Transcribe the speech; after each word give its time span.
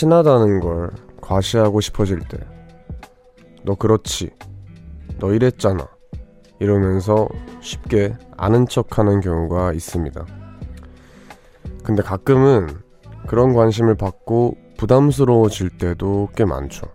친하다는 0.00 0.60
걸 0.60 0.90
과시하고 1.20 1.82
싶어질 1.82 2.20
때, 2.20 2.38
너 3.64 3.74
그렇지, 3.74 4.30
너 5.18 5.34
이랬잖아, 5.34 5.86
이러면서 6.58 7.28
쉽게 7.60 8.16
아는 8.38 8.66
척 8.66 8.98
하는 8.98 9.20
경우가 9.20 9.74
있습니다. 9.74 10.24
근데 11.84 12.02
가끔은 12.02 12.78
그런 13.26 13.52
관심을 13.52 13.94
받고 13.94 14.56
부담스러워질 14.78 15.76
때도 15.76 16.30
꽤 16.34 16.46
많죠. 16.46 16.86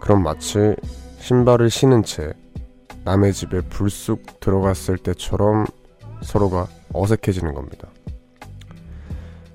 그럼 0.00 0.24
마치 0.24 0.74
신발을 1.20 1.70
신은 1.70 2.02
채 2.02 2.32
남의 3.04 3.32
집에 3.32 3.60
불쑥 3.60 4.40
들어갔을 4.40 4.98
때처럼 4.98 5.64
서로가 6.22 6.66
어색해지는 6.92 7.54
겁니다. 7.54 7.86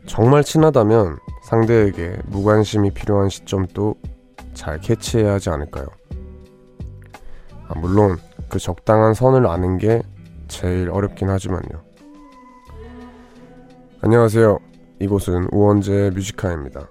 정말 0.05 0.45
친하다면 0.45 1.17
상대에게 1.41 2.17
무관심이 2.27 2.91
필요한 2.91 3.29
시점도 3.29 3.95
잘 4.53 4.79
캐치해야 4.79 5.33
하지 5.33 5.49
않을까요? 5.49 5.87
아, 7.67 7.77
물론 7.79 8.17
그 8.49 8.59
적당한 8.59 9.13
선을 9.13 9.47
아는 9.47 9.77
게 9.77 10.01
제일 10.47 10.89
어렵긴 10.89 11.29
하지만요. 11.29 11.83
안녕하세요. 14.01 14.59
이곳은 14.99 15.49
우원재 15.51 16.11
뮤지카입니다. 16.13 16.89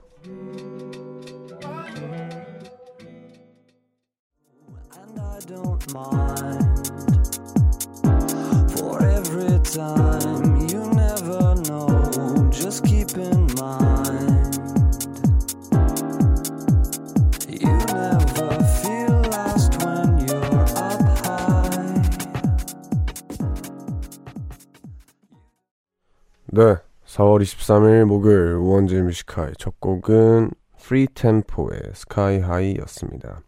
네, 26.58 26.74
4월 27.06 27.40
23일 27.40 28.04
목요일 28.04 28.54
우원재 28.54 29.00
Music 29.02 29.25
High의 29.25 29.52
첫 29.58 29.78
곡은 29.78 30.50
FreeTEMPO의 30.82 31.78
Sky 31.94 32.15
High였습니다. 32.15 33.42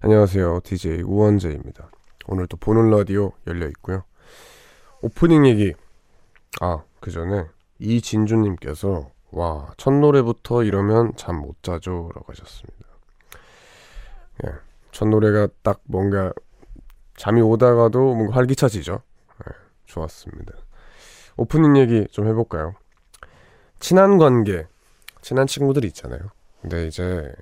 안녕하세요. 0.00 0.60
DJ 0.62 1.04
우원재입니다. 1.04 1.90
오늘 2.26 2.46
또 2.46 2.58
보는 2.58 2.90
라디오 2.90 3.32
열려 3.46 3.66
있고요. 3.68 4.04
오프닝 5.00 5.46
얘기. 5.46 5.72
아, 6.60 6.82
그 7.00 7.10
전에 7.10 7.46
이진주님께서 7.78 9.10
와, 9.30 9.72
첫 9.78 9.94
노래부터 9.94 10.64
이러면 10.64 11.14
잠 11.16 11.36
못 11.40 11.62
자죠. 11.62 12.10
라고 12.14 12.26
하셨습니다. 12.30 12.88
예, 14.44 14.50
첫 14.92 15.08
노래가 15.08 15.48
딱 15.62 15.80
뭔가 15.84 16.34
잠이 17.16 17.40
오다가도 17.40 18.14
뭔가 18.14 18.36
활기차지죠. 18.36 19.00
예, 19.48 19.52
좋았습니다. 19.86 20.67
오프닝 21.38 21.76
얘기 21.78 22.06
좀 22.10 22.26
해볼까요? 22.26 22.74
친한 23.80 24.18
관계, 24.18 24.66
친한 25.22 25.46
친구들이 25.46 25.86
있잖아요. 25.88 26.20
근데 26.60 26.86
이제 26.86 27.32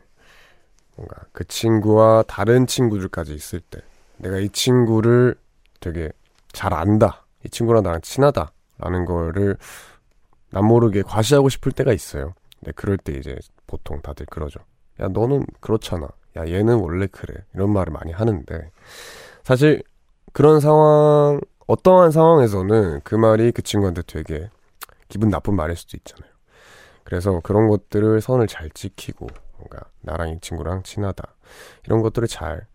뭔가 0.95 1.17
그 1.33 1.45
친구와 1.47 2.23
다른 2.29 2.67
친구들까지 2.67 3.35
있을 3.35 3.61
때 3.61 3.81
내가 4.19 4.39
이 4.39 4.49
친구를 4.51 5.35
되게 5.81 6.11
잘 6.53 6.73
안다. 6.75 7.25
이 7.45 7.49
친구랑 7.49 7.83
나랑 7.83 8.03
친하다. 8.03 8.53
라는 8.79 9.07
거를 9.07 9.57
남 10.51 10.67
모르게 10.67 11.03
과시하고 11.03 11.49
싶을 11.49 11.73
때가 11.73 11.93
있어요. 11.95 12.35
근데 12.61 12.73
그럴 12.73 12.99
때 12.99 13.13
이제 13.13 13.37
보통 13.67 14.01
다들 14.03 14.27
그러죠. 14.27 14.61
야, 15.01 15.09
너는 15.09 15.47
그렇잖아. 15.61 16.09
야, 16.37 16.47
얘는 16.47 16.77
원래 16.77 17.07
그래. 17.07 17.35
이런 17.55 17.73
말을 17.73 17.93
많이 17.93 18.13
하는데 18.13 18.71
사실 19.43 19.83
그런 20.35 20.61
상황 20.61 21.41
어떠한 21.67 22.13
상황에서는 22.13 23.01
그 23.03 23.15
말이 23.15 23.51
그 23.53 23.63
친구한테 23.63 24.03
되게 24.03 24.51
기분 25.09 25.31
나쁜 25.31 25.57
말일 25.57 25.77
수도 25.77 25.97
있잖아요. 25.97 26.31
그래서 27.05 27.41
그런 27.43 27.69
것들을 27.69 28.21
선을 28.21 28.47
잘 28.47 28.71
지키고 28.71 29.27
뭔가 29.57 29.81
나랑 30.03 30.31
이 30.31 30.41
친구랑 30.41 30.83
친하다 30.83 31.23
이런 31.85 32.03
것들을 32.03 32.27
잘 32.29 32.67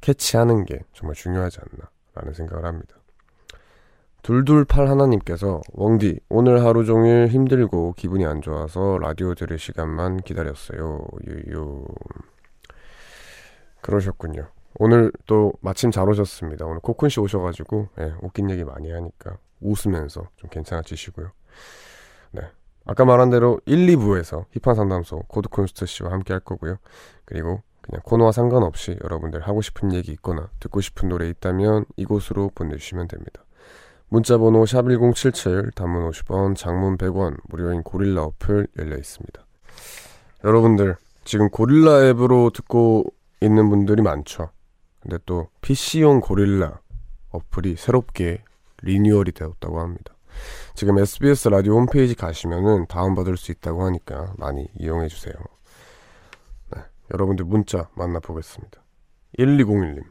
캐치하는 0.00 0.64
게 0.64 0.80
정말 0.92 1.14
중요하지 1.14 1.58
않나라는 1.60 2.34
생각을 2.34 2.64
합니다. 2.64 2.96
둘둘팔 4.22 4.88
하나님께서 4.88 5.60
웡디 5.72 6.20
오늘 6.28 6.64
하루 6.64 6.84
종일 6.84 7.28
힘들고 7.28 7.94
기분이 7.96 8.26
안 8.26 8.42
좋아서 8.42 8.98
라디오 8.98 9.34
들을 9.34 9.58
시간만 9.58 10.18
기다렸어요. 10.18 11.06
유유 11.26 11.84
그러셨군요. 13.80 14.48
오늘 14.74 15.12
또 15.26 15.52
마침 15.60 15.90
잘 15.90 16.08
오셨습니다. 16.08 16.66
오늘 16.66 16.80
코쿤 16.80 17.08
씨 17.10 17.20
오셔가지고 17.20 17.88
예, 18.00 18.14
웃긴 18.22 18.50
얘기 18.50 18.64
많이 18.64 18.90
하니까 18.90 19.38
웃으면서 19.60 20.28
좀 20.36 20.50
괜찮아지시고요. 20.50 21.30
네. 22.32 22.42
아까 22.84 23.04
말한 23.04 23.30
대로 23.30 23.60
1, 23.66 23.86
2부에서 23.86 24.44
힙한 24.62 24.74
상담소 24.74 25.24
코드쿤스트 25.28 25.86
씨와 25.86 26.10
함께 26.12 26.32
할 26.32 26.40
거고요. 26.40 26.76
그리고 27.24 27.62
그냥 27.82 28.02
코너와 28.04 28.32
상관없이 28.32 28.96
여러분들 29.02 29.40
하고 29.40 29.60
싶은 29.62 29.92
얘기 29.92 30.12
있거나 30.12 30.48
듣고 30.60 30.80
싶은 30.80 31.08
노래 31.08 31.28
있다면 31.28 31.84
이곳으로 31.96 32.50
보내주시면 32.54 33.08
됩니다. 33.08 33.44
문자번호 34.08 34.64
샵1077 34.64 35.74
단문 35.74 36.10
50원 36.10 36.56
장문 36.56 36.96
100원 36.96 37.36
무료인 37.48 37.82
고릴라 37.82 38.24
어플 38.24 38.68
열려 38.78 38.96
있습니다. 38.96 39.46
여러분들 40.44 40.96
지금 41.24 41.50
고릴라 41.50 42.06
앱으로 42.08 42.50
듣고 42.50 43.04
있는 43.40 43.68
분들이 43.68 44.00
많죠. 44.02 44.50
근데 45.08 45.22
또 45.24 45.48
PC용 45.62 46.20
고릴라 46.20 46.80
어플이 47.30 47.76
새롭게 47.76 48.44
리뉴얼이 48.82 49.32
되었다고 49.32 49.80
합니다. 49.80 50.14
지금 50.74 50.98
SBS 50.98 51.48
라디오 51.48 51.76
홈페이지 51.76 52.14
가시면은 52.14 52.86
다운받을 52.88 53.38
수 53.38 53.50
있다고 53.50 53.86
하니까 53.86 54.34
많이 54.36 54.68
이용해 54.78 55.08
주세요. 55.08 55.32
네, 56.74 56.82
여러분들 57.14 57.46
문자 57.46 57.88
만나보겠습니다. 57.94 58.82
1201님, 59.38 60.02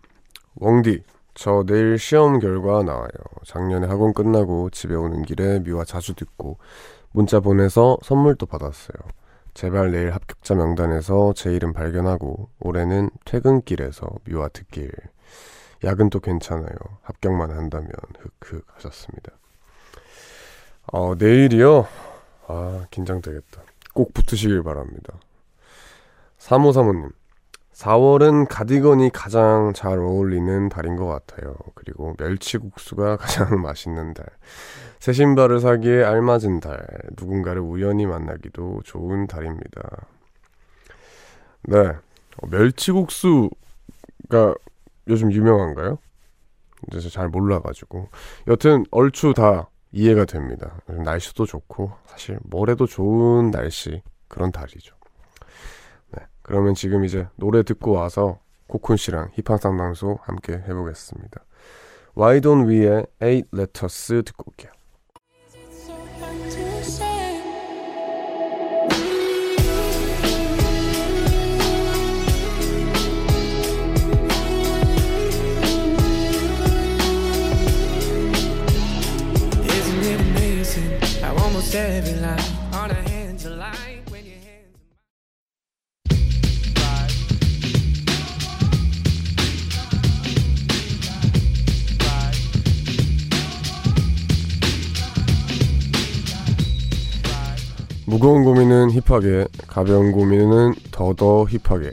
웡디, 0.56 1.04
저 1.36 1.64
내일 1.68 2.00
시험 2.00 2.40
결과 2.40 2.82
나와요. 2.82 3.10
작년에 3.46 3.86
학원 3.86 4.16
끝나고 4.16 4.72
집에 4.72 4.96
오는 4.96 5.22
길에 5.22 5.60
미화 5.60 5.86
자주 5.86 6.16
듣고 6.16 6.58
문자 7.12 7.40
보내서 7.40 8.00
선물도 8.02 8.48
받았어요. 8.48 8.98
제발 9.58 9.90
내일 9.90 10.12
합격자 10.12 10.54
명단에서 10.54 11.34
제 11.36 11.52
이름 11.52 11.74
발견하고 11.74 12.48
올해는 12.60 13.10
퇴근길에서 13.26 14.08
미화 14.26 14.50
듣길. 14.50 14.92
야근 15.84 16.12
도 16.12 16.20
괜찮아요. 16.20 16.76
합격만 17.02 17.50
한다면 17.50 17.90
흑흑 18.40 18.64
하셨습니다. 18.76 19.32
어, 20.94 21.16
내일이요? 21.16 21.88
아, 22.48 22.86
긴장되겠다. 22.92 23.64
꼭 23.96 24.14
붙으시길 24.14 24.62
바랍니다. 24.62 25.16
3535님. 26.38 27.12
4월은 27.74 28.46
가디건이 28.48 29.10
가장 29.12 29.74
잘 29.74 29.98
어울리는 29.98 30.70
달인 30.70 30.96
것 30.98 31.08
같아요. 31.08 31.56
그리고 31.74 32.14
멸치국수가 32.20 33.18
가장 33.18 33.60
맛있는 33.60 34.14
달. 34.14 34.28
새 35.00 35.14
신발을 35.14 35.60
사기에 35.60 36.04
알맞은 36.04 36.60
달. 36.60 36.86
누군가를 37.18 37.62
우연히 37.62 38.06
만나기도 38.06 38.82
좋은 38.84 39.28
달입니다. 39.28 40.08
네. 41.64 41.78
어, 41.78 42.48
멸치국수가 42.50 43.50
요즘 45.08 45.32
유명한가요? 45.32 45.98
이제 46.94 47.10
잘 47.10 47.30
몰라가지고. 47.30 48.10
여튼 48.48 48.86
얼추 48.92 49.34
다 49.36 49.70
이해가 49.92 50.26
됩니다. 50.26 50.80
날씨도 50.88 51.46
좋고, 51.46 51.92
사실 52.06 52.38
뭐래도 52.44 52.86
좋은 52.86 53.52
날씨, 53.52 54.02
그런 54.28 54.52
달이죠. 54.52 54.98
그러면 56.48 56.76
지금 56.76 57.04
이제 57.04 57.28
노래 57.36 57.62
듣고 57.62 57.92
와서 57.92 58.40
코쿤 58.70 58.96
씨랑 58.96 59.32
힙한 59.34 59.58
상담소 59.58 60.20
함께 60.22 60.54
해보겠습니다. 60.54 61.44
Why 62.18 62.40
Don't 62.40 62.68
We의 62.68 63.06
8 63.20 63.44
Letters 63.54 64.24
듣고 64.24 64.46
올게요. 64.48 64.72
무거운 98.06 98.46
고민은 98.46 98.92
힙하게, 98.92 99.48
가벼운 99.68 100.14
고민은 100.14 100.74
더더 100.92 101.48
힙하게. 101.48 101.92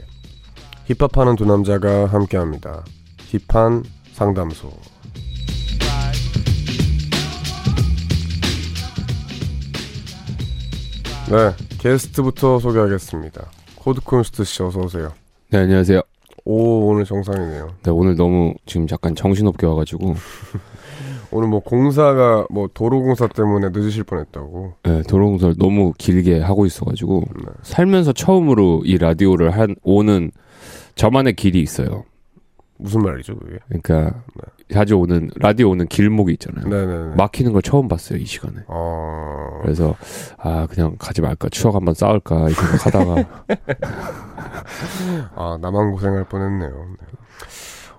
힙합하는 0.85 1.35
두 1.35 1.43
남자가 1.43 2.05
함께합니다. 2.05 2.85
힙한 3.49 3.83
상담소. 4.13 4.94
네, 11.27 11.55
게스트부터 11.79 12.59
소개하겠습니다. 12.59 13.49
코드쿤스트 13.77 14.43
씨 14.43 14.61
어서 14.61 14.79
오세요. 14.79 15.11
네, 15.49 15.59
안녕하세요. 15.59 16.01
오, 16.45 16.87
오늘 16.87 17.03
정상이네요. 17.03 17.69
네, 17.81 17.91
오늘 17.91 18.15
너무 18.15 18.53
지금 18.67 18.85
약간 18.91 19.15
정신없게 19.15 19.65
와가지고. 19.65 20.15
오늘 21.31 21.47
뭐 21.47 21.61
공사가 21.61 22.45
뭐 22.51 22.69
도로공사 22.71 23.27
때문에 23.27 23.69
늦으실 23.73 24.03
뻔했다고. 24.03 24.73
네, 24.83 25.01
도로공사를 25.03 25.55
너무 25.57 25.93
길게 25.97 26.41
하고 26.41 26.67
있어가지고. 26.67 27.23
네. 27.37 27.51
살면서 27.63 28.13
처음으로 28.13 28.83
이 28.85 28.99
라디오를 28.99 29.49
한, 29.49 29.75
오는 29.81 30.31
저만의 30.93 31.33
길이 31.33 31.59
있어요. 31.59 32.05
무슨 32.77 33.01
말이죠, 33.01 33.37
그게? 33.37 33.59
그러니까 33.67 34.23
자주 34.71 34.97
오는, 34.97 35.29
라디오 35.35 35.69
오는 35.69 35.87
길목이 35.87 36.33
있잖아요. 36.33 36.67
네네네. 36.67 37.15
막히는 37.15 37.53
걸 37.53 37.61
처음 37.61 37.87
봤어요, 37.87 38.19
이 38.19 38.25
시간에. 38.25 38.63
어, 38.67 39.59
그래서, 39.61 39.95
아, 40.37 40.67
그냥 40.69 40.95
가지 40.97 41.21
말까, 41.21 41.49
추억 41.49 41.75
한번 41.75 41.93
쌓을까, 41.93 42.49
이 42.49 42.53
생각 42.53 42.85
하다가. 42.85 43.15
아, 45.35 45.57
나만 45.61 45.91
고생할 45.91 46.25
뻔했네요. 46.25 46.69
네. 46.69 47.07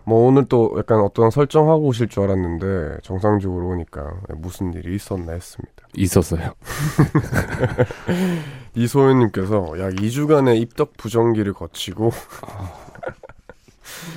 뭐 0.09 0.29
오늘 0.29 0.45
또 0.45 0.73
약간 0.79 1.01
어떤 1.01 1.31
설정하고 1.31 1.85
오실 1.87 2.07
줄 2.07 2.23
알았는데 2.23 2.99
정상적으로 3.03 3.71
오니까 3.71 4.09
무슨 4.37 4.73
일이 4.73 4.95
있었나 4.95 5.33
했습니다. 5.33 5.73
있었어요. 5.97 6.53
이소연님께서 8.77 9.81
약 9.81 9.95
2주간의 9.95 10.61
입덕 10.61 10.97
부정기를 10.97 11.55
거치고 11.55 12.13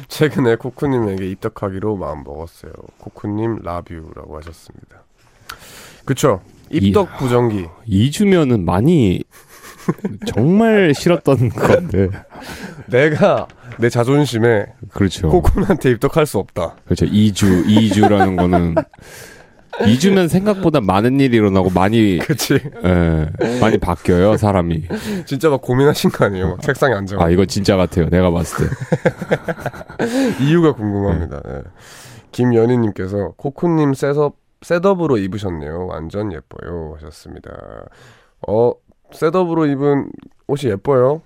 최근에 0.08 0.56
코쿠님에게 0.56 1.30
입덕하기로 1.31 1.96
마음 1.98 2.24
먹었어요. 2.24 2.72
코쿠님 2.98 3.60
라뷰라고 3.64 4.38
하셨습니다. 4.38 5.04
그쵸? 6.06 6.42
입덕 6.70 7.18
부정기. 7.18 7.68
2주면은 7.88 8.64
많이, 8.64 9.24
정말 10.28 10.94
싫었던 10.94 11.50
건데. 11.50 12.10
내가 12.88 13.48
내 13.78 13.90
자존심에 13.90 14.66
그렇죠. 14.92 15.30
코쿤한테 15.30 15.92
입덕할 15.94 16.26
수 16.26 16.38
없다. 16.38 16.76
그렇죠. 16.86 17.06
2주, 17.06 17.66
2주라는 17.68 18.36
거는 18.38 18.76
2주면 19.80 20.28
생각보다 20.28 20.81
많은 20.81 21.20
일이 21.20 21.38
일어나고 21.38 21.70
많이 21.70 22.18
그치? 22.20 22.56
예, 22.84 23.30
많이 23.60 23.78
바뀌어요, 23.78 24.38
사람이. 24.38 24.88
진짜 25.26 25.50
막 25.50 25.62
고민하신 25.62 26.12
거 26.12 26.26
아니에요? 26.26 26.50
막 26.50 26.62
책상에 26.62 26.94
앉아. 26.94 27.18
아, 27.20 27.30
이거 27.30 27.46
진짜 27.46 27.76
같아요. 27.78 28.10
내가 28.10 28.31
봤을 28.31 28.68
때. 28.68 28.74
이유가 30.44 30.74
궁금합니다. 30.74 31.42
예. 31.48 31.62
김연희님께서 32.31 33.34
코쿤님 33.38 33.94
셋업 33.96 34.36
셋업으로 34.62 35.18
입으셨네요. 35.18 35.88
완전 35.88 36.31
예뻐요 36.34 36.96
하셨습니다. 36.96 37.52
어 38.48 38.74
셋업으로 39.12 39.66
입은 39.68 40.12
옷이 40.48 40.72
예뻐요. 40.72 41.22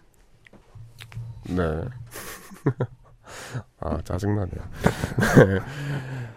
네. 1.50 1.64
아 3.84 3.98
짜증나네요. 4.04 4.62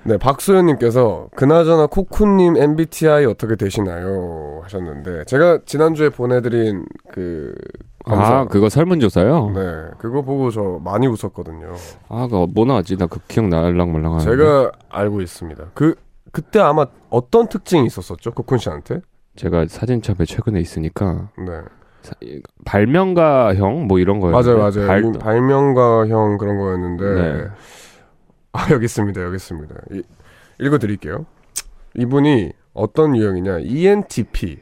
네 0.04 0.16
박소연님께서 0.19 1.28
그나저나 1.34 1.87
코쿤님 1.88 2.56
MBTI 2.56 3.25
어떻게 3.26 3.56
되시나요 3.56 4.60
하셨는데 4.62 5.25
제가 5.25 5.60
지난주에 5.66 6.10
보내드린 6.10 6.84
그 7.12 7.54
검사 8.04 8.38
아, 8.40 8.44
그거 8.44 8.69
설문조사요? 8.69 9.50
네 9.50 9.60
그거 9.98 10.22
보고 10.22 10.50
저 10.52 10.81
많이 10.84 11.08
웃었거든요. 11.08 11.75
아, 12.08 12.26
그거 12.28 12.46
뭐 12.54 12.64
나왔지? 12.64 12.96
나 12.96 13.06
그 13.08 13.19
기억 13.26 13.49
날랑말랑 13.49 14.14
하는데. 14.14 14.31
제가 14.31 14.70
알고 14.90 15.20
있습니다. 15.22 15.64
그 15.75 15.96
그때 16.31 16.60
아마 16.60 16.87
어떤 17.10 17.49
특징이 17.49 17.84
있었었죠? 17.87 18.31
코쿤 18.32 18.58
씨한테? 18.58 19.00
제가 19.34 19.66
사진첩에 19.69 20.25
최근에 20.25 20.60
있으니까 20.60 21.31
네. 21.38 21.52
발명가형 22.64 23.86
뭐 23.86 23.98
이런 23.98 24.20
거예요. 24.20 24.36
맞아요, 24.36 24.58
맞아요. 24.58 24.86
발, 24.86 25.04
이 25.04 25.12
발명가형 25.18 26.38
그런 26.38 26.58
거였는데 26.58 27.04
네. 27.14 27.48
아 28.52 28.66
여기 28.72 28.84
있습니다, 28.84 29.22
여기 29.22 29.36
있습니다. 29.36 29.74
이, 29.92 30.02
읽어드릴게요. 30.60 31.26
이분이 31.94 32.52
어떤 32.74 33.16
유형이냐? 33.16 33.60
ENTP라는 33.60 34.58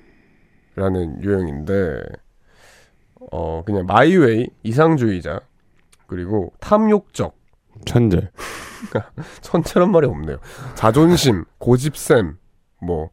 유형인데 1.22 2.02
어 3.32 3.62
그냥 3.64 3.86
마이웨이 3.86 4.48
이상주의자 4.62 5.40
그리고 6.06 6.52
탐욕적 6.60 7.36
천재. 7.84 8.30
천체란 9.40 9.90
말이 9.90 10.06
없네요. 10.06 10.38
자존심, 10.74 11.44
고집샘, 11.58 12.36
뭐 12.80 13.10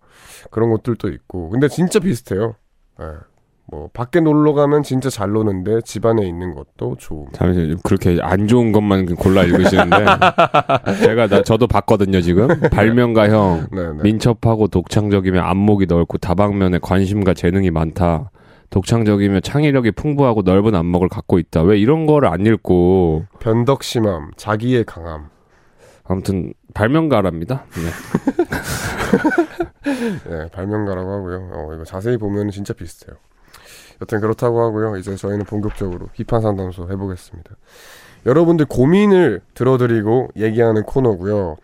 그런 0.50 0.70
것들도 0.72 1.10
있고. 1.10 1.50
근데 1.50 1.68
진짜 1.68 2.00
비슷해요. 2.00 2.56
예. 3.00 3.06
뭐 3.72 3.90
밖에 3.94 4.20
놀러 4.20 4.52
가면 4.54 4.84
진짜 4.84 5.10
잘 5.10 5.32
노는데 5.32 5.80
집 5.86 6.06
안에 6.06 6.28
있는 6.28 6.54
것도 6.54 6.98
좋음. 7.00 7.28
잠시만요. 7.32 7.78
그렇게 7.84 8.20
안 8.22 8.46
좋은 8.46 8.74
것만 8.74 9.16
골라 9.16 9.44
읽으시는데. 9.44 9.96
제가, 11.02 11.28
나, 11.28 11.42
저도 11.42 11.68
봤거든요, 11.68 12.20
지금. 12.20 12.50
발명가형. 12.70 13.68
네네. 13.72 14.04
민첩하고 14.04 14.68
독창적이며 14.68 15.42
안목이 15.42 15.86
넓고 15.86 16.18
다방면에 16.18 16.80
관심과 16.82 17.34
재능이 17.34 17.72
많다. 17.72 18.30
독창적이며 18.72 19.40
창의력이 19.40 19.92
풍부하고 19.92 20.42
넓은 20.42 20.76
안목을 20.76 21.08
갖고 21.08 21.40
있다. 21.40 21.62
왜 21.64 21.80
이런 21.80 22.06
거를 22.06 22.28
안 22.28 22.46
읽고 22.46 23.24
변덕심함, 23.40 24.32
자기의 24.36 24.84
강함. 24.84 25.30
아무튼 26.04 26.54
발명가랍니다. 26.74 27.64
네. 27.72 27.90
예, 30.30 30.48
발명가라고 30.52 31.10
하고요. 31.10 31.50
어, 31.54 31.74
이거 31.74 31.86
자세히 31.86 32.18
보면 32.18 32.50
진짜 32.52 32.74
비슷해요. 32.74 33.16
여튼 34.02 34.20
그렇다고 34.20 34.62
하고요. 34.62 34.98
이제 34.98 35.16
저희는 35.16 35.46
본격적으로 35.46 36.08
힙한 36.14 36.42
상담소 36.42 36.90
해보겠습니다. 36.90 37.52
여러분들 38.26 38.66
고민을 38.66 39.42
들어드리고 39.54 40.30
얘기하는 40.36 40.84
코너고요. 40.84 41.58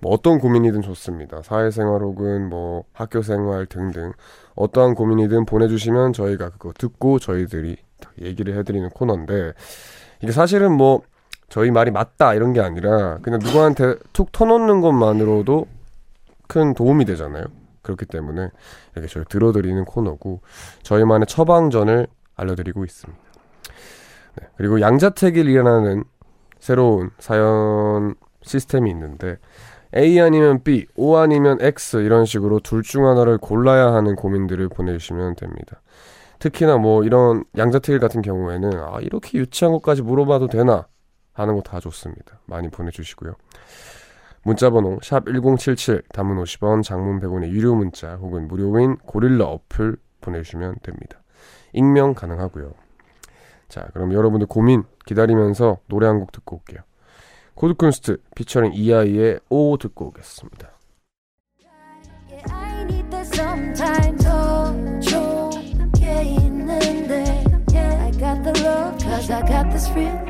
뭐 0.00 0.12
어떤 0.12 0.38
고민이든 0.38 0.82
좋습니다. 0.82 1.42
사회생활 1.42 2.00
혹은 2.00 2.48
뭐 2.48 2.84
학교생활 2.92 3.66
등등 3.66 4.12
어떠한 4.54 4.94
고민이든 4.94 5.44
보내주시면 5.44 6.12
저희가 6.12 6.50
그거 6.50 6.72
듣고 6.72 7.18
저희들이 7.18 7.76
얘기를 8.22 8.56
해드리는 8.56 8.88
코너인데 8.90 9.52
이게 10.22 10.32
사실은 10.32 10.72
뭐 10.72 11.02
저희 11.48 11.70
말이 11.70 11.90
맞다 11.90 12.34
이런 12.34 12.52
게 12.52 12.60
아니라 12.60 13.18
그냥 13.18 13.40
누구한테 13.42 13.96
툭 14.12 14.32
터놓는 14.32 14.80
것만으로도 14.80 15.66
큰 16.46 16.74
도움이 16.74 17.04
되잖아요. 17.04 17.44
그렇기 17.82 18.06
때문에 18.06 18.48
이렇게 18.94 19.08
저희 19.08 19.24
들어드리는 19.24 19.84
코너고 19.84 20.40
저희만의 20.82 21.26
처방전을 21.26 22.06
알려드리고 22.36 22.84
있습니다. 22.84 23.22
네, 24.40 24.46
그리고 24.56 24.80
양자택일이라는 24.80 26.04
새로운 26.58 27.10
사연 27.18 28.14
시스템이 28.42 28.90
있는데 28.90 29.38
A 29.96 30.20
아니면 30.20 30.62
B, 30.62 30.86
O 30.94 31.16
아니면 31.16 31.58
X 31.60 31.98
이런 31.98 32.24
식으로 32.24 32.60
둘 32.60 32.82
중 32.82 33.06
하나를 33.06 33.38
골라야 33.38 33.92
하는 33.92 34.14
고민들을 34.14 34.68
보내주시면 34.68 35.34
됩니다. 35.36 35.82
특히나 36.38 36.78
뭐 36.78 37.02
이런 37.04 37.44
양자택일 37.56 37.98
같은 37.98 38.22
경우에는 38.22 38.70
아 38.78 38.98
이렇게 39.00 39.36
유치한 39.38 39.72
것까지 39.72 40.02
물어봐도 40.02 40.46
되나 40.46 40.86
하는 41.32 41.54
거 41.54 41.62
다 41.62 41.80
좋습니다. 41.80 42.40
많이 42.46 42.68
보내주시고요. 42.68 43.34
문자번호 44.42 44.98
샵 45.02 45.26
1077 45.26 46.02
단문 46.12 46.42
50원 46.42 46.82
장문 46.82 47.20
100원의 47.20 47.50
유료 47.50 47.74
문자 47.74 48.16
혹은 48.16 48.48
무료인 48.48 48.96
고릴라 48.96 49.44
어플 49.46 49.96
보내주시면 50.20 50.76
됩니다. 50.82 51.20
익명 51.72 52.14
가능하고요. 52.14 52.72
자 53.68 53.88
그럼 53.92 54.12
여러분들 54.12 54.46
고민 54.46 54.84
기다리면서 55.06 55.78
노래 55.86 56.06
한 56.06 56.20
곡 56.20 56.32
듣고 56.32 56.56
올게요. 56.56 56.80
코드쿤스트 57.54 58.20
피처링 58.34 58.72
이하이의 58.74 59.40
O 59.50 59.76
듣고 59.76 60.06
오겠습니다. 60.06 60.70
Yeah, 70.00 70.29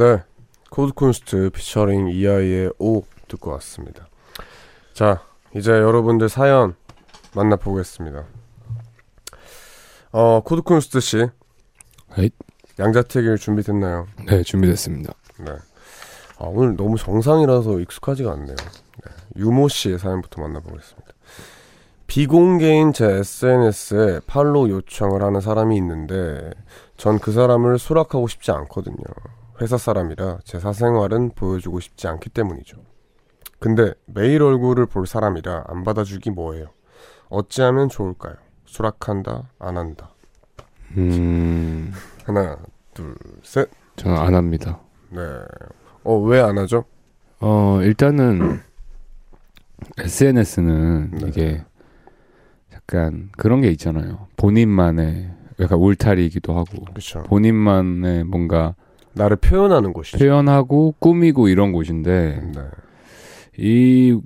네, 0.00 0.22
코드쿤스트 0.70 1.50
피처링 1.50 2.08
이하이의 2.08 2.72
O 2.78 3.02
듣고 3.28 3.50
왔습니다. 3.50 4.08
자, 4.94 5.22
이제 5.54 5.72
여러분들 5.72 6.30
사연 6.30 6.74
만나보겠습니다. 7.34 8.24
어, 10.12 10.40
코드쿤스트 10.42 11.00
씨. 11.02 11.26
에잇. 12.16 12.32
양자택일 12.78 13.36
준비됐나요? 13.36 14.06
네, 14.26 14.42
준비됐습니다. 14.42 15.12
네. 15.40 15.52
아, 16.38 16.44
오늘 16.46 16.76
너무 16.76 16.96
정상이라서 16.96 17.80
익숙하지가 17.80 18.32
않네요. 18.32 18.56
네. 18.56 19.12
유모 19.36 19.68
씨의 19.68 19.98
사연부터 19.98 20.40
만나보겠습니다. 20.40 21.08
비공개인 22.06 22.94
제 22.94 23.04
SNS에 23.04 24.20
팔로우 24.26 24.70
요청을 24.70 25.22
하는 25.22 25.42
사람이 25.42 25.76
있는데 25.76 26.52
전 26.96 27.18
그 27.18 27.32
사람을 27.32 27.78
수락하고 27.78 28.28
싶지 28.28 28.50
않거든요. 28.50 29.04
회사 29.60 29.76
사람이라 29.76 30.38
제 30.44 30.58
사생활은 30.58 31.30
보여주고 31.34 31.80
싶지 31.80 32.08
않기 32.08 32.30
때문이죠. 32.30 32.78
근데 33.58 33.92
매일 34.06 34.42
얼굴을 34.42 34.86
볼 34.86 35.06
사람이라 35.06 35.64
안 35.68 35.84
받아주기 35.84 36.30
뭐예요? 36.30 36.68
어찌하면 37.28 37.88
좋을까요? 37.88 38.34
수락한다, 38.64 39.50
안 39.58 39.76
한다. 39.76 40.10
음, 40.96 41.92
하나, 42.24 42.56
둘, 42.94 43.14
셋. 43.42 43.68
저는 43.96 44.16
안 44.16 44.34
합니다. 44.34 44.80
네. 45.10 45.20
어, 46.04 46.16
왜 46.18 46.40
안 46.40 46.56
하죠? 46.58 46.84
어, 47.40 47.80
일단은 47.82 48.60
SNS는 49.98 51.10
네. 51.12 51.28
이게 51.28 51.64
약간 52.72 53.30
그런 53.36 53.60
게 53.60 53.68
있잖아요. 53.72 54.28
본인만의 54.36 55.30
약간 55.60 55.78
울타리이기도 55.78 56.56
하고 56.56 56.84
그렇죠. 56.86 57.22
본인만의 57.24 58.24
뭔가 58.24 58.74
나를 59.12 59.36
표현하는 59.36 59.92
곳이죠. 59.92 60.18
표현하고 60.18 60.94
꾸미고 60.98 61.48
이런 61.48 61.72
곳인데 61.72 62.40
네. 62.54 62.60
이 63.58 64.18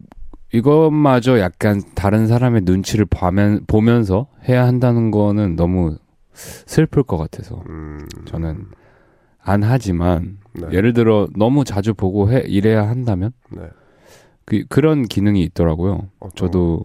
이것마저 0.53 1.41
약간 1.41 1.83
다른 1.97 2.27
사람의 2.29 2.63
눈치를 2.65 3.07
보면, 3.07 3.65
보면서 3.67 4.29
해야 4.49 4.67
한다는 4.67 5.11
거는 5.11 5.57
너무 5.57 5.97
슬플 6.33 7.03
것 7.03 7.17
같아서 7.17 7.63
음, 7.69 8.07
저는 8.27 8.67
안 9.43 9.63
하지만 9.63 10.39
네. 10.53 10.69
예를 10.71 10.93
들어 10.93 11.27
너무 11.37 11.65
자주 11.65 11.93
보고 11.95 12.31
해 12.31 12.41
이래야 12.47 12.89
한다면 12.89 13.33
네. 13.51 13.63
그 14.45 14.65
그런 14.69 15.05
기능이 15.05 15.43
있더라고요. 15.45 16.09
어떤 16.21 16.37
저도 16.37 16.85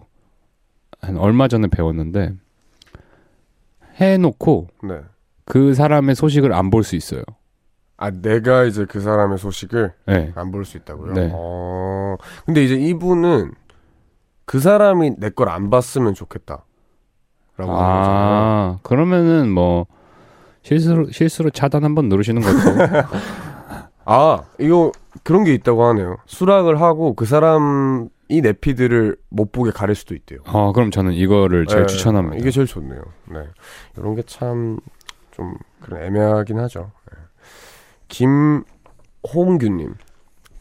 한 1.00 1.16
얼마 1.16 1.46
전에 1.46 1.68
배웠는데 1.68 2.32
해놓고 4.00 4.68
네. 4.82 5.00
그 5.44 5.74
사람의 5.74 6.14
소식을 6.14 6.52
안 6.52 6.70
볼 6.70 6.82
수 6.84 6.96
있어요. 6.96 7.22
아, 8.02 8.10
내가 8.10 8.64
이제 8.64 8.86
그 8.86 9.00
사람의 9.00 9.36
소식을 9.38 9.92
네. 10.06 10.32
안볼 10.34 10.64
수 10.64 10.78
있다고요? 10.78 11.12
네. 11.12 11.30
어, 11.34 12.16
근데 12.46 12.64
이제 12.64 12.74
이분은 12.74 13.52
그 14.46 14.58
사람이 14.58 15.16
내 15.18 15.28
걸 15.30 15.48
안 15.50 15.68
봤으면 15.70 16.14
좋겠다. 16.14 16.64
라고. 17.58 17.72
아 17.76 18.78
그러면은 18.82 19.50
뭐 19.50 19.86
실수로 20.62 21.10
실수로 21.10 21.50
차단 21.50 21.84
한번 21.84 22.08
누르시는 22.08 22.40
것도 22.40 22.56
아, 24.06 24.42
이거 24.58 24.92
그런 25.22 25.44
게 25.44 25.52
있다고 25.54 25.84
하네요. 25.84 26.16
수락을 26.26 26.80
하고 26.80 27.14
그 27.14 27.26
사람이 27.26 28.08
내 28.42 28.52
피드를 28.54 29.16
못 29.28 29.52
보게 29.52 29.70
가릴 29.72 29.94
수도 29.94 30.14
있대요. 30.14 30.38
어 30.46 30.72
그럼 30.72 30.90
저는 30.90 31.12
이거를 31.12 31.66
제일 31.66 31.82
네, 31.82 31.86
추천합니다. 31.86 32.36
이게 32.38 32.50
제일 32.50 32.66
좋네요. 32.66 33.02
네. 33.26 33.46
이런 33.98 34.14
게 34.14 34.22
참 34.22 34.78
좀 35.32 35.54
그런 35.80 36.02
애매하긴 36.02 36.58
하죠. 36.60 36.90
네. 38.10 38.62
김홍규님. 39.22 39.94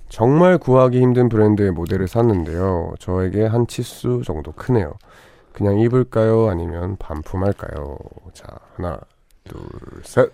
정말 0.07 0.57
구하기 0.57 0.99
힘든 0.99 1.29
브랜드의 1.29 1.71
모델을 1.71 2.07
샀는데요. 2.07 2.93
저에게 2.99 3.45
한 3.45 3.67
치수 3.67 4.21
정도 4.25 4.51
크네요. 4.51 4.93
그냥 5.53 5.79
입을까요? 5.79 6.49
아니면 6.49 6.95
반품할까요? 6.97 7.97
자, 8.33 8.47
하나, 8.75 8.99
둘, 9.43 9.59
셋. 10.03 10.31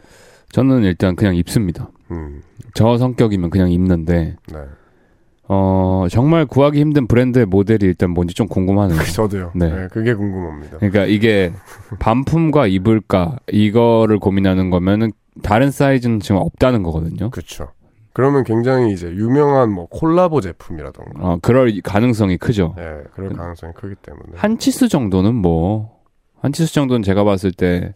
저는 0.51 0.83
일단 0.83 1.15
그냥 1.15 1.35
입습니다. 1.35 1.89
음, 2.11 2.41
저 2.73 2.97
성격이면 2.97 3.49
그냥 3.49 3.71
입는데 3.71 4.37
네. 4.53 4.59
어 5.47 6.05
정말 6.09 6.45
구하기 6.45 6.79
힘든 6.79 7.07
브랜드의 7.07 7.45
모델이 7.45 7.85
일단 7.85 8.11
뭔지 8.11 8.33
좀 8.33 8.47
궁금하네요. 8.47 8.97
저도요. 9.13 9.51
네. 9.55 9.69
네. 9.69 9.87
그게 9.91 10.13
궁금합니다. 10.13 10.77
그러니까 10.77 11.05
이게 11.05 11.51
반품과 11.99 12.67
입을까 12.67 13.37
이거를 13.51 14.19
고민하는 14.19 14.69
거면은 14.69 15.11
다른 15.41 15.71
사이즈는 15.71 16.19
지금 16.19 16.37
없다는 16.37 16.83
거거든요. 16.83 17.29
그렇죠. 17.29 17.69
그러면 18.13 18.43
굉장히 18.45 18.93
이제 18.93 19.07
유명한 19.07 19.71
뭐 19.71 19.87
콜라보 19.89 20.39
제품이라던가, 20.41 21.11
어 21.19 21.37
그럴 21.41 21.73
가능성이 21.83 22.37
크죠. 22.37 22.73
네, 22.77 22.83
그럴 23.13 23.33
가능성이 23.33 23.73
크기 23.75 23.95
때문에. 23.95 24.33
한 24.35 24.57
치수 24.57 24.87
정도는 24.89 25.35
뭐 25.35 25.95
한 26.45 26.51
치수 26.51 26.75
정도는 26.75 27.01
제가 27.01 27.23
봤을 27.23 27.51
때 27.51 27.95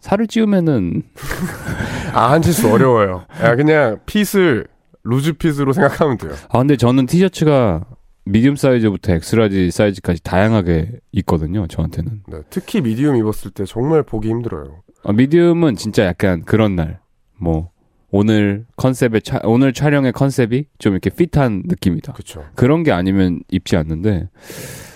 살을 0.00 0.26
찌우면은 0.26 1.02
아, 2.12 2.32
한 2.32 2.42
치수 2.42 2.70
어려워요. 2.70 3.24
야, 3.42 3.56
그냥 3.56 3.98
fit을 4.04 4.66
loose 5.04 5.32
fit으로 5.34 5.72
생각하면 5.72 6.18
돼요. 6.18 6.32
아 6.50 6.58
근데 6.58 6.76
저는 6.76 7.06
티셔츠가 7.06 7.86
medium 8.26 8.56
사이즈부터 8.56 9.14
X-large 9.14 9.70
사이즈까지 9.70 10.22
다양하게 10.22 11.00
있거든요. 11.12 11.66
저한테는 11.66 12.24
네, 12.28 12.40
특히 12.50 12.82
medium 12.82 13.16
입었을 13.16 13.52
때 13.52 13.64
정말 13.64 14.02
보기 14.02 14.28
힘들어요. 14.28 14.82
어, 15.02 15.12
medium은 15.12 15.76
진짜 15.76 16.04
약간 16.06 16.42
그런 16.44 16.76
날 16.76 17.00
뭐 17.40 17.70
오늘 18.12 18.66
컨셉의 18.76 19.22
차, 19.22 19.40
오늘 19.44 19.72
촬영의 19.72 20.12
컨셉이 20.12 20.66
좀 20.78 20.92
이렇게 20.92 21.10
fit한 21.10 21.62
느낌이다. 21.66 22.12
그렇죠. 22.12 22.44
그런 22.54 22.82
게 22.82 22.92
아니면 22.92 23.40
입지 23.50 23.76
않는데 23.76 24.28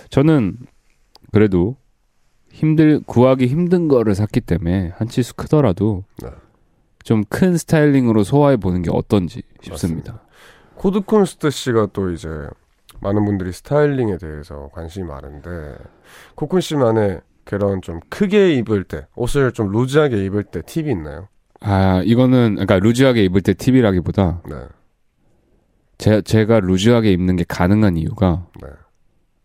저는 0.09 0.57
그래도 1.31 1.77
힘들 2.51 3.01
구하기 3.05 3.47
힘든 3.47 3.87
거를 3.87 4.15
샀기 4.15 4.41
때문에 4.41 4.93
한 4.95 5.07
치수 5.07 5.35
크더라도 5.35 6.03
네. 6.21 6.29
좀큰 7.03 7.57
스타일링으로 7.57 8.23
소화해 8.23 8.57
보는 8.57 8.81
게 8.81 8.91
어떤지 8.93 9.43
싶습니다. 9.61 10.21
코드쿤스트 10.75 11.49
씨가 11.49 11.89
또 11.93 12.11
이제 12.11 12.29
많은 12.99 13.25
분들이 13.25 13.51
스타일링에 13.51 14.17
대해서 14.17 14.69
관심이 14.73 15.07
많은데 15.07 15.75
코쿤 16.35 16.61
씨만의 16.61 17.21
그런 17.45 17.81
좀 17.81 17.99
크게 18.09 18.53
입을 18.55 18.83
때 18.83 19.05
옷을 19.15 19.51
좀 19.53 19.71
루즈하게 19.71 20.25
입을 20.25 20.43
때 20.45 20.61
팁이 20.65 20.89
있나요? 20.91 21.27
아 21.61 22.01
이거는 22.03 22.55
그러니까 22.55 22.79
루즈하게 22.79 23.23
입을 23.25 23.41
때 23.41 23.53
팁이라기보다 23.53 24.41
네, 24.49 24.55
제, 25.97 26.21
제가 26.21 26.59
루즈하게 26.59 27.11
입는 27.11 27.35
게 27.37 27.45
가능한 27.47 27.97
이유가 27.97 28.45
네, 28.61 28.67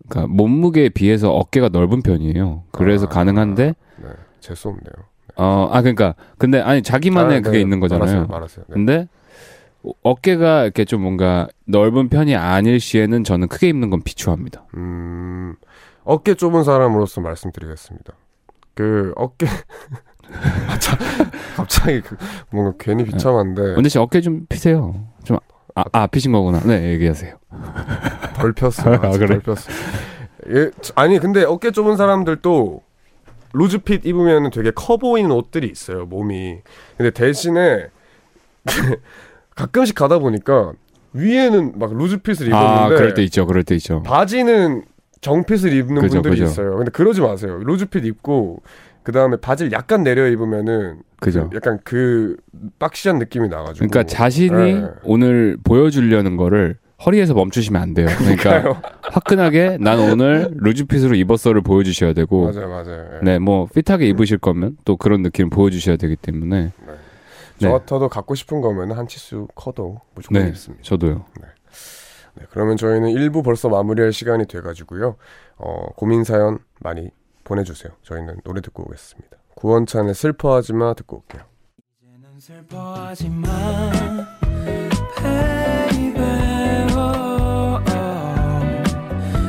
그러니까 0.08 0.34
몸무게에 0.34 0.88
비해서 0.88 1.30
어깨가 1.30 1.68
넓은 1.68 2.02
편이에요. 2.02 2.64
그래서 2.72 3.06
아. 3.06 3.08
가능한데 3.10 3.74
네, 4.02 4.08
재수 4.40 4.68
없네요. 4.68 4.92
어아 5.36 5.80
그러니까 5.82 6.14
근데 6.38 6.60
아니 6.60 6.82
자기만의 6.82 7.38
아, 7.38 7.40
그게 7.40 7.58
네, 7.58 7.62
있는 7.62 7.80
거잖아요. 7.80 8.04
말하세요, 8.04 8.26
말하세요. 8.26 8.64
네. 8.68 8.74
근데 8.74 9.08
어- 9.82 9.92
어깨가 10.02 10.64
이렇게 10.64 10.84
좀 10.84 11.02
뭔가 11.02 11.48
넓은 11.66 12.08
편이 12.08 12.34
아닐 12.34 12.80
시에는 12.80 13.24
저는 13.24 13.48
크게 13.48 13.68
입는 13.68 13.88
건 13.90 14.02
비추합니다. 14.02 14.64
음, 14.74 15.54
어깨 16.04 16.34
좁은 16.34 16.64
사람으로서 16.64 17.20
말씀드리겠습니다. 17.20 18.14
그 18.74 19.12
어깨 19.16 19.46
아, 20.68 20.78
참, 20.78 20.98
갑자기 21.56 22.00
그 22.00 22.16
뭔가 22.50 22.74
괜히 22.78 23.04
비참한데 23.04 23.74
근데 23.74 23.88
씨 23.88 23.98
어깨 23.98 24.20
좀 24.20 24.46
피세요. 24.48 25.06
좀 25.24 25.38
아, 25.74 25.84
아 25.92 26.06
피신 26.06 26.32
거구나. 26.32 26.60
네 26.60 26.92
얘기하세요. 26.92 27.36
덜 28.36 28.52
폈어요. 28.52 28.94
아, 28.96 29.10
그래? 29.10 29.26
덜 29.26 29.40
폈어. 29.40 29.70
예, 30.48 30.70
아니 30.94 31.18
근데 31.18 31.44
어깨 31.44 31.70
좁은 31.70 31.96
사람들도 31.96 32.82
루즈핏 33.52 34.06
입으면 34.06 34.50
되게 34.50 34.70
커 34.70 34.96
보이는 34.96 35.30
옷들이 35.30 35.68
있어요. 35.68 36.06
몸이. 36.06 36.60
근데 36.96 37.10
대신에 37.10 37.88
가끔씩 39.54 39.94
가다 39.94 40.18
보니까 40.18 40.72
위에는 41.12 41.78
막 41.78 41.92
루즈핏을 41.92 42.46
입었는데 42.46 42.80
아 42.84 42.88
그럴 42.88 43.14
때 43.14 43.22
있죠. 43.24 43.46
그럴 43.46 43.64
때 43.64 43.74
있죠. 43.74 44.02
바지는 44.02 44.84
정핏을 45.20 45.72
입는 45.72 46.02
그죠, 46.02 46.14
분들이 46.22 46.40
그죠. 46.40 46.44
있어요. 46.44 46.76
근데 46.76 46.90
그러지 46.90 47.20
마세요. 47.20 47.58
루즈핏 47.62 48.04
입고 48.04 48.62
그 49.02 49.12
다음에 49.12 49.36
바지를 49.36 49.72
약간 49.72 50.02
내려 50.02 50.26
입으면 50.28 51.02
그죠. 51.20 51.50
약간 51.54 51.78
그 51.84 52.36
박시한 52.78 53.18
느낌이 53.18 53.48
나가지고. 53.48 53.86
그러니까 53.88 54.04
자신이 54.04 54.74
네. 54.74 54.88
오늘 55.04 55.56
보여주려는 55.64 56.36
거를 56.36 56.76
허리에서 57.04 57.32
멈추시면 57.34 57.80
안 57.80 57.94
돼요. 57.94 58.08
그러니까 58.18 58.82
화끈하게 59.02 59.78
난 59.80 59.98
오늘 59.98 60.50
루즈핏으로 60.56 61.14
입었어를 61.14 61.62
보여주셔야 61.62 62.12
되고 62.12 62.52
맞아요, 62.52 62.68
맞아요. 62.68 63.08
예. 63.14 63.24
네, 63.24 63.38
뭐 63.38 63.66
핏하게 63.74 64.06
입으실 64.08 64.38
거면 64.38 64.76
또 64.84 64.96
그런 64.96 65.22
느낌 65.22 65.48
보여주셔야 65.48 65.96
되기 65.96 66.16
때문에 66.16 66.72
저 67.58 67.68
네. 67.68 67.72
같아도 67.72 68.08
갖고 68.08 68.34
싶은 68.34 68.60
거면 68.60 68.92
한 68.92 69.08
치수 69.08 69.48
커도 69.54 70.00
무조건 70.14 70.42
네, 70.42 70.48
입습니다. 70.50 70.82
저도요. 70.82 71.24
네, 71.40 71.46
그러면 72.50 72.76
저희는 72.76 73.10
1부 73.10 73.44
벌써 73.44 73.68
마무리할 73.68 74.12
시간이 74.12 74.46
돼가지고요. 74.46 75.16
어, 75.56 75.86
고민 75.96 76.24
사연 76.24 76.58
많이 76.80 77.10
보내주세요. 77.44 77.92
저희는 78.02 78.40
노래 78.44 78.60
듣고 78.60 78.84
오겠습니다. 78.84 79.36
구원찬의 79.56 80.14
슬퍼하지 80.14 80.72
마 80.72 80.94
듣고 80.94 81.18
올게요. 81.18 81.42
슬퍼하지 82.40 83.28
마 83.28 83.50
baby 85.20 86.14
oh, 86.96 87.82
oh. 87.86 88.82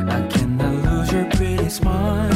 I 0.10 0.28
cannot 0.30 0.74
lose 0.84 1.14
your 1.14 1.26
pretty 1.30 1.70
smile 1.70 2.31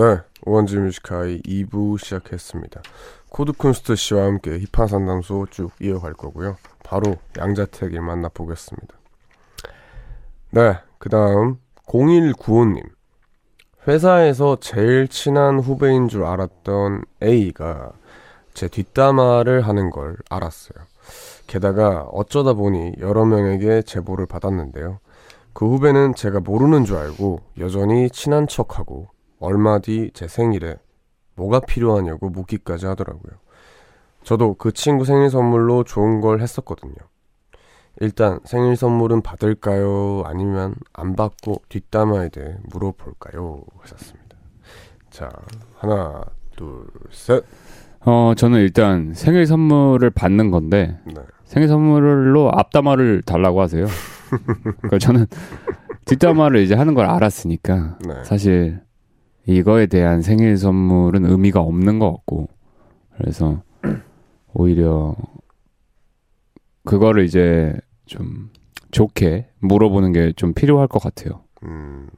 네, 0.00 0.18
우원재 0.46 0.78
뮤직하이 0.78 1.42
2부 1.42 2.02
시작했습니다. 2.02 2.80
코드쿤스트 3.28 3.96
씨와 3.96 4.24
함께 4.24 4.58
힙한 4.72 4.88
상담소 4.88 5.48
쭉 5.50 5.72
이어갈 5.78 6.14
거고요. 6.14 6.56
바로 6.82 7.16
양자택일 7.36 8.00
만나보겠습니다. 8.00 8.94
네, 10.52 10.78
그 10.96 11.10
다음 11.10 11.58
0195님. 11.84 12.82
회사에서 13.86 14.56
제일 14.58 15.06
친한 15.06 15.60
후배인 15.60 16.08
줄 16.08 16.24
알았던 16.24 17.02
A가 17.22 17.92
제 18.54 18.68
뒷담화를 18.68 19.68
하는 19.68 19.90
걸 19.90 20.16
알았어요. 20.30 20.82
게다가 21.46 22.04
어쩌다 22.04 22.54
보니 22.54 22.94
여러 23.00 23.26
명에게 23.26 23.82
제보를 23.82 24.24
받았는데요. 24.24 25.00
그 25.52 25.68
후배는 25.68 26.14
제가 26.14 26.40
모르는 26.40 26.86
줄 26.86 26.96
알고 26.96 27.42
여전히 27.58 28.08
친한 28.08 28.46
척하고 28.46 29.10
얼마 29.40 29.78
뒤 29.80 30.10
제 30.14 30.28
생일에 30.28 30.76
뭐가 31.34 31.60
필요하냐고 31.60 32.28
묻기까지 32.28 32.86
하더라고요. 32.86 33.32
저도 34.22 34.54
그 34.54 34.72
친구 34.72 35.04
생일 35.04 35.30
선물로 35.30 35.84
좋은 35.84 36.20
걸 36.20 36.40
했었거든요. 36.42 36.94
일단 38.00 38.40
생일 38.44 38.76
선물은 38.76 39.22
받을까요? 39.22 40.22
아니면 40.26 40.74
안 40.92 41.16
받고 41.16 41.62
뒷담화에 41.68 42.28
대해 42.28 42.56
물어볼까요? 42.70 43.62
하셨습니다. 43.80 44.36
자, 45.10 45.28
하나, 45.76 46.22
둘, 46.56 46.86
셋. 47.10 47.44
어, 48.00 48.32
저는 48.36 48.60
일단 48.60 49.12
생일 49.14 49.46
선물을 49.46 50.08
받는 50.10 50.50
건데 50.50 50.98
네. 51.06 51.14
생일 51.44 51.68
선물로 51.68 52.50
앞담화를 52.54 53.22
달라고 53.22 53.60
하세요. 53.60 53.86
그러니까 54.82 54.98
저는 54.98 55.26
뒷담화를 56.06 56.60
이제 56.60 56.74
하는 56.74 56.94
걸 56.94 57.06
알았으니까 57.06 57.98
네. 58.06 58.24
사실 58.24 58.80
이거에 59.50 59.86
대한 59.86 60.22
생일 60.22 60.56
선물은 60.56 61.24
의미가 61.26 61.60
없는 61.60 61.98
것 61.98 62.12
같고 62.12 62.48
그래서 63.16 63.62
오히려 64.52 65.16
그거를 66.84 67.24
이제 67.24 67.74
좀 68.06 68.50
좋게 68.90 69.48
물어보는 69.60 70.12
게 70.12 70.32
좀 70.36 70.52
필요할 70.54 70.88
것 70.88 71.02
같아요. 71.02 71.44
음, 71.64 72.08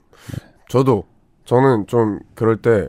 저도 0.68 1.04
저는 1.44 1.86
좀 1.86 2.20
그럴 2.34 2.56
때 2.62 2.88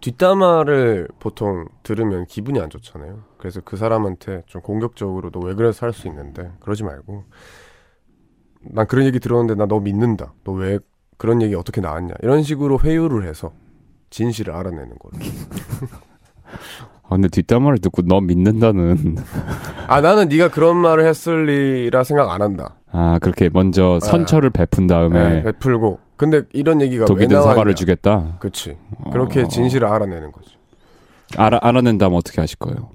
뒷담화를 0.00 1.08
보통 1.18 1.66
들으면 1.82 2.26
기분이 2.26 2.60
안 2.60 2.70
좋잖아요. 2.70 3.24
그래서 3.38 3.60
그 3.62 3.76
사람한테 3.76 4.42
좀 4.46 4.62
공격적으로 4.62 5.30
너 5.30 5.40
왜 5.40 5.54
그래서 5.54 5.86
할 5.86 5.92
수 5.92 6.06
있는데 6.08 6.52
그러지 6.60 6.84
말고 6.84 7.24
난 8.60 8.86
그런 8.86 9.06
얘기 9.06 9.18
들었는데 9.20 9.54
나 9.54 9.66
너 9.66 9.80
믿는다. 9.80 10.34
너 10.44 10.52
왜 10.52 10.78
그런 11.16 11.42
얘기 11.42 11.54
어떻게 11.56 11.80
나왔냐? 11.80 12.14
이런 12.22 12.42
식으로 12.44 12.78
회유를 12.80 13.26
해서 13.26 13.52
진실을 14.10 14.54
알아내는 14.54 14.90
걸로. 14.98 15.24
아, 17.04 17.08
근데 17.10 17.28
뒷담화를 17.28 17.78
듣고 17.78 18.02
너 18.02 18.20
믿는다는 18.20 19.16
아 19.86 20.00
나는 20.00 20.28
네가 20.28 20.48
그런 20.50 20.76
말을 20.76 21.06
했을 21.06 21.46
리라 21.46 22.04
생각 22.04 22.30
안 22.30 22.42
한다. 22.42 22.74
아 22.90 23.18
그렇게 23.20 23.48
먼저 23.50 23.98
선처를 24.00 24.50
베푼 24.50 24.86
다음에 24.86 25.36
네, 25.36 25.42
베풀고 25.42 26.00
근데 26.16 26.42
이런 26.52 26.80
얘기가 26.82 27.02
왜 27.04 27.06
독이 27.06 27.26
든 27.28 27.36
나왔냐? 27.36 27.50
사과를 27.52 27.74
주겠다. 27.74 28.36
그치. 28.40 28.76
그렇게 29.12 29.42
어. 29.42 29.48
진실을 29.48 29.88
알아내는 29.88 30.32
거지. 30.32 30.56
알아 31.36 31.58
알아낸다면 31.62 32.16
어떻게 32.16 32.40
하실 32.40 32.58
거예요? 32.58 32.90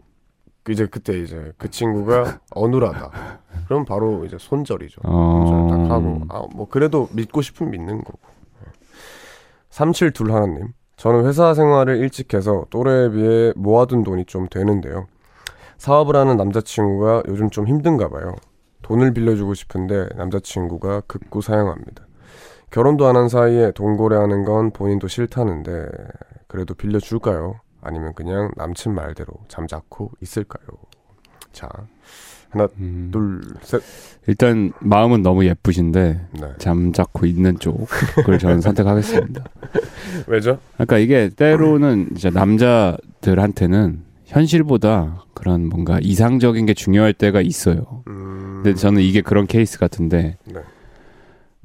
그 0.64 0.72
이제 0.72 0.86
그때 0.88 1.20
이제 1.20 1.52
그 1.58 1.70
친구가 1.70 2.40
어눌하다. 2.56 3.12
그럼 3.68 3.86
바로 3.86 4.26
이제 4.26 4.38
손절이죠. 4.40 5.02
어. 5.06 5.46
손절 5.48 5.88
딱 5.88 5.96
하고 5.96 6.22
아 6.30 6.42
뭐 6.56 6.68
그래도 6.70 7.08
믿고 7.14 7.42
싶으면 7.42 7.72
믿는 7.72 8.04
거고. 8.04 8.20
37둘 9.72 10.32
하나님. 10.32 10.68
저는 11.04 11.26
회사 11.26 11.54
생활을 11.54 11.98
일찍 11.98 12.34
해서 12.34 12.66
또래에 12.70 13.10
비해 13.10 13.52
모아둔 13.58 14.06
돈이 14.06 14.24
좀 14.24 14.48
되는데요. 14.48 15.08
사업을 15.78 16.16
하는 16.16 16.38
남자친구가 16.38 17.24
요즘 17.28 17.50
좀 17.50 17.68
힘든가 17.68 18.08
봐요. 18.08 18.34
돈을 18.84 19.14
빌려주고 19.14 19.54
싶은데 19.54 20.08
남자친구가 20.16 21.02
극구 21.02 21.42
사양합니다. 21.42 22.08
결혼도 22.72 23.06
안 23.06 23.18
한 23.18 23.28
사이에 23.28 23.72
돈 23.72 23.98
고래하는 23.98 24.46
건 24.46 24.72
본인도 24.72 25.10
싫다는데 25.10 25.90
그래도 26.48 26.74
빌려줄까요? 26.74 27.60
아니면 27.82 28.14
그냥 28.14 28.52
남친 28.56 28.96
말대로 28.96 29.34
잠자코 29.50 30.10
있을까요? 30.22 30.66
자, 31.52 31.68
하나, 32.54 32.68
음. 32.80 33.10
둘, 33.12 33.42
셋. 33.62 33.82
일단 34.28 34.72
마음은 34.80 35.22
너무 35.22 35.44
예쁘신데 35.46 36.28
네. 36.32 36.48
잠자코 36.60 37.26
있는 37.26 37.60
쪽을 37.60 38.40
저는 38.40 38.62
선택하겠습니다. 38.62 39.44
왜죠? 40.28 40.60
그러니까 40.76 40.98
이게 41.00 41.30
때로는 41.36 42.10
이제 42.16 42.30
남자들한테는 42.30 44.02
현실보다 44.26 45.26
그런 45.34 45.68
뭔가 45.68 46.00
이상적인 46.02 46.66
게 46.68 46.74
중요할 46.74 47.14
때가 47.14 47.42
있어요. 47.42 48.04
음, 48.08 48.62
근데 48.64 48.76
저는 48.80 49.02
이게 49.02 49.22
그런 49.22 49.46
케이스 49.46 49.78
같은데 49.78 50.38
네. 50.46 50.62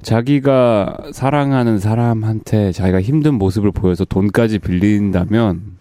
자기가 0.03 0.96
사랑하는 1.12 1.79
사람한테 1.79 2.72
자기가 2.72 3.01
힘든 3.01 3.35
모습을 3.35 3.72
보여서 3.72 4.05
돈까지 4.05 4.59
빌린다면 4.59 5.79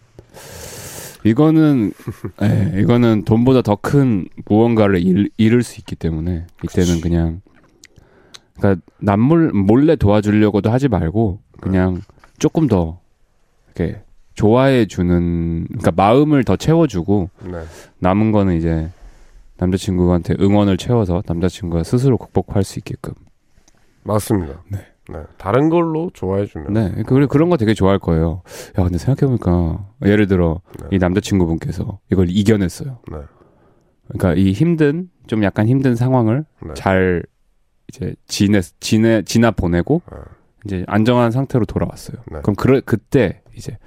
이거는 1.28 1.92
예, 2.44 2.82
이거는 2.82 3.24
돈보다 3.26 3.62
더 3.62 3.76
큰 3.76 4.28
무언가를 4.46 5.02
잃, 5.02 5.30
잃을 5.38 5.64
수 5.64 5.80
있기 5.80 5.96
때문에 5.96 6.46
이때는 6.64 6.88
그치. 6.96 7.02
그냥 7.02 7.42
그러니까 8.58 8.82
남몰 9.00 9.52
몰래 9.54 9.96
도와주려고도 9.96 10.72
하지 10.72 10.88
말고 10.88 11.40
그냥 11.62 12.02
조금 12.40 12.68
더 12.68 13.00
이렇게 13.76 14.02
좋아해 14.34 14.86
주는 14.86 15.66
그러니까 15.68 15.92
마음을 15.92 16.44
더 16.44 16.56
채워주고 16.56 17.30
네. 17.46 17.64
남은 18.00 18.32
거는 18.32 18.56
이제 18.58 18.90
남자친구한테 19.58 20.36
응원을 20.40 20.78
채워서 20.78 21.24
남자친구가 21.26 21.84
스스로 21.84 22.18
극복할 22.18 22.64
수 22.64 22.80
있게끔 22.80 23.14
맞습니다. 24.04 24.62
네. 24.70 24.80
네. 25.10 25.20
다른 25.38 25.70
걸로 25.70 26.10
좋아해주면. 26.14 26.74
네, 26.74 27.04
그리고 27.08 27.28
그런 27.28 27.50
거 27.50 27.58
되게 27.58 27.74
좋아할 27.74 28.00
거예요. 28.00 28.42
야, 28.78 28.84
근데 28.84 28.98
생각해보니까, 28.98 29.86
예를 30.06 30.28
들어, 30.28 30.62
네. 30.82 30.88
이 30.92 30.98
남자친구분께서 30.98 32.00
이걸 32.12 32.28
이겨냈어요. 32.30 33.00
네. 33.12 33.18
그러니까 34.10 34.34
이 34.42 34.52
힘든, 34.52 35.10
좀 35.28 35.44
약간 35.44 35.68
힘든 35.68 35.96
상황을 35.96 36.46
네. 36.66 36.74
잘, 36.76 37.24
이제, 37.90 38.16
지내, 38.28 38.62
지내, 38.80 39.22
지나 39.24 39.52
보내고, 39.52 40.02
네. 40.12 40.18
이제 40.66 40.84
안정한 40.88 41.32
상태로 41.32 41.66
돌아왔어요. 41.66 42.18
네. 42.32 42.40
그럼 42.42 42.56
그, 42.56 42.82
그때, 42.82 43.42
이제, 43.56 43.78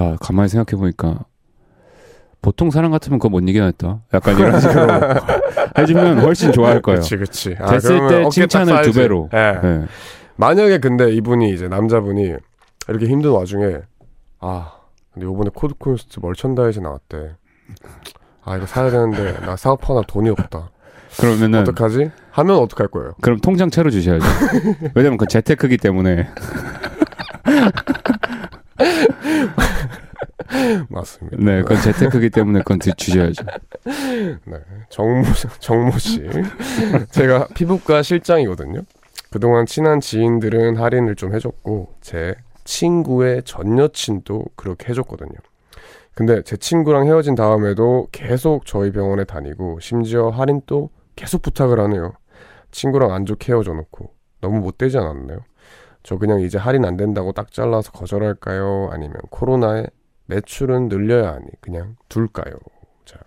야, 0.00 0.16
가만히 0.20 0.48
생각해보니까, 0.48 1.24
보통 2.40 2.70
사람 2.72 2.90
같으면 2.90 3.20
그거 3.20 3.28
못 3.28 3.38
이겨냈다. 3.48 4.02
약간 4.14 4.36
이런 4.36 4.58
식으로 4.60 4.88
해주면 5.78 6.18
훨씬 6.22 6.50
좋아할 6.50 6.82
거예요. 6.82 6.98
그치, 7.00 7.16
그치. 7.16 7.56
아, 7.60 7.70
됐을 7.70 8.08
때 8.08 8.28
칭찬을 8.30 8.82
두. 8.82 8.92
배로. 8.92 9.30
예. 9.32 9.60
네. 9.62 9.84
만약에 10.42 10.78
근데 10.78 11.12
이분이 11.12 11.54
이제 11.54 11.68
남자분이 11.68 12.34
이렇게 12.88 13.06
힘든 13.06 13.30
와중에 13.30 13.76
아 14.40 14.72
근데 15.14 15.24
요번에 15.26 15.50
코드쿤스트 15.54 16.18
merchandise 16.20 16.80
나왔대. 16.80 17.36
아 18.44 18.56
이거 18.56 18.66
사야 18.66 18.90
되는데 18.90 19.38
나 19.46 19.54
사업하나 19.54 20.02
돈이 20.02 20.30
없다. 20.30 20.70
그러면은, 21.20 21.60
어떡하지? 21.60 22.10
하면 22.30 22.56
어떡할 22.56 22.88
거예요? 22.88 23.12
그럼 23.20 23.38
통장 23.38 23.70
채로 23.70 23.88
주셔야죠. 23.90 24.26
왜냐면 24.96 25.16
그 25.16 25.26
재테크기 25.26 25.76
때문에. 25.76 26.26
맞습니다. 30.88 31.36
네, 31.38 31.62
그건 31.62 31.80
재테크기 31.82 32.30
때문에 32.30 32.58
그건 32.60 32.80
드- 32.80 32.92
주셔야죠. 32.96 33.44
네. 33.84 34.58
정모 34.88 35.24
정모 35.60 35.98
씨. 35.98 36.28
제가 37.10 37.46
피부과 37.54 38.02
실장이거든요. 38.02 38.80
그동안 39.32 39.64
친한 39.64 40.00
지인들은 40.00 40.76
할인을 40.76 41.16
좀 41.16 41.34
해줬고 41.34 41.94
제 42.02 42.34
친구의 42.64 43.42
전 43.44 43.78
여친도 43.78 44.44
그렇게 44.56 44.90
해줬거든요. 44.90 45.32
근데 46.14 46.42
제 46.42 46.58
친구랑 46.58 47.06
헤어진 47.06 47.34
다음에도 47.34 48.08
계속 48.12 48.66
저희 48.66 48.92
병원에 48.92 49.24
다니고 49.24 49.80
심지어 49.80 50.28
할인도 50.28 50.90
계속 51.16 51.40
부탁을 51.40 51.80
하네요. 51.80 52.12
친구랑 52.70 53.12
안 53.12 53.24
좋게 53.24 53.52
헤어져 53.52 53.72
놓고 53.72 54.12
너무 54.42 54.60
못되지 54.60 54.98
않았나요? 54.98 55.38
저 56.02 56.18
그냥 56.18 56.40
이제 56.40 56.58
할인 56.58 56.84
안 56.84 56.98
된다고 56.98 57.32
딱 57.32 57.52
잘라서 57.52 57.90
거절할까요? 57.92 58.90
아니면 58.92 59.16
코로나에 59.30 59.86
매출은 60.26 60.90
늘려야 60.90 61.32
하니 61.32 61.46
그냥 61.60 61.96
둘까요? 62.08 62.54
자, 63.06 63.18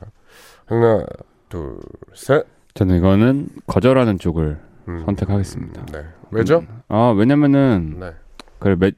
하나, 0.66 1.04
둘, 1.50 1.80
셋. 2.14 2.46
저는 2.76 2.98
이거는 2.98 3.48
거절하는 3.66 4.20
쪽을 4.20 4.60
음. 4.88 5.04
선택하겠습니다. 5.06 5.82
음, 5.82 5.86
네. 5.92 6.06
왜죠? 6.32 6.64
아 6.88 7.14
왜냐면은 7.16 7.98
네. 8.00 8.12
그래 8.60 8.76
매, 8.78 8.92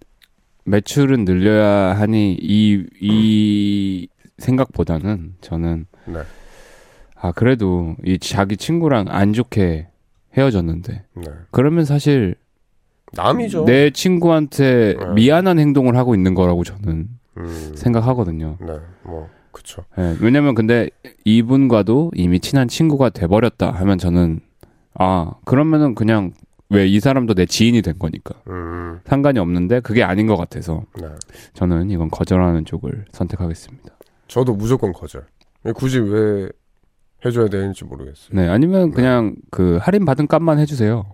매출은 0.65 1.25
늘려야 1.25 1.93
하니 1.95 2.37
이이 2.39 4.07
생각보다는 4.37 5.35
저는 5.41 5.85
네. 6.05 6.19
아 7.15 7.31
그래도 7.31 7.95
이 8.05 8.19
자기 8.19 8.57
친구랑 8.57 9.05
안 9.09 9.33
좋게 9.33 9.87
헤어졌는데 10.37 11.03
네. 11.15 11.23
그러면 11.51 11.85
사실 11.85 12.35
남이죠. 13.13 13.65
내 13.65 13.89
친구한테 13.89 14.95
네. 14.99 15.13
미안한 15.13 15.59
행동을 15.59 15.95
하고 15.95 16.13
있는 16.13 16.33
거라고 16.35 16.63
저는 16.63 17.07
음. 17.37 17.71
생각하거든요. 17.75 18.57
네. 18.59 18.73
뭐 19.03 19.29
그쵸. 19.51 19.83
예, 19.97 20.15
왜냐면 20.21 20.53
근데 20.53 20.89
이분과도 21.25 22.11
이미 22.13 22.39
친한 22.39 22.67
친구가 22.67 23.09
돼버렸다 23.09 23.71
하면 23.71 23.97
저는 23.97 24.41
아 24.99 25.31
그러면은 25.45 25.95
그냥 25.95 26.31
왜 26.69 26.85
이 26.87 26.99
사람도 26.99 27.33
내 27.33 27.45
지인이 27.45 27.81
된 27.81 27.97
거니까 27.97 28.35
음. 28.47 28.99
상관이 29.05 29.39
없는데 29.39 29.79
그게 29.79 30.03
아닌 30.03 30.27
것 30.27 30.35
같아서 30.35 30.83
네. 30.99 31.07
저는 31.53 31.89
이건 31.91 32.09
거절하는 32.09 32.65
쪽을 32.65 33.05
선택하겠습니다. 33.13 33.85
저도 34.27 34.53
무조건 34.53 34.91
거절. 34.91 35.25
굳이 35.75 35.99
왜 35.99 36.49
해줘야 37.25 37.47
되는지 37.47 37.85
모르겠어요. 37.85 38.29
네 38.33 38.49
아니면 38.49 38.91
그냥 38.91 39.35
그 39.49 39.77
할인 39.81 40.03
받은 40.05 40.27
값만 40.27 40.59
해주세요. 40.59 41.05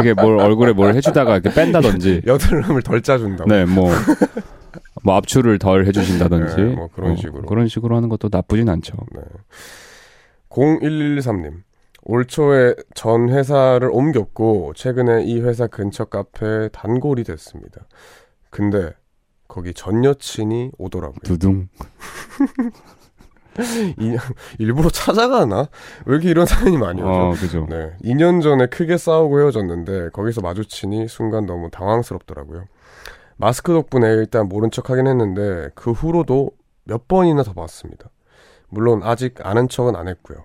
이게 0.00 0.14
뭘 0.14 0.38
얼굴에 0.38 0.72
뭘 0.72 0.94
해주다가 0.94 1.36
이렇게 1.38 1.52
뺀다든지 1.52 2.22
여드름을 2.26 2.82
덜 2.82 3.02
짜준다고. 3.02 3.50
네뭐 3.50 3.90
뭐 5.02 5.16
압출을 5.16 5.58
덜 5.58 5.86
해주신다든지 5.86 6.56
네, 6.56 6.62
뭐 6.74 6.88
그런 6.94 7.12
어, 7.12 7.16
식으로. 7.16 7.42
그런 7.46 7.66
식으로 7.68 7.96
하는 7.96 8.08
것도 8.08 8.28
나쁘진 8.30 8.68
않죠. 8.68 8.94
네. 9.14 9.20
0113님. 10.50 11.52
올 12.04 12.26
초에 12.26 12.74
전 12.94 13.30
회사를 13.30 13.88
옮겼고 13.90 14.72
최근에 14.76 15.24
이 15.24 15.40
회사 15.40 15.66
근처 15.66 16.04
카페에 16.04 16.68
단골이 16.68 17.24
됐습니다. 17.24 17.86
근데 18.50 18.92
거기 19.48 19.72
전 19.74 20.04
여친이 20.04 20.72
오더라고요. 20.78 21.20
두둥 21.24 21.68
이- 24.00 24.16
일부러 24.58 24.90
찾아가나? 24.90 25.68
왜 26.06 26.14
이렇게 26.14 26.28
이런 26.30 26.44
사연이 26.44 26.76
많이 26.76 27.00
오죠? 27.00 27.10
어 27.10 27.30
그죠. 27.32 27.66
네. 27.70 27.92
2년 28.02 28.42
전에 28.42 28.66
크게 28.66 28.96
싸우고 28.96 29.40
헤어졌는데 29.40 30.10
거기서 30.10 30.40
마주치니 30.40 31.06
순간 31.08 31.46
너무 31.46 31.70
당황스럽더라고요. 31.70 32.64
마스크 33.36 33.72
덕분에 33.72 34.08
일단 34.14 34.48
모른 34.48 34.70
척 34.70 34.90
하긴 34.90 35.06
했는데 35.06 35.70
그 35.74 35.92
후로도 35.92 36.50
몇 36.84 37.06
번이나 37.08 37.42
더 37.44 37.52
봤습니다. 37.52 38.10
물론 38.68 39.02
아직 39.04 39.34
아는 39.46 39.68
척은 39.68 39.94
안 39.96 40.08
했고요. 40.08 40.38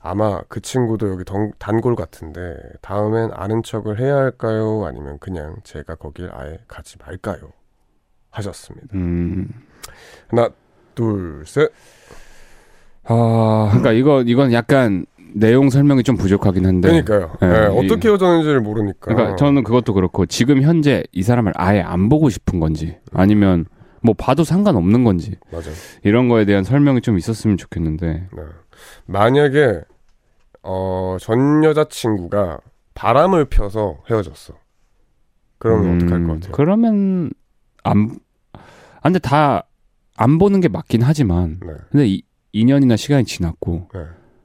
아마 0.00 0.40
그 0.48 0.60
친구도 0.60 1.10
여기 1.10 1.24
던- 1.24 1.52
단골 1.58 1.94
같은데 1.96 2.56
다음엔 2.82 3.30
아는 3.34 3.62
척을 3.62 3.98
해야 4.00 4.16
할까요? 4.16 4.84
아니면 4.86 5.18
그냥 5.20 5.56
제가 5.64 5.94
거길 5.96 6.30
아예 6.32 6.58
가지 6.68 6.96
말까요? 7.04 7.52
하셨습니다. 8.30 8.88
음. 8.94 9.48
하나, 10.28 10.50
둘, 10.94 11.42
셋. 11.46 11.70
아, 13.04 13.66
그러니까 13.70 13.92
이거 13.92 14.22
이건 14.22 14.52
약간 14.52 15.06
내용 15.34 15.70
설명이 15.70 16.02
좀 16.02 16.16
부족하긴 16.16 16.66
한데. 16.66 16.88
그러니까요. 16.88 17.36
네, 17.40 17.48
네, 17.48 17.74
이- 17.74 17.84
어떻게 17.86 18.08
헤어졌는지를 18.08 18.60
모르니까. 18.60 19.12
그러니까 19.14 19.36
저는 19.36 19.62
그것도 19.64 19.94
그렇고 19.94 20.26
지금 20.26 20.62
현재 20.62 21.02
이 21.12 21.22
사람을 21.22 21.52
아예 21.56 21.80
안 21.80 22.08
보고 22.08 22.28
싶은 22.30 22.60
건지 22.60 22.96
아니면 23.12 23.66
뭐 24.02 24.14
봐도 24.14 24.44
상관없는 24.44 25.04
건지 25.04 25.36
맞아요. 25.50 25.72
이런 26.04 26.28
거에 26.28 26.44
대한 26.44 26.64
설명이 26.64 27.00
좀 27.00 27.18
있었으면 27.18 27.56
좋겠는데. 27.56 28.28
네. 28.34 28.42
만약에 29.06 29.80
어, 30.62 31.16
전 31.20 31.64
여자친구가 31.64 32.60
바람을 32.94 33.46
펴서 33.46 33.98
헤어졌어. 34.10 34.54
그러면 35.58 35.96
어떡할 35.96 36.26
것 36.26 36.32
같아요? 36.34 36.52
그러면 36.52 37.30
안 37.84 38.18
아, 38.52 39.02
근데 39.02 39.18
다 39.18 39.62
안 40.18 40.38
보는 40.38 40.60
게 40.60 40.68
맞긴 40.68 41.02
하지만 41.02 41.60
네. 41.64 41.72
근데 41.90 42.06
이, 42.08 42.22
2년이나 42.52 42.96
시간이 42.96 43.24
지났고 43.24 43.88
네. 43.94 44.00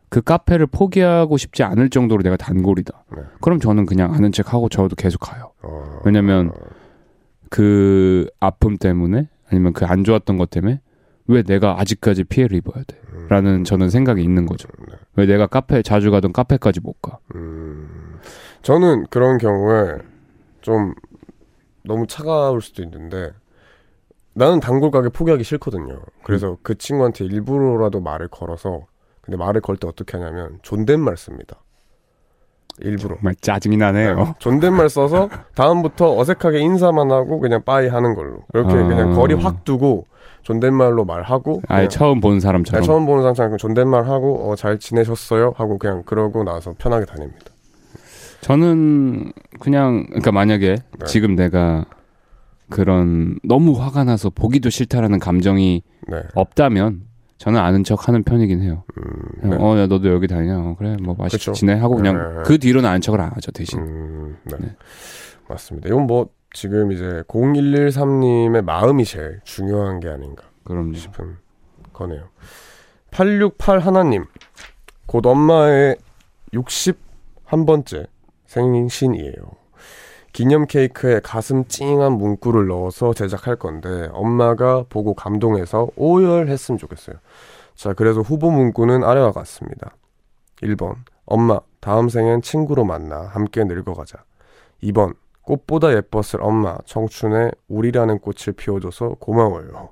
그 0.10 0.22
카페를 0.22 0.68
포기하고 0.68 1.38
싶지 1.38 1.63
않을 1.63 1.89
정도로 1.89 2.22
내가 2.22 2.38
단골이다. 2.38 3.06
네. 3.16 3.24
그럼 3.42 3.60
저는 3.60 3.88
그냥 3.88 4.13
아는 4.13 4.32
척 4.32 4.54
하고 4.54 4.70
저도 4.70 4.96
계속 4.96 5.18
가요. 5.18 5.52
어, 5.63 6.00
왜냐면 6.06 6.50
어, 6.50 6.54
그 7.50 8.28
아픔 8.39 8.78
때문에 8.78 9.28
아니면 9.54 9.74
그 9.74 9.86
안 9.86 10.04
좋았던 10.04 10.38
것 10.38 10.50
때문에 10.50 10.82
왜 11.28 11.44
내가 11.44 11.80
아직까지 11.80 12.26
피해를 12.26 12.58
입어야 12.58 12.84
돼? 12.86 13.00
음, 13.13 13.28
라는 13.30 13.63
저는 13.63 13.89
생각이 13.89 14.22
있는 14.22 14.46
거죠. 14.46 14.68
네. 14.89 14.96
왜 15.16 15.26
내가 15.26 15.48
카페 15.48 15.82
자주 15.82 16.12
가던 16.12 16.34
카페까지 16.34 16.82
못 16.82 17.02
가? 17.02 17.20
음, 17.36 18.20
저는 18.62 19.06
그런 19.10 19.38
경우에 19.38 19.98
좀 20.62 20.94
너무 21.86 22.08
차가울 22.08 22.62
수도 22.62 22.82
있는데 22.84 23.32
나는 24.34 24.60
단골 24.60 24.89
가게 24.92 25.10
포기하기 25.10 25.44
싫거든요. 25.44 26.02
그래서 26.24 26.58
그 26.63 26.76
친구한테 26.78 27.26
일부러라도 27.26 28.02
말을 28.02 28.28
걸어서 28.30 28.88
근데 29.22 29.38
말을 29.38 29.62
걸 29.62 29.78
때 29.78 29.88
어떻게 29.88 30.18
하냐면 30.18 30.60
존댓말 30.63 31.16
씁니다. 31.18 31.62
일부러. 32.81 33.15
정말 33.15 33.36
짜증이 33.36 33.77
나네요. 33.77 34.15
네. 34.15 34.33
존댓말 34.39 34.89
써서 34.89 35.29
다음부터 35.55 36.17
어색하게 36.17 36.59
인사만 36.59 37.12
하고 37.12 37.39
그냥 37.39 37.62
빠이 37.63 37.88
하는 37.88 38.15
걸로 38.15 38.39
이렇게 38.53 38.73
아. 38.73 38.88
그냥 38.88 39.13
거리 39.13 39.36
확 39.36 39.63
두고 39.63 40.05
존댓말로 40.41 41.05
말하고 41.05 41.62
아예 41.69 41.88
처음 41.88 42.19
본 42.19 42.36
네, 42.36 42.39
사람처럼. 42.41 42.83
처음 42.83 43.05
보는 43.05 43.23
상처럼 43.23 43.57
존댓말 43.57 44.07
하고 44.07 44.51
어, 44.51 44.55
잘 44.55 44.77
지내셨어요 44.77 45.53
하고 45.55 45.77
그냥 45.77 46.03
그러고 46.05 46.43
나서 46.43 46.73
편하게 46.77 47.05
다닙니다. 47.05 47.45
저는 48.41 49.31
그냥 49.59 50.05
그러니까 50.07 50.31
만약에 50.33 50.75
네. 50.75 51.05
지금 51.05 51.36
내가 51.36 51.86
그런 52.69 53.38
너무 53.43 53.79
화가 53.79 54.03
나서 54.03 54.29
보기도 54.29 54.69
싫다라는 54.69 55.19
감정이 55.19 55.83
네. 56.07 56.17
없다면 56.33 57.01
저는 57.43 57.60
아는 57.60 57.84
척 57.84 58.08
하는 58.08 58.23
편이긴 58.23 58.62
해요. 58.62 58.86
음, 58.97 59.49
네. 59.49 59.58
어, 59.60 59.77
야, 59.77 59.86
너도 59.86 60.10
여기 60.13 60.27
다니냐? 60.27 60.60
어, 60.60 60.75
그래, 60.77 60.95
뭐, 61.03 61.13
맛있게 61.13 61.39
그쵸. 61.39 61.51
지내? 61.51 61.73
하고 61.73 61.97
그냥 61.97 62.38
네. 62.38 62.43
그 62.45 62.58
뒤로는 62.58 62.88
아는 62.88 63.01
척을 63.01 63.19
안 63.19 63.34
하죠, 63.34 63.51
대신. 63.51 63.79
음, 63.79 64.38
네. 64.45 64.56
네. 64.62 64.75
맞습니다. 65.49 65.89
이건 65.89 66.08
뭐 66.08 66.29
지금 66.53 66.93
이제 66.93 67.03
0113님의 67.27 68.62
마음이 68.62 69.03
제일 69.03 69.41
중요한 69.43 69.99
게 69.99 70.08
아닌가 70.08 70.45
그럼요. 70.63 70.93
싶은 70.93 71.36
거네요. 71.91 72.29
868 73.12 73.79
하나님 73.79 74.23
곧 75.06 75.25
엄마의 75.25 75.97
61번째 76.53 78.08
생신이에요. 78.45 79.34
기념 80.34 80.65
케이크에 80.65 81.19
가슴 81.24 81.65
찡한 81.65 82.13
문구를 82.13 82.67
넣어서 82.67 83.13
제작할 83.13 83.56
건데 83.56 84.10
엄마가 84.13 84.86
보고 84.89 85.13
감동해서 85.13 85.89
오열했으면 85.96 86.80
좋겠어요. 86.80 87.15
자, 87.76 87.93
그래서 87.93 88.22
후보 88.22 88.50
문구는 88.52 89.04
아래와 89.04 89.32
같습니다. 89.32 89.96
1번 90.62 90.96
엄마 91.26 91.60
다음 91.80 92.10
생엔 92.10 92.41
친구로 92.41 92.84
만나 92.84 93.22
함께 93.22 93.63
늙어가자. 93.63 94.24
2번 94.82 95.15
꽃보다 95.43 95.93
예뻤을 95.93 96.41
엄마 96.41 96.78
청춘에 96.86 97.52
우리라는 97.67 98.19
꽃을 98.19 98.54
피워줘서 98.58 99.15
고마워요. 99.19 99.89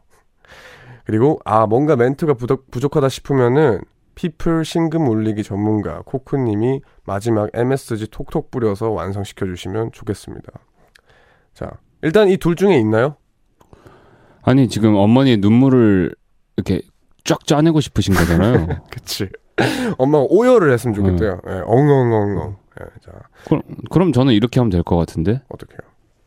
그리고 1.06 1.39
아 1.45 1.67
뭔가 1.67 1.95
멘트가 1.95 2.34
부족, 2.34 2.71
부족하다 2.71 3.10
싶으면은 3.10 3.82
피플 4.25 4.63
신금 4.65 5.07
울리기 5.07 5.41
전문가 5.43 6.03
코크님이 6.05 6.81
마지막 7.05 7.49
MSG 7.55 8.07
톡톡 8.12 8.51
뿌려서 8.51 8.91
완성시켜 8.91 9.47
주시면 9.47 9.91
좋겠습니다. 9.93 10.51
자 11.55 11.71
일단 12.03 12.29
이 12.29 12.38
둘 12.38 12.55
중에 12.55 12.77
있나요? 12.77 13.15
아니, 14.43 14.67
지금 14.67 14.95
어머니의 14.95 15.38
눈물을 15.38 16.13
이렇게 16.57 16.81
쫙 17.23 17.45
짜내고 17.47 17.79
싶으신 17.81 18.13
거잖아요. 18.13 18.67
그치. 18.91 19.27
엄마가 19.97 20.25
오열을 20.29 20.71
했으면 20.71 20.93
좋겠대요. 20.95 21.41
예, 21.47 21.53
엉엉엉엉. 21.65 22.57
예, 22.79 22.86
자 23.01 23.12
그럼 23.89 24.13
저는 24.13 24.34
이렇게 24.34 24.60
하면 24.60 24.69
될 24.69 24.84
것 24.84 24.97
같은데? 24.97 25.41
어떻게요? 25.49 25.79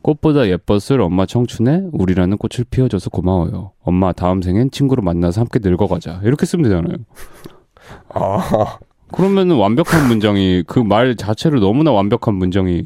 꽃보다 0.03 0.49
예뻤을 0.49 1.01
엄마 1.01 1.27
청춘에 1.27 1.85
우리라는 1.93 2.39
꽃을 2.39 2.65
피워줘서 2.71 3.11
고마워요. 3.11 3.73
엄마 3.83 4.13
다음 4.13 4.43
생엔 4.43 4.73
친구로 4.73 5.03
만나서 5.03 5.41
함께 5.43 5.61
늙어가자. 5.63 6.21
이렇게 6.25 6.45
쓰면 6.45 6.65
되잖아요. 6.65 6.97
아 8.09 8.79
그러면은 9.13 9.57
완벽한 9.57 10.09
문장이 10.09 10.65
그 10.67 10.81
말 10.81 11.17
자체를 11.17 11.61
너무나 11.61 11.93
완벽한 11.93 12.35
문장이 12.35 12.85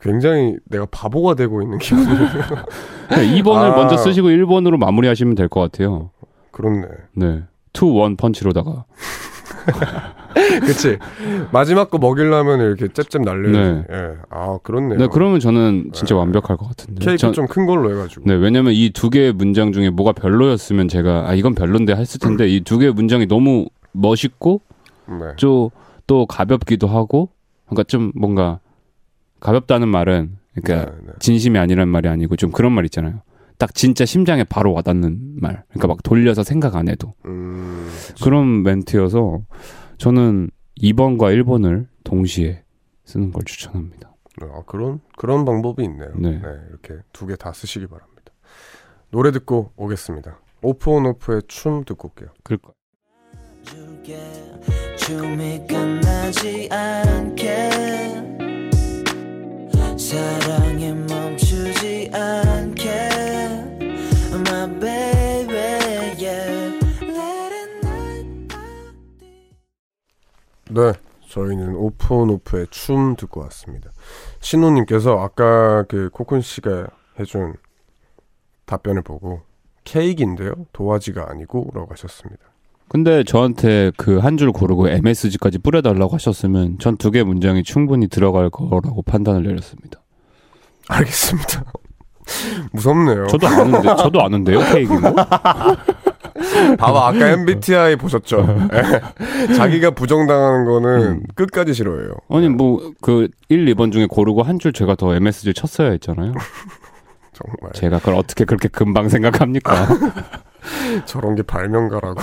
굉장히 0.00 0.56
내가 0.66 0.86
바보가 0.90 1.34
되고 1.34 1.60
있는 1.62 1.78
기분이 1.78 2.06
2번을 3.42 3.72
아. 3.72 3.76
먼저 3.76 3.96
쓰시고 3.96 4.28
1번으로 4.28 4.76
마무리하시면 4.78 5.34
될 5.34 5.48
것 5.48 5.60
같아요. 5.60 6.10
그렇네. 6.52 6.86
네. 7.14 7.42
투원 7.72 8.16
펀치로다가 8.16 8.84
그치. 10.66 10.98
마지막 11.52 11.90
거 11.90 11.98
먹이려면 11.98 12.60
이렇게 12.60 12.88
잽잽 12.92 13.22
날려야지. 13.22 13.58
네. 13.58 13.84
예. 13.90 14.14
아, 14.30 14.58
그렇네요. 14.62 14.98
네, 14.98 15.08
그러면 15.10 15.40
저는 15.40 15.90
진짜 15.92 16.14
네. 16.14 16.18
완벽할 16.18 16.56
것 16.56 16.68
같은데. 16.68 17.04
케이크 17.04 17.16
전- 17.18 17.32
좀큰 17.32 17.66
걸로 17.66 17.90
해가지고. 17.92 18.22
네, 18.26 18.34
왜냐면 18.34 18.72
이 18.74 18.90
두 18.92 19.10
개의 19.10 19.32
문장 19.32 19.72
중에 19.72 19.90
뭐가 19.90 20.12
별로였으면 20.12 20.88
제가 20.88 21.28
아 21.28 21.34
이건 21.34 21.54
별론데 21.54 21.94
했을 21.94 22.18
텐데 22.20 22.46
이두 22.48 22.78
개의 22.78 22.92
문장이 22.92 23.26
너무 23.26 23.66
멋있고 23.92 24.60
네. 25.06 25.36
좀 25.36 25.70
또 26.06 26.24
가볍기도 26.24 26.86
하고 26.88 27.28
그러니까 27.66 27.82
좀 27.82 28.12
뭔가 28.14 28.60
가볍다는 29.40 29.88
말은 29.88 30.38
그러니까 30.54 30.90
네, 30.90 30.96
네. 31.06 31.12
진심이 31.18 31.58
아니란 31.58 31.86
말이 31.88 32.08
아니고 32.08 32.36
좀 32.36 32.50
그런 32.50 32.72
말 32.72 32.86
있잖아요. 32.86 33.20
딱 33.58 33.74
진짜 33.74 34.06
심장에 34.06 34.42
바로 34.44 34.72
와닿는 34.72 35.36
말. 35.40 35.64
그러니까 35.68 35.88
막 35.88 36.02
돌려서 36.02 36.42
생각 36.44 36.76
안 36.76 36.88
해도 36.88 37.12
음, 37.26 37.88
그런 38.22 38.62
멘트여서 38.62 39.40
저는 39.98 40.50
2번과 40.80 41.34
1번을 41.42 41.86
동시에 42.04 42.62
쓰는 43.04 43.32
걸 43.32 43.42
추천합니다. 43.44 44.14
아, 44.42 44.62
그런 44.66 45.00
그런 45.16 45.44
방법이 45.44 45.82
있네요. 45.84 46.12
네. 46.16 46.40
이렇게 46.70 47.02
두 47.12 47.26
개 47.26 47.34
다 47.36 47.52
쓰시기 47.52 47.86
바랍니다. 47.86 48.32
노래 49.10 49.32
듣고 49.32 49.72
오겠습니다. 49.76 50.38
오프 50.62 50.90
온 50.90 51.06
오프의 51.06 51.42
춤 51.48 51.84
듣고 51.84 52.08
올게요. 52.08 52.30
그럴까? 52.44 52.70
춤이 54.96 55.66
끝나지 55.66 56.68
않게 56.70 57.70
사랑이 59.98 60.92
멈추지 60.94 62.10
않게 62.12 62.77
네, 70.70 70.92
저희는 71.28 71.74
오프온오프의 71.76 72.66
춤 72.70 73.16
듣고 73.16 73.40
왔습니다. 73.42 73.90
신호님께서 74.40 75.18
아까 75.18 75.84
그 75.84 76.10
코쿤 76.12 76.42
씨가 76.42 76.88
해준 77.18 77.54
답변을 78.66 79.02
보고 79.02 79.40
케이크인데요, 79.84 80.52
도화지가 80.72 81.26
아니고 81.30 81.70
라고 81.74 81.88
하셨습니다. 81.92 82.42
근데 82.88 83.22
저한테 83.24 83.92
그 83.96 84.18
한 84.20 84.36
줄 84.38 84.50
고르고 84.52 84.88
MSG까지 84.88 85.58
뿌려달라고 85.58 86.14
하셨으면 86.14 86.78
전 86.78 86.96
두 86.96 87.10
개 87.10 87.22
문장이 87.22 87.62
충분히 87.62 88.08
들어갈 88.08 88.48
거라고 88.50 89.02
판단을 89.02 89.42
내렸습니다. 89.42 90.00
알겠습니다. 90.88 91.64
무섭네요. 92.72 93.26
저도 93.26 93.46
아는데, 93.46 93.96
저도 93.96 94.22
아는데요, 94.22 94.58
케이크 94.72 94.92
뭐? 94.92 95.14
봐봐, 96.78 97.08
아까 97.08 97.28
MBTI 97.30 97.96
보셨죠? 97.96 98.46
예. 98.72 99.54
자기가 99.54 99.90
부정당하는 99.92 100.64
거는 100.64 101.02
음. 101.02 101.22
끝까지 101.34 101.74
싫어해요. 101.74 102.10
아니, 102.28 102.48
뭐, 102.48 102.92
그 103.00 103.28
1, 103.48 103.66
2번 103.74 103.92
중에 103.92 104.06
고르고 104.06 104.42
한 104.42 104.58
줄 104.58 104.72
제가 104.72 104.94
더 104.96 105.14
MSG 105.14 105.54
쳤어야 105.54 105.90
했잖아요. 105.90 106.32
정말 107.32 107.72
제가 107.72 107.98
그걸 108.00 108.14
어떻게 108.16 108.44
그렇게 108.44 108.66
금방 108.68 109.08
생각합니까? 109.08 109.86
저런 111.06 111.36
게 111.36 111.42
발명가라고. 111.42 112.20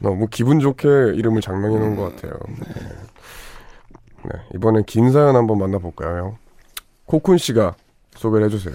너무 0.00 0.26
기분 0.30 0.58
좋게 0.60 0.88
이름을 1.14 1.42
장명해 1.42 1.78
놓은 1.78 1.96
것 1.96 2.16
같아요. 2.16 2.32
네, 4.24 4.30
이번엔 4.54 4.84
긴 4.84 5.12
사연 5.12 5.36
한번 5.36 5.58
만나볼까요? 5.58 6.38
코쿤 7.06 7.36
씨가 7.38 7.74
소개를 8.14 8.46
해주세요. 8.46 8.74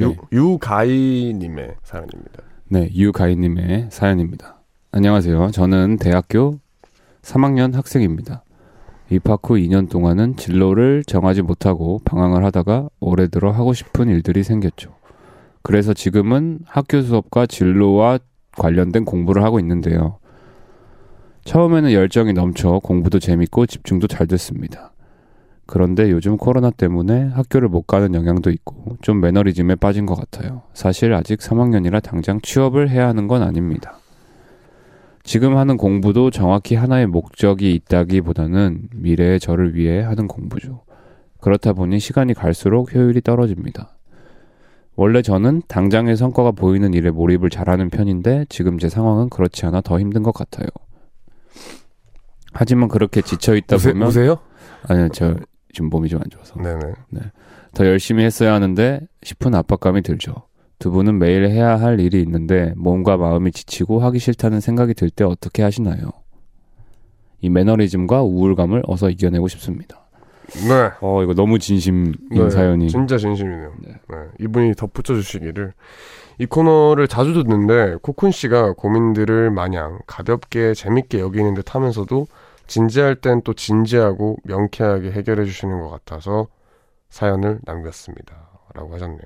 유, 0.00 0.14
유가희님의 0.32 1.74
사연입니다. 1.82 2.42
네, 2.70 2.90
유가희님의 2.94 3.86
사연입니다. 3.90 4.60
안녕하세요. 4.92 5.52
저는 5.52 5.96
대학교 5.96 6.58
3학년 7.22 7.72
학생입니다. 7.72 8.44
입학 9.08 9.40
후 9.48 9.54
2년 9.54 9.88
동안은 9.88 10.36
진로를 10.36 11.02
정하지 11.06 11.40
못하고 11.40 11.98
방황을 12.04 12.44
하다가 12.44 12.90
올해 13.00 13.26
들어 13.28 13.52
하고 13.52 13.72
싶은 13.72 14.10
일들이 14.10 14.42
생겼죠. 14.42 14.94
그래서 15.62 15.94
지금은 15.94 16.58
학교 16.66 17.00
수업과 17.00 17.46
진로와 17.46 18.18
관련된 18.52 19.06
공부를 19.06 19.42
하고 19.42 19.58
있는데요. 19.60 20.18
처음에는 21.46 21.92
열정이 21.92 22.34
넘쳐 22.34 22.80
공부도 22.80 23.18
재밌고 23.18 23.64
집중도 23.64 24.06
잘 24.08 24.26
됐습니다. 24.26 24.92
그런데 25.68 26.10
요즘 26.10 26.38
코로나 26.38 26.70
때문에 26.70 27.28
학교를 27.28 27.68
못 27.68 27.82
가는 27.82 28.14
영향도 28.14 28.50
있고 28.50 28.96
좀 29.02 29.20
매너리즘에 29.20 29.74
빠진 29.74 30.06
것 30.06 30.14
같아요. 30.14 30.62
사실 30.72 31.12
아직 31.12 31.40
3학년이라 31.40 32.02
당장 32.02 32.40
취업을 32.40 32.88
해야 32.88 33.06
하는 33.06 33.28
건 33.28 33.42
아닙니다. 33.42 33.98
지금 35.24 35.58
하는 35.58 35.76
공부도 35.76 36.30
정확히 36.30 36.74
하나의 36.74 37.06
목적이 37.06 37.74
있다기보다는 37.74 38.88
미래의 38.94 39.40
저를 39.40 39.74
위해 39.74 40.00
하는 40.00 40.26
공부죠. 40.26 40.84
그렇다 41.38 41.74
보니 41.74 41.98
시간이 42.00 42.32
갈수록 42.32 42.94
효율이 42.94 43.20
떨어집니다. 43.20 43.94
원래 44.96 45.20
저는 45.20 45.60
당장의 45.68 46.16
성과가 46.16 46.52
보이는 46.52 46.94
일에 46.94 47.10
몰입을 47.10 47.50
잘하는 47.50 47.90
편인데 47.90 48.46
지금 48.48 48.78
제 48.78 48.88
상황은 48.88 49.28
그렇지 49.28 49.66
않아 49.66 49.82
더 49.82 50.00
힘든 50.00 50.22
것 50.22 50.32
같아요. 50.32 50.66
하지만 52.54 52.88
그렇게 52.88 53.20
지쳐 53.20 53.54
있다 53.54 53.76
우세, 53.76 53.92
보면 53.92 54.08
우세요? 54.08 54.38
아니요 54.88 55.08
저 55.12 55.36
지금 55.72 55.90
몸이 55.90 56.08
좀 56.08 56.20
안 56.20 56.30
좋아서 56.30 56.54
네네. 56.60 56.94
더 57.74 57.86
열심히 57.86 58.24
했어야 58.24 58.54
하는데 58.54 59.00
싶은 59.22 59.54
압박감이 59.54 60.02
들죠. 60.02 60.34
두 60.78 60.90
분은 60.90 61.18
매일 61.18 61.48
해야 61.48 61.78
할 61.80 61.98
일이 62.00 62.20
있는데 62.22 62.72
몸과 62.76 63.16
마음이 63.16 63.50
지치고 63.52 64.00
하기 64.00 64.18
싫다는 64.18 64.60
생각이 64.60 64.94
들 64.94 65.10
때 65.10 65.24
어떻게 65.24 65.62
하시나요? 65.62 66.10
이 67.40 67.50
매너리즘과 67.50 68.22
우울감을 68.22 68.82
어서 68.86 69.10
이겨내고 69.10 69.48
싶습니다. 69.48 70.06
네. 70.66 70.90
어 71.00 71.22
이거 71.22 71.34
너무 71.34 71.58
진심인 71.58 72.14
네, 72.30 72.48
사연이 72.50 72.88
진짜 72.88 73.18
진심이네요. 73.18 73.72
네. 73.82 73.92
네, 74.08 74.16
이분이 74.40 74.74
덧붙여 74.74 75.14
주시기를 75.14 75.72
이 76.38 76.46
코너를 76.46 77.06
자주 77.06 77.34
듣는데 77.34 77.96
코쿤 78.02 78.32
씨가 78.32 78.72
고민들을 78.74 79.50
마냥 79.50 79.98
가볍게 80.06 80.72
재밌게 80.72 81.20
여기는 81.20 81.54
듯 81.54 81.74
하면서도 81.74 82.26
진지할 82.68 83.16
땐 83.16 83.42
또 83.44 83.54
진지하고 83.54 84.36
명쾌하게 84.44 85.10
해결해 85.10 85.44
주시는 85.44 85.80
것 85.80 85.88
같아서 85.90 86.46
사연을 87.10 87.58
남겼습니다. 87.64 88.34
라고 88.74 88.94
하셨네요. 88.94 89.18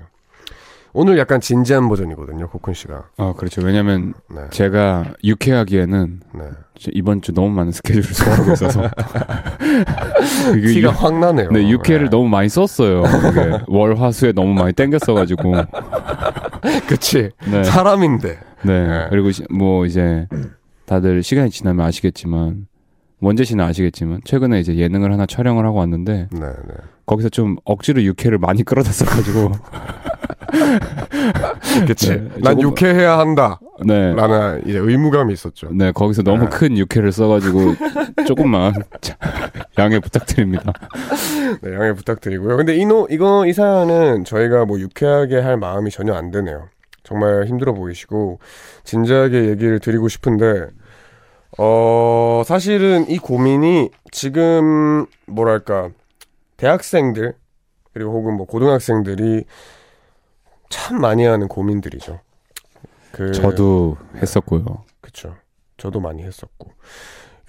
오늘 0.94 1.18
약간 1.18 1.40
진지한 1.40 1.88
버전이거든요, 1.88 2.48
코쿤 2.50 2.74
씨가. 2.74 3.08
아 3.16 3.32
그렇죠. 3.36 3.62
왜냐면 3.62 4.12
네. 4.30 4.42
제가 4.50 5.14
유쾌하기에는 5.24 6.20
네. 6.34 6.42
저 6.78 6.90
이번 6.92 7.22
주 7.22 7.32
너무 7.32 7.48
많은 7.48 7.72
스케줄을 7.72 8.04
소화하고 8.14 8.52
있어서 8.52 8.82
티가 10.52 10.88
유- 10.88 10.94
확 10.94 11.18
나네요. 11.18 11.50
네, 11.50 11.68
육회를 11.70 12.04
네. 12.04 12.10
너무 12.10 12.28
많이 12.28 12.48
썼어요. 12.48 13.02
이게 13.30 13.58
월화 13.68 14.12
수에 14.12 14.32
너무 14.32 14.52
많이 14.54 14.72
땡겼어 14.74 15.14
가지고. 15.14 15.54
그치. 16.86 17.30
네. 17.50 17.64
사람인데. 17.64 18.38
네. 18.62 18.86
네. 18.86 19.06
그리고 19.10 19.30
시- 19.30 19.44
뭐 19.50 19.86
이제 19.86 20.28
다들 20.84 21.22
시간이 21.22 21.50
지나면 21.50 21.86
아시겠지만 21.86 22.66
원재 23.22 23.44
씨는 23.44 23.64
아시겠지만 23.64 24.20
최근에 24.24 24.58
이제 24.60 24.76
예능을 24.76 25.12
하나 25.12 25.26
촬영을 25.26 25.64
하고 25.64 25.78
왔는데 25.78 26.28
네, 26.32 26.40
네. 26.40 26.74
거기서 27.06 27.28
좀 27.28 27.54
억지로 27.64 28.02
육회를 28.02 28.38
많이 28.38 28.64
끌어다 28.64 28.90
써가지고 28.90 29.52
그치. 31.86 32.10
네, 32.10 32.28
난 32.40 32.58
조금- 32.58 32.62
육회해야 32.70 33.18
한다. 33.18 33.60
네. 33.86 34.12
라는 34.14 34.62
이제 34.66 34.78
의무감이 34.78 35.32
있었죠. 35.32 35.70
네, 35.72 35.92
거기서 35.92 36.22
너무 36.22 36.44
네. 36.44 36.48
큰 36.50 36.76
육회를 36.76 37.12
써가지고 37.12 37.74
조금만 38.26 38.74
자- 39.00 39.16
양해 39.78 39.98
부탁드립니다. 40.00 40.72
네, 41.62 41.74
양해 41.74 41.92
부탁드리고요. 41.92 42.56
근데 42.56 42.76
이 42.76 42.84
노, 42.84 43.06
이거, 43.10 43.46
이 43.46 43.52
사연은 43.52 44.24
저희가 44.24 44.64
뭐 44.66 44.78
유쾌하게 44.80 45.40
할 45.40 45.56
마음이 45.56 45.90
전혀 45.90 46.12
안 46.14 46.30
되네요. 46.30 46.68
정말 47.04 47.46
힘들어 47.46 47.72
보이시고, 47.74 48.38
진지하게 48.84 49.48
얘기를 49.48 49.80
드리고 49.80 50.08
싶은데, 50.08 50.66
어, 51.58 52.42
사실은 52.46 53.08
이 53.08 53.18
고민이 53.18 53.90
지금, 54.10 55.06
뭐랄까, 55.26 55.90
대학생들, 56.56 57.34
그리고 57.92 58.12
혹은 58.12 58.36
뭐 58.36 58.46
고등학생들이 58.46 59.44
참 60.70 61.00
많이 61.00 61.24
하는 61.24 61.48
고민들이죠. 61.48 62.20
그, 63.10 63.32
저도 63.32 63.98
했었고요. 64.16 64.64
그쵸. 65.02 65.34
저도 65.76 66.00
많이 66.00 66.22
했었고. 66.22 66.70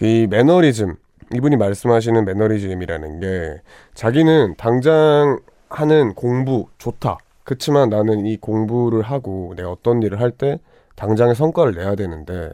이 0.02 0.28
매너리즘, 0.30 0.96
이분이 1.34 1.56
말씀하시는 1.56 2.26
매너리즘이라는 2.26 3.20
게 3.22 3.62
자기는 3.94 4.56
당장 4.58 5.39
하는 5.70 6.13
공부 6.13 6.68
좋다. 6.78 7.18
그치만 7.46 7.89
나는 7.89 8.26
이 8.26 8.38
공부를 8.38 9.02
하고 9.02 9.54
내가 9.56 9.72
어떤 9.72 10.02
일을 10.02 10.20
할 10.20 10.32
때 10.32 10.60
당장의 10.96 11.36
성과를 11.36 11.74
내야 11.74 11.96
되는데 11.96 12.52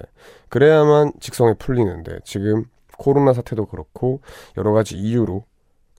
그래야만 0.49 1.13
직성이 1.19 1.54
풀리는데 1.58 2.19
지금 2.23 2.65
코로나 2.97 3.34
사태도 3.34 3.65
그렇고 3.65 4.21
여러 4.58 4.73
가지 4.73 4.97
이유로 4.97 5.45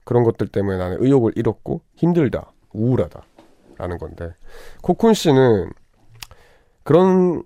그런 0.03 0.23
것들 0.23 0.47
때문에 0.47 0.77
나는 0.77 0.97
의욕을 0.99 1.33
잃었고 1.35 1.81
힘들다. 1.95 2.51
우울하다. 2.73 3.23
라는 3.77 3.97
건데 3.97 4.33
코쿤 4.83 5.13
씨는 5.15 5.71
그런 6.83 7.43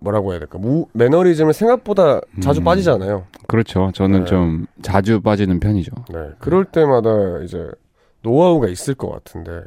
뭐라고 0.00 0.30
해야 0.30 0.38
될까 0.38 0.58
무, 0.58 0.86
매너리즘을 0.92 1.52
생각보다 1.52 2.20
자주 2.40 2.60
음. 2.60 2.64
빠지잖아요. 2.64 3.26
그렇죠. 3.48 3.90
저는 3.92 4.20
네. 4.20 4.24
좀 4.26 4.66
자주 4.82 5.20
빠지는 5.20 5.58
편이죠. 5.58 5.90
네, 6.10 6.30
그럴 6.38 6.64
때마다 6.64 7.40
이제 7.42 7.68
노하우가 8.22 8.68
있을 8.68 8.94
것 8.94 9.10
같은데. 9.10 9.62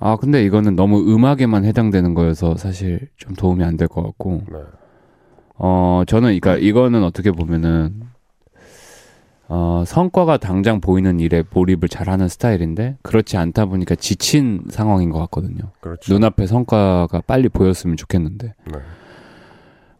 아, 0.00 0.16
근데 0.16 0.42
이거는 0.44 0.76
너무 0.76 0.98
음악에만 1.14 1.64
해당되는 1.64 2.14
거여서 2.14 2.56
사실 2.56 3.08
좀 3.16 3.34
도움이 3.34 3.62
안 3.64 3.76
될 3.76 3.86
것 3.88 4.02
같고. 4.02 4.42
네, 4.50 4.58
어, 5.56 6.02
저는, 6.06 6.38
그러니까 6.40 6.56
이거는 6.56 7.04
어떻게 7.04 7.30
보면은, 7.30 8.00
어, 9.48 9.84
성과가 9.86 10.38
당장 10.38 10.80
보이는 10.80 11.20
일에 11.20 11.42
몰입을 11.52 11.88
잘하는 11.88 12.28
스타일인데 12.28 12.96
그렇지 13.02 13.36
않다 13.36 13.66
보니까 13.66 13.94
지친 13.96 14.62
상황인 14.70 15.10
것 15.10 15.18
같거든요. 15.20 15.72
그렇죠. 15.80 16.12
눈앞에 16.14 16.46
성과가 16.46 17.20
빨리 17.26 17.48
보였으면 17.48 17.96
좋겠는데. 17.96 18.54
네. 18.72 18.78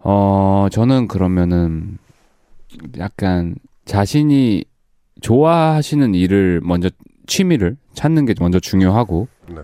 어, 0.00 0.68
저는 0.70 1.08
그러면은 1.08 1.98
약간 2.98 3.56
자신이 3.84 4.64
좋아하시는 5.20 6.14
일을 6.14 6.60
먼저 6.62 6.88
취미를 7.26 7.76
찾는 7.92 8.24
게 8.24 8.34
먼저 8.40 8.60
중요하고 8.60 9.28
네. 9.48 9.56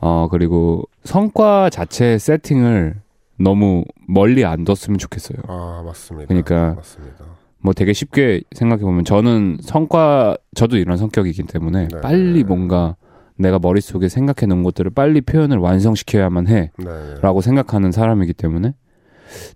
어, 0.00 0.28
그리고 0.30 0.84
성과 1.04 1.70
자체 1.70 2.18
세팅을 2.18 3.00
너무 3.38 3.84
멀리 4.06 4.44
안 4.44 4.64
뒀으면 4.64 4.98
좋겠어요. 4.98 5.38
아 5.46 5.82
맞습니다. 5.84 6.28
그러니까 6.28 6.74
맞습니다. 6.74 7.24
뭐 7.60 7.72
되게 7.72 7.92
쉽게 7.92 8.42
생각해 8.52 8.82
보면 8.82 9.04
저는 9.04 9.58
성과 9.62 10.36
저도 10.54 10.76
이런 10.76 10.96
성격이기 10.96 11.44
때문에 11.44 11.88
네. 11.88 12.00
빨리 12.00 12.44
뭔가 12.44 12.96
내가 13.36 13.58
머릿속에 13.58 14.08
생각해 14.08 14.46
놓은 14.46 14.62
것들을 14.64 14.90
빨리 14.90 15.20
표현을 15.20 15.58
완성시켜야만 15.58 16.44
네. 16.44 16.70
해라고 16.78 17.40
생각하는 17.40 17.92
사람이기 17.92 18.32
때문에 18.32 18.74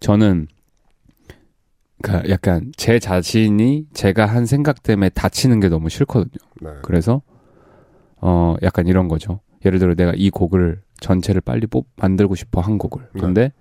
저는 0.01 0.47
그러니까 2.01 2.29
약간 2.31 2.73
제 2.77 2.99
자신이 2.99 3.87
제가 3.93 4.27
한 4.27 4.47
생각 4.47 4.83
때문에 4.83 5.09
다치는 5.11 5.61
게 5.61 5.69
너무 5.69 5.89
싫거든요. 5.89 6.45
네. 6.61 6.71
그래서 6.83 7.23
어 8.21 8.57
약간 8.63 8.87
이런 8.87 9.09
거죠. 9.09 9.41
예를 9.65 9.79
들어 9.79 9.95
내가 9.95 10.13
이 10.17 10.31
곡을 10.31 10.81
전체를 11.01 11.41
빨리 11.41 11.67
뽑 11.67 11.87
만들고 11.97 12.35
싶어 12.35 12.61
한 12.61 12.79
곡을. 12.79 13.09
네. 13.15 13.21
근데 13.21 13.53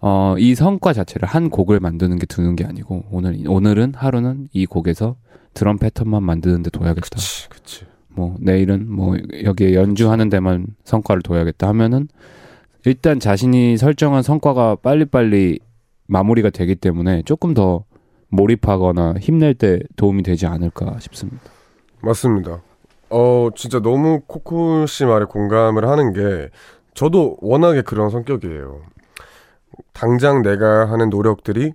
어이 0.00 0.54
성과 0.54 0.92
자체를 0.92 1.28
한 1.28 1.50
곡을 1.50 1.80
만드는 1.80 2.18
게 2.18 2.26
두는 2.26 2.56
게 2.56 2.64
아니고 2.64 3.04
오늘 3.10 3.42
오늘은 3.46 3.94
하루는 3.94 4.48
이 4.52 4.66
곡에서 4.66 5.16
드럼 5.54 5.78
패턴만 5.78 6.22
만드는데 6.22 6.70
둬야겠다. 6.70 7.00
그치, 7.00 7.48
그치. 7.48 7.86
뭐 8.08 8.36
내일은 8.40 8.90
뭐 8.90 9.16
여기에 9.42 9.74
연주하는 9.74 10.28
데만 10.28 10.66
성과를 10.84 11.22
둬야겠다 11.22 11.68
하면은 11.68 12.08
일단 12.84 13.18
자신이 13.18 13.76
설정한 13.76 14.22
성과가 14.22 14.76
빨리빨리 14.76 15.58
마무리가 16.06 16.50
되기 16.50 16.76
때문에 16.76 17.22
조금 17.22 17.52
더 17.52 17.84
몰입하거나 18.28 19.14
힘낼 19.20 19.54
때 19.54 19.80
도움이 19.96 20.22
되지 20.22 20.46
않을까 20.46 20.98
싶습니다. 21.00 21.42
맞습니다. 22.02 22.62
어, 23.10 23.48
진짜 23.54 23.80
너무 23.80 24.20
코코 24.26 24.86
씨 24.86 25.04
말에 25.04 25.24
공감을 25.26 25.88
하는 25.88 26.12
게 26.12 26.50
저도 26.94 27.36
워낙에 27.40 27.82
그런 27.82 28.10
성격이에요. 28.10 28.80
당장 29.92 30.42
내가 30.42 30.90
하는 30.90 31.10
노력들이 31.10 31.72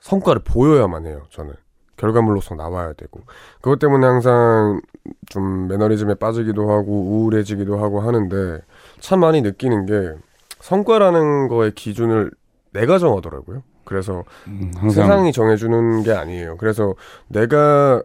성과를 0.00 0.42
보여야만 0.44 1.06
해요, 1.06 1.22
저는. 1.30 1.54
결과물로서 1.96 2.54
나와야 2.54 2.92
되고. 2.92 3.20
그것 3.60 3.78
때문에 3.78 4.06
항상 4.06 4.80
좀 5.28 5.66
매너리즘에 5.68 6.14
빠지기도 6.14 6.70
하고 6.70 6.92
우울해지기도 6.92 7.78
하고 7.78 8.00
하는데 8.00 8.60
참 9.00 9.20
많이 9.20 9.40
느끼는 9.40 9.86
게 9.86 10.12
성과라는 10.60 11.48
거의 11.48 11.72
기준을 11.72 12.30
내가 12.72 12.98
정하더라고요. 12.98 13.62
그래서 13.84 14.24
음, 14.48 14.72
세상이 14.90 15.32
정해주는 15.32 16.02
게 16.02 16.12
아니에요. 16.12 16.56
그래서 16.58 16.94
내가 17.28 18.02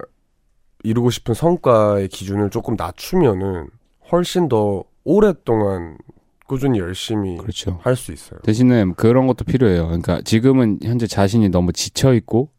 이루고 0.84 1.10
싶은 1.10 1.34
성과의 1.34 2.08
기준을 2.08 2.50
조금 2.50 2.76
낮추면은 2.78 3.68
훨씬 4.12 4.48
더 4.50 4.84
오랫동안 5.04 5.98
꾸준히 6.48 6.80
열심히 6.80 7.38
그렇죠. 7.38 7.80
할 7.82 7.96
수 7.96 8.12
있어요. 8.12 8.40
대신에 8.42 8.86
그런 8.98 9.28
것도 9.28 9.46
필요해요. 9.46 9.86
그러니까 9.86 10.22
지금은 10.22 10.80
현재 10.84 11.08
자신이 11.08 11.50
너무 11.50 11.72
지쳐 11.72 12.14
있고 12.16 12.50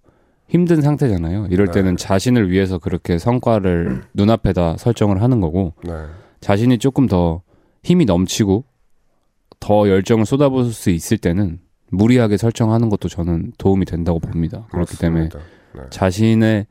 힘든 0.48 0.80
상태잖아요. 0.80 1.48
이럴 1.50 1.66
네. 1.66 1.72
때는 1.72 1.96
자신을 1.96 2.50
위해서 2.50 2.78
그렇게 2.78 3.18
성과를 3.18 4.02
눈앞에다 4.14 4.76
설정을 4.78 5.20
하는 5.22 5.40
거고 5.40 5.74
네. 5.84 5.92
자신이 6.40 6.78
조금 6.78 7.06
더 7.06 7.42
힘이 7.82 8.04
넘치고 8.04 8.64
더 9.60 9.88
열정을 9.88 10.24
쏟아부을 10.26 10.72
수 10.72 10.90
있을 10.90 11.18
때는 11.18 11.60
무리하게 11.90 12.36
설정하는 12.36 12.88
것도 12.88 13.08
저는 13.08 13.52
도움이 13.58 13.84
된다고 13.84 14.18
봅니다. 14.18 14.66
그렇기 14.70 14.96
때문에 14.98 15.24
맞습니다. 15.24 15.50
네. 15.74 15.82
자신의 15.90 16.66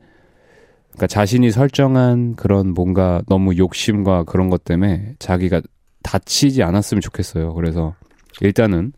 그러니까 0.92 1.06
자신이 1.06 1.50
설정한 1.50 2.34
그런 2.36 2.74
뭔가 2.74 3.22
너무 3.28 3.56
욕심과 3.56 4.24
그런 4.24 4.50
것 4.50 4.64
때문에 4.64 5.14
자기가 5.18 5.62
다치지 6.02 6.62
않았으면 6.62 7.00
좋겠어요. 7.00 7.54
그래서 7.54 7.94
일단은 8.40 8.92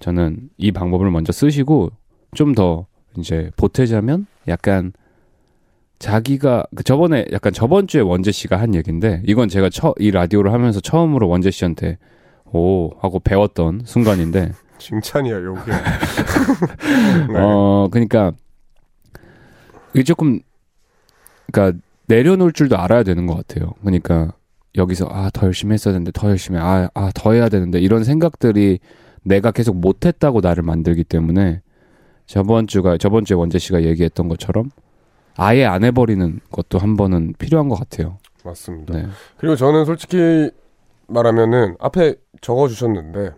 저는 0.00 0.50
이 0.56 0.72
방법을 0.72 1.10
먼저 1.10 1.32
쓰시고 1.32 1.90
좀 2.34 2.54
더 2.54 2.86
이제 3.18 3.50
보태자면 3.56 4.26
약간 4.48 4.92
자기가 5.98 6.64
그 6.74 6.82
저번에 6.82 7.26
약간 7.32 7.52
저번 7.52 7.86
주에 7.86 8.00
원재 8.00 8.32
씨가 8.32 8.56
한 8.58 8.74
얘기인데 8.74 9.22
이건 9.24 9.48
제가 9.48 9.68
처, 9.70 9.94
이 9.98 10.10
라디오를 10.10 10.52
하면서 10.52 10.80
처음으로 10.80 11.28
원재 11.28 11.50
씨한테 11.50 11.98
오 12.46 12.90
하고 12.98 13.20
배웠던 13.20 13.82
순간인데 13.84 14.52
칭찬이야, 14.78 15.36
요게. 15.44 15.60
네. 15.70 17.38
어, 17.38 17.88
그러니까 17.90 18.32
이게 19.94 20.02
조금 20.02 20.40
그러니까 21.50 21.78
내려놓을 22.06 22.52
줄도 22.52 22.76
알아야 22.76 23.02
되는 23.02 23.26
것 23.26 23.36
같아요. 23.36 23.72
그러니까 23.80 24.32
여기서 24.76 25.06
아 25.10 25.30
더 25.32 25.46
열심히 25.46 25.74
했어야 25.74 25.92
되는데 25.92 26.12
더 26.12 26.28
열심히 26.28 26.58
아아더 26.60 27.32
해야 27.32 27.48
되는데 27.48 27.78
이런 27.80 28.04
생각들이 28.04 28.78
내가 29.22 29.50
계속 29.50 29.76
못했다고 29.76 30.40
나를 30.40 30.62
만들기 30.62 31.04
때문에 31.04 31.60
저번 32.26 32.66
주가 32.66 32.96
저번 32.98 33.24
주에 33.24 33.36
원재 33.36 33.58
씨가 33.58 33.82
얘기했던 33.82 34.28
것처럼 34.28 34.70
아예 35.36 35.64
안 35.64 35.84
해버리는 35.84 36.40
것도 36.50 36.78
한 36.78 36.96
번은 36.96 37.34
필요한 37.38 37.68
것 37.68 37.78
같아요. 37.78 38.18
맞습니다. 38.44 38.94
네. 38.94 39.06
그리고 39.36 39.56
저는 39.56 39.84
솔직히 39.84 40.50
말하면은 41.06 41.76
앞에 41.78 42.16
적어 42.40 42.68
주셨는데 42.68 43.32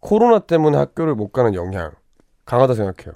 코로나 0.00 0.40
때문에 0.40 0.76
학교를 0.76 1.14
못 1.14 1.28
가는 1.32 1.54
영향 1.54 1.92
강하다 2.44 2.74
생각해요. 2.74 3.14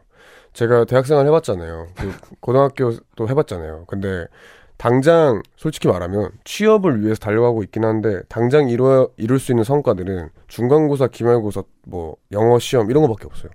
제가 0.52 0.84
대학생활 0.84 1.26
해봤잖아요. 1.26 1.88
그 1.96 2.12
고등학교도 2.40 3.28
해봤잖아요. 3.28 3.84
근데 3.86 4.26
당장 4.76 5.42
솔직히 5.56 5.88
말하면 5.88 6.30
취업을 6.44 7.02
위해서 7.02 7.20
달려가고 7.20 7.62
있긴 7.62 7.84
한데 7.84 8.20
당장 8.28 8.68
이루 8.68 9.10
이룰 9.16 9.38
수 9.38 9.52
있는 9.52 9.64
성과들은 9.64 10.30
중간고사, 10.48 11.08
기말고사, 11.08 11.62
뭐 11.86 12.16
영어 12.32 12.58
시험 12.58 12.90
이런 12.90 13.02
거밖에 13.02 13.26
없어요. 13.26 13.50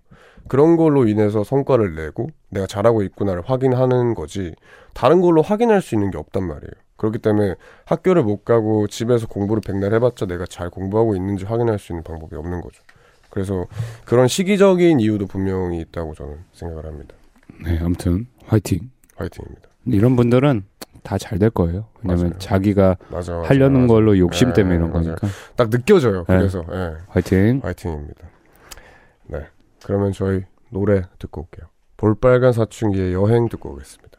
그런 0.47 0.77
걸로 0.77 1.05
인해서 1.05 1.43
성과를 1.43 1.95
내고 1.95 2.29
내가 2.49 2.65
잘하고 2.65 3.03
있구나를 3.03 3.43
확인하는 3.45 4.13
거지 4.13 4.55
다른 4.93 5.19
걸로 5.21 5.41
확인할 5.41 5.81
수 5.81 5.95
있는 5.95 6.12
게 6.12 6.17
없단 6.17 6.47
말이에요. 6.47 6.71
그렇기 6.95 7.19
때문에 7.19 7.55
학교를 7.86 8.23
못 8.23 8.45
가고 8.45 8.88
집에서 8.88 9.27
공부를 9.27 9.62
백날 9.62 9.93
해봤자 9.93 10.25
내가 10.25 10.45
잘 10.45 10.69
공부하고 10.69 11.15
있는지 11.15 11.45
확인할 11.45 11.77
수 11.77 11.91
있는 11.91 12.03
방법이 12.03 12.36
없는 12.36 12.62
거죠. 12.62 12.81
그래서 13.38 13.67
그런 14.04 14.28
시기적인 14.28 15.00
이유도 15.00 15.28
분명히 15.28 15.79
있다고 15.81 16.15
저는 16.15 16.40
생각을 16.54 16.88
합니다. 16.88 17.13
네, 17.63 17.77
아무튼 17.79 18.25
화이팅. 18.48 18.90
화이팅입니다. 19.15 19.62
이런 19.85 20.15
분들은 20.15 20.63
다 21.04 21.17
잘 21.19 21.38
될 21.38 21.52
거예요. 21.52 21.88
왜냐면 22.04 22.29
맞아요. 22.31 22.40
자기가 22.40 22.98
맞아. 23.12 23.33
맞아, 23.35 23.48
하려는 23.48 23.81
맞아. 23.81 23.94
걸로 23.94 24.17
욕심 24.17 24.48
네, 24.50 24.54
때문에 24.56 24.75
이런. 24.77 24.92
거니까 24.92 25.15
딱 25.56 25.69
느껴져요. 25.69 26.25
네. 26.27 26.38
그래서 26.38 26.65
예, 26.71 26.94
화이팅. 27.10 27.62
화이팅입니다. 27.63 28.27
네. 29.27 29.46
그러면 29.85 30.12
저희 30.13 30.42
노래 30.71 31.04
듣고 31.19 31.42
올게요. 31.42 31.67
볼빨간 31.98 32.54
사춘기의 32.54 33.13
여행 33.13 33.48
듣고 33.50 33.69
오겠습니다. 33.73 34.17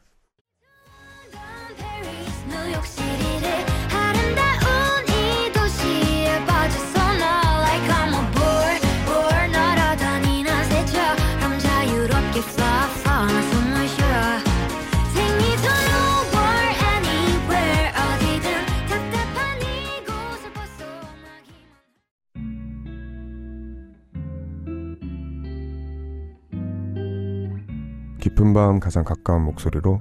깊은 28.21 28.53
밤 28.53 28.81
가장 28.81 29.05
가까운 29.05 29.43
목소리로 29.43 30.01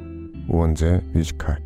우원재 0.50 1.02
뮤지컬. 1.14 1.58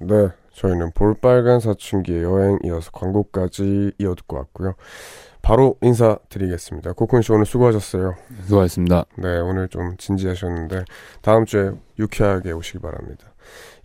네, 0.00 0.28
저희는 0.52 0.92
볼빨간 0.92 1.60
사춘기의 1.60 2.22
여행 2.22 2.58
이어서 2.64 2.90
광고까지 2.90 3.92
이어 3.98 4.14
듣고 4.14 4.36
왔고요. 4.38 4.74
바로 5.42 5.76
인사드리겠습니다. 5.82 6.92
코쿤 6.92 7.22
씨 7.22 7.32
오늘 7.32 7.46
수고하셨어요. 7.46 8.14
수고하셨습니다. 8.42 9.04
네, 9.18 9.38
오늘 9.40 9.68
좀 9.68 9.96
진지하셨는데 9.96 10.84
다음 11.22 11.44
주에 11.44 11.72
유쾌하게 11.98 12.52
오시기 12.52 12.78
바랍니다. 12.78 13.32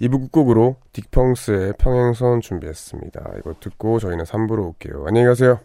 2부 0.02 0.22
끝곡으로 0.24 0.78
딕펑스의 0.94 1.78
평행선 1.78 2.42
준비했습니다. 2.42 3.34
이거 3.40 3.56
듣고 3.60 4.00
저희는 4.00 4.26
3부로 4.26 4.68
올게요. 4.68 5.06
안녕히 5.08 5.28
가세요. 5.28 5.60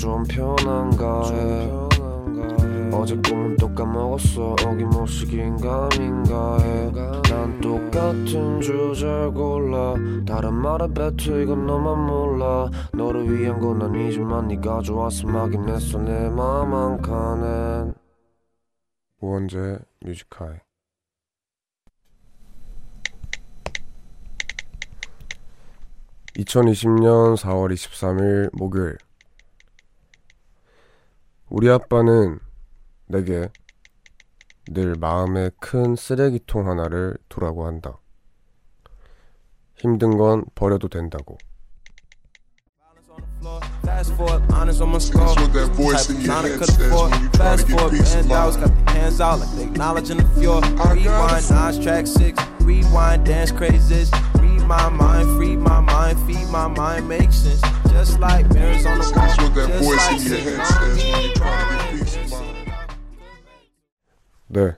좀 0.00 0.22
편한가 0.24 1.30
해. 1.30 1.70
어제 2.92 3.14
꿈은 3.16 3.56
또 3.56 3.72
까먹었어. 3.74 4.56
어김없이 4.64 5.26
긴가민가 5.26 6.58
해난 6.58 7.60
똑같은 7.60 8.60
주제를 8.60 9.32
골라. 9.32 9.94
다른 10.26 10.54
말에 10.54 10.86
뱉어 10.88 11.40
이건 11.40 11.66
너만 11.66 12.06
몰라. 12.06 12.70
너를 12.94 13.30
위한 13.30 13.60
건 13.60 13.82
아니지만 13.82 14.48
네가 14.48 14.80
좋아서 14.82 15.26
막인 15.26 15.68
했어. 15.68 15.98
내 15.98 16.28
맘 16.30 16.72
한 16.74 17.00
칸엔. 17.02 17.94
우원재 19.20 19.78
뮤지카이 20.00 20.56
2020년 26.36 27.36
4월 27.36 27.72
23일 27.72 28.50
목요일 28.56 28.96
우리 31.50 31.68
아빠는 31.68 32.38
내게 33.06 33.48
늘 34.70 34.94
마음에 34.94 35.50
큰 35.60 35.96
쓰레기통 35.96 36.68
하나를 36.68 37.16
두라고 37.28 37.66
한다. 37.66 37.98
힘든 39.76 40.16
건 40.16 40.44
버려도 40.54 40.88
된다고. 40.88 41.38
Fast 43.82 44.12
forward, 44.14 44.44
honest 44.52 44.80
on 44.82 44.90
my 44.90 44.98
score. 44.98 45.24
That's 45.26 45.40
what 45.40 45.52
that 45.54 45.72
voice 45.74 46.06
Type 46.06 46.10
in 46.10 46.16
of 46.20 46.26
your 46.26 46.34
nine 46.34 46.44
I 46.44 46.48
head 46.48 46.58
couldn't 46.60 46.74
says 46.76 46.86
afford. 46.92 47.10
when 47.10 47.22
you 47.22 47.28
try 47.30 47.44
Fast 47.44 47.60
to 47.60 47.66
get 47.66 47.78
forward, 47.80 47.90
peace 47.96 48.14
of 48.14 48.20
band 48.20 48.28
dogs 48.28 48.56
mind. 48.56 48.70
got 48.70 48.86
their 48.86 48.94
hands 48.94 49.20
out 49.20 49.40
like 49.40 49.50
they 49.56 49.64
acknowledging 49.64 50.16
the 50.18 50.28
fjord. 50.40 50.62
got 50.76 50.94
Rewind, 50.94 51.44
it. 51.44 51.50
nine 51.50 51.82
track 51.82 52.06
six. 52.06 52.38
Rewind, 52.60 53.24
dance 53.26 53.50
crazes. 53.50 54.10
Read 54.38 54.62
my 54.68 54.88
mind, 54.90 55.26
free 55.36 55.56
my 55.56 55.80
mind, 55.80 56.18
feed 56.28 56.46
my 56.52 56.68
mind, 56.68 57.08
make 57.08 57.32
sense. 57.32 57.60
Just 57.90 58.20
like 58.20 58.48
mirrors 58.54 58.86
on 58.86 58.98
the 58.98 59.04
wall. 59.04 59.26
That's 59.26 59.36
what 59.38 59.54
that 59.54 59.68
Just 59.68 59.84
voice 59.84 59.98
like 59.98 60.16
in 60.16 60.26
your 60.26 60.38
sitting 60.38 60.46
head 60.46 60.60
on 60.60 60.66
says 60.66 61.02
when 61.02 61.26
to 61.26 61.40
get 61.40 61.90
peace 61.90 62.16
of 62.16 62.30
mind. 62.30 62.50
네. 64.48 64.76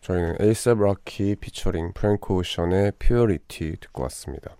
저희는 0.00 0.36
에이셉 0.40 0.78
락키 0.78 1.36
피처링 1.36 1.92
프랭크 1.92 2.32
오션의 2.32 2.92
퓨어리티 2.98 3.76
듣고 3.80 4.02
왔습니다. 4.04 4.56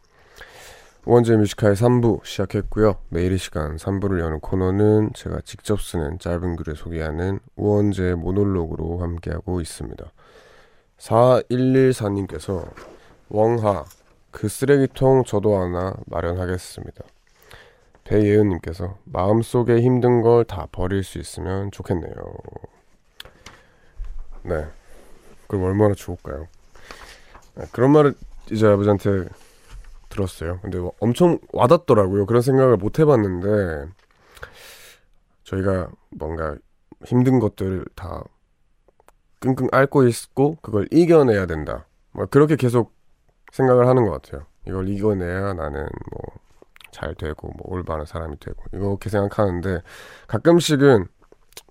우원재 1.04 1.36
뮤지카의 1.36 1.76
3부 1.76 2.24
시작했고요. 2.24 2.96
매일 3.10 3.30
이 3.30 3.38
시간 3.38 3.76
3부를 3.76 4.18
여는 4.18 4.40
코너는 4.40 5.12
제가 5.14 5.40
직접 5.44 5.80
쓰는 5.80 6.18
짧은 6.18 6.56
글을 6.56 6.74
소개하는 6.74 7.38
우원재 7.54 8.14
모놀로그로 8.14 8.98
함께하고 8.98 9.60
있습니다. 9.60 10.04
4114님께서 10.98 12.68
웡하 13.28 13.84
그 14.32 14.48
쓰레기통 14.48 15.22
저도 15.24 15.56
하나 15.56 15.94
마련하겠습니다. 16.06 17.04
배예은님께서 18.06 18.98
마음속에 19.04 19.80
힘든 19.80 20.22
걸 20.22 20.44
다 20.44 20.66
버릴 20.70 21.02
수 21.02 21.18
있으면 21.18 21.70
좋겠네요. 21.70 22.12
네. 24.42 24.66
그럼 25.48 25.64
얼마나 25.64 25.94
좋을까요? 25.94 26.46
네, 27.56 27.64
그런 27.72 27.90
말을 27.92 28.14
이제 28.50 28.66
아버지한테 28.66 29.26
들었어요. 30.08 30.60
근데 30.62 30.78
뭐 30.78 30.92
엄청 31.00 31.38
와닿더라고요. 31.52 32.26
그런 32.26 32.42
생각을 32.42 32.76
못 32.76 32.98
해봤는데 32.98 33.90
저희가 35.44 35.88
뭔가 36.10 36.56
힘든 37.04 37.38
것들을 37.40 37.84
다 37.94 38.22
끙끙 39.40 39.68
앓고 39.72 40.06
있고 40.08 40.56
그걸 40.62 40.88
이겨내야 40.90 41.46
된다. 41.46 41.86
뭐 42.12 42.26
그렇게 42.26 42.56
계속 42.56 42.92
생각을 43.52 43.86
하는 43.86 44.06
것 44.06 44.22
같아요. 44.22 44.46
이걸 44.66 44.88
이겨내야 44.88 45.54
나는 45.54 45.88
뭐 46.10 46.22
잘 46.96 47.14
되고 47.14 47.48
뭐 47.58 47.66
올바른 47.66 48.06
사람이 48.06 48.38
되고 48.38 48.62
이렇게 48.72 49.10
생각하는데 49.10 49.82
가끔씩은 50.28 51.06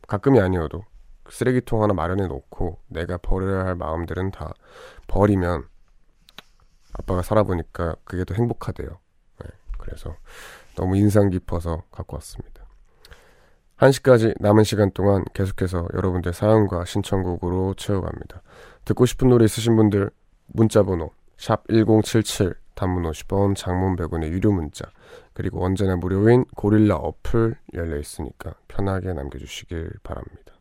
가끔이 0.07 0.39
아니어도 0.39 0.83
쓰레기통 1.31 1.81
하나 1.81 1.95
마련해 1.95 2.27
놓고 2.27 2.77
내가 2.87 3.17
버려야 3.17 3.65
할 3.65 3.75
마음들은 3.75 4.29
다 4.29 4.53
버리면 5.07 5.63
아빠가 6.93 7.23
살아보니까 7.23 7.95
그게 8.03 8.23
더 8.23 8.35
행복하대요. 8.35 8.87
네, 8.87 9.49
그래서 9.79 10.15
너무 10.75 10.95
인상 10.95 11.31
깊어서 11.31 11.81
갖고 11.91 12.17
왔습니다. 12.17 12.63
1시까지 13.77 14.35
남은 14.39 14.63
시간 14.63 14.91
동안 14.91 15.25
계속해서 15.33 15.87
여러분들 15.95 16.33
사연과 16.33 16.85
신청곡으로 16.85 17.73
채워갑니다. 17.73 18.43
듣고 18.85 19.07
싶은 19.07 19.29
노래 19.29 19.45
있으신 19.45 19.75
분들 19.75 20.11
문자번호 20.47 21.09
샵 21.37 21.63
1077 21.67 22.53
단문 22.75 23.03
50원 23.03 23.55
장문 23.55 23.95
100원의 23.95 24.29
유료 24.29 24.51
문자 24.51 24.85
그리고 25.35 25.63
언제나 25.63 25.97
무료인 25.97 26.45
고릴라 26.55 26.95
어플 26.95 27.57
열려 27.73 27.99
있으니까 27.99 28.55
편하게 28.69 29.11
남겨주시길 29.13 29.91
바랍니다. 30.01 30.53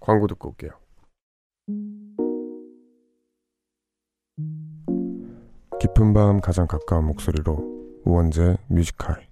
광고 0.00 0.26
듣고 0.26 0.48
올게요. 0.48 0.70
깊은 5.78 6.14
밤 6.14 6.40
가장 6.40 6.66
가까운 6.66 7.04
목소리로 7.04 8.00
우원재 8.04 8.56
뮤직하이 8.68 9.28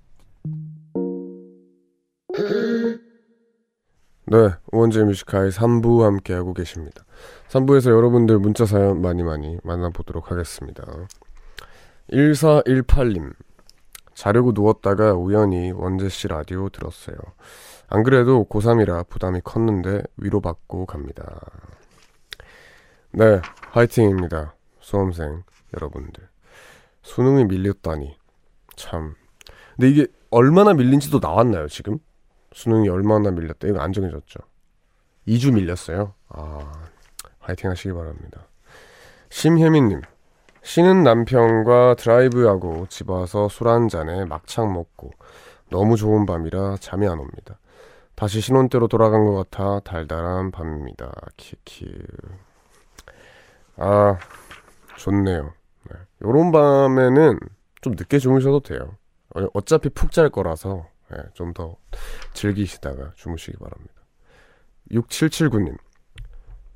네, 4.27 4.37
우원재 4.71 5.05
뮤직하이 5.05 5.49
3부 5.49 6.03
함께하고 6.03 6.53
계십니다. 6.53 7.05
3부에서 7.49 7.91
여러분들 7.91 8.39
문자 8.39 8.67
사연 8.67 9.01
많이 9.01 9.23
많이 9.23 9.59
만나보도록 9.65 10.31
하겠습니다. 10.31 10.85
1418님 12.11 13.33
자려고 14.19 14.51
누웠다가 14.51 15.15
우연히 15.15 15.71
원재 15.71 16.09
씨 16.09 16.27
라디오 16.27 16.69
들었어요. 16.71 17.17
안 17.87 18.03
그래도 18.03 18.45
고3이라 18.51 19.09
부담이 19.09 19.43
컸는데 19.45 20.03
위로받고 20.17 20.87
갑니다. 20.87 21.41
네, 23.13 23.41
화이팅입니다. 23.71 24.57
수험생 24.81 25.45
여러분들. 25.73 26.29
수능이 27.03 27.45
밀렸다니. 27.45 28.19
참. 28.75 29.15
근데 29.77 29.89
이게 29.89 30.09
얼마나 30.33 30.75
밀린지도 30.75 31.21
나왔나요, 31.23 31.69
지금? 31.69 32.01
수능이 32.53 32.89
얼마나 32.89 33.31
밀렸다. 33.31 33.69
이거 33.69 33.79
안 33.79 33.93
정해졌죠. 33.93 34.41
2주 35.29 35.55
밀렸어요. 35.55 36.15
아, 36.31 36.73
화이팅 37.39 37.71
하시기 37.71 37.93
바랍니다. 37.93 38.49
심혜민님. 39.31 40.01
쉬는 40.69 41.03
남편과 41.03 41.95
드라이브하고 41.95 42.87
집 42.91 43.09
와서 43.09 43.49
술 43.49 43.69
한 43.69 43.89
잔에 43.89 44.27
막창 44.27 44.71
먹고 44.75 45.13
너무 45.71 45.97
좋은 45.97 46.27
밤이라 46.27 46.77
잠이 46.79 47.07
안 47.09 47.19
옵니다. 47.19 47.59
다시 48.15 48.43
신혼 48.43 48.69
때로 48.69 48.87
돌아간 48.87 49.25
것 49.25 49.35
같아 49.51 49.81
달달한 49.81 50.51
밤입니다. 50.51 51.11
키키. 51.39 51.87
아, 53.77 54.19
좋네요. 54.99 55.55
네. 55.91 55.97
요런 56.23 56.53
밤에는 56.53 57.39
좀 57.81 57.95
늦게 57.97 58.19
주무셔도 58.19 58.61
돼요. 58.61 58.97
어- 59.37 59.47
어차피 59.55 59.89
푹 59.89 60.11
잘 60.13 60.29
거라서 60.29 60.87
네, 61.11 61.17
좀더 61.33 61.77
즐기시다가 62.35 63.13
주무시기 63.15 63.57
바랍니다. 63.57 63.95
6779님. 64.91 65.79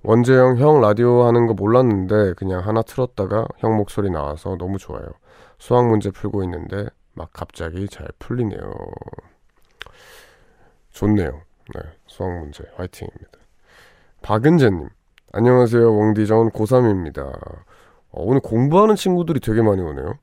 원재형 0.05 0.59
형 0.59 0.81
라디오 0.81 1.23
하는 1.23 1.47
거 1.47 1.55
몰랐는데 1.55 2.35
그냥 2.35 2.67
하나 2.67 2.83
틀었다가 2.83 3.47
형 3.59 3.77
목소리 3.77 4.11
나와서 4.11 4.57
너무 4.59 4.79
좋아요. 4.79 5.05
수학 5.59 5.87
문제 5.87 6.11
풀고 6.11 6.43
있는데 6.45 6.87
막 7.15 7.31
갑자기 7.33 7.89
잘 7.89 8.09
풀리네요. 8.19 8.61
좋네요. 10.91 11.43
네, 11.75 11.81
수학 12.07 12.37
문제 12.37 12.65
화이팅입니다. 12.77 13.39
박은재님. 14.23 14.89
안녕하세요. 15.33 15.91
웡디 15.93 16.27
전 16.27 16.51
고3입니다. 16.51 17.21
어, 17.25 18.23
오늘 18.23 18.41
공부하는 18.41 18.97
친구들이 18.97 19.39
되게 19.39 19.63
많이 19.63 19.81
오네요. 19.81 20.15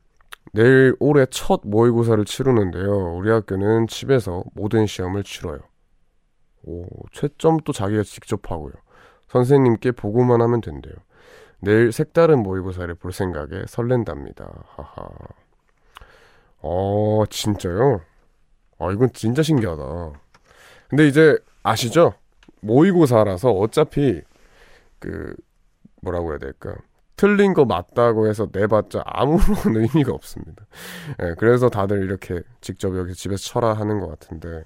내일 0.51 0.95
올해 0.99 1.25
첫 1.29 1.61
모의고사를 1.63 2.23
치르는데요. 2.25 3.15
우리 3.15 3.31
학교는 3.31 3.87
집에서 3.87 4.43
모든 4.53 4.85
시험을 4.87 5.23
치러요. 5.23 5.59
오, 6.63 6.85
채점도 7.13 7.71
자기가 7.71 8.03
직접 8.03 8.51
하고요. 8.51 8.73
선생님께 9.29 9.91
보고만 9.91 10.41
하면 10.41 10.61
된대요. 10.61 10.93
내일 11.61 11.91
색다른 11.91 12.41
모의고사를 12.43 12.93
볼 12.95 13.11
생각에 13.11 13.63
설렌답니다. 13.67 14.49
하하. 14.75 15.09
어, 16.61 17.23
진짜요? 17.29 18.01
아, 18.79 18.91
이건 18.91 19.11
진짜 19.13 19.41
신기하다. 19.41 19.83
근데 20.89 21.07
이제 21.07 21.37
아시죠? 21.63 22.13
모의고사라서 22.61 23.51
어차피 23.51 24.21
그 24.99 25.35
뭐라고 26.01 26.31
해야 26.31 26.39
될까? 26.39 26.75
틀린 27.15 27.53
거 27.53 27.65
맞다고 27.65 28.27
해서 28.27 28.47
내봤자 28.51 29.03
아무런 29.05 29.39
의미가 29.75 30.13
없습니다. 30.13 30.65
예, 31.21 31.35
그래서 31.37 31.69
다들 31.69 32.03
이렇게 32.03 32.41
직접 32.61 32.97
여기 32.97 33.13
집에서 33.13 33.43
쳐라 33.43 33.73
하는 33.73 33.99
것 33.99 34.07
같은데, 34.07 34.63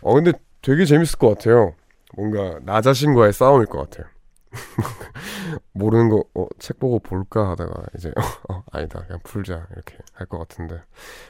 어 0.00 0.14
근데 0.14 0.32
되게 0.60 0.84
재밌을 0.84 1.18
것 1.18 1.28
같아요. 1.28 1.74
뭔가 2.16 2.58
나 2.62 2.80
자신과의 2.80 3.32
싸움일 3.32 3.66
것 3.66 3.78
같아요. 3.90 4.06
모르는 5.72 6.08
거, 6.08 6.24
어, 6.34 6.46
책 6.58 6.78
보고 6.78 6.98
볼까 7.00 7.50
하다가 7.50 7.84
이제, 7.96 8.12
어, 8.50 8.62
아니다. 8.72 9.00
그냥 9.06 9.20
풀자. 9.24 9.66
이렇게 9.72 9.98
할 10.14 10.26
것 10.26 10.38
같은데. 10.38 10.80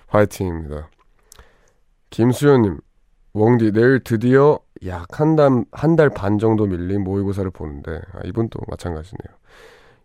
화이팅입니다. 0.09 0.89
김수현님, 2.11 2.79
웡디 3.35 3.73
내일 3.73 4.01
드디어 4.05 4.59
약 4.87 5.19
한 5.19 5.37
달, 5.37 5.65
한 5.73 5.97
달 5.97 6.11
반 6.11 6.39
정도 6.39 6.67
밀린 6.67 7.03
모의고사를 7.05 7.51
보는데, 7.51 8.01
아, 8.13 8.21
이분 8.25 8.49
또 8.51 8.61
마찬가지네요. 8.69 9.35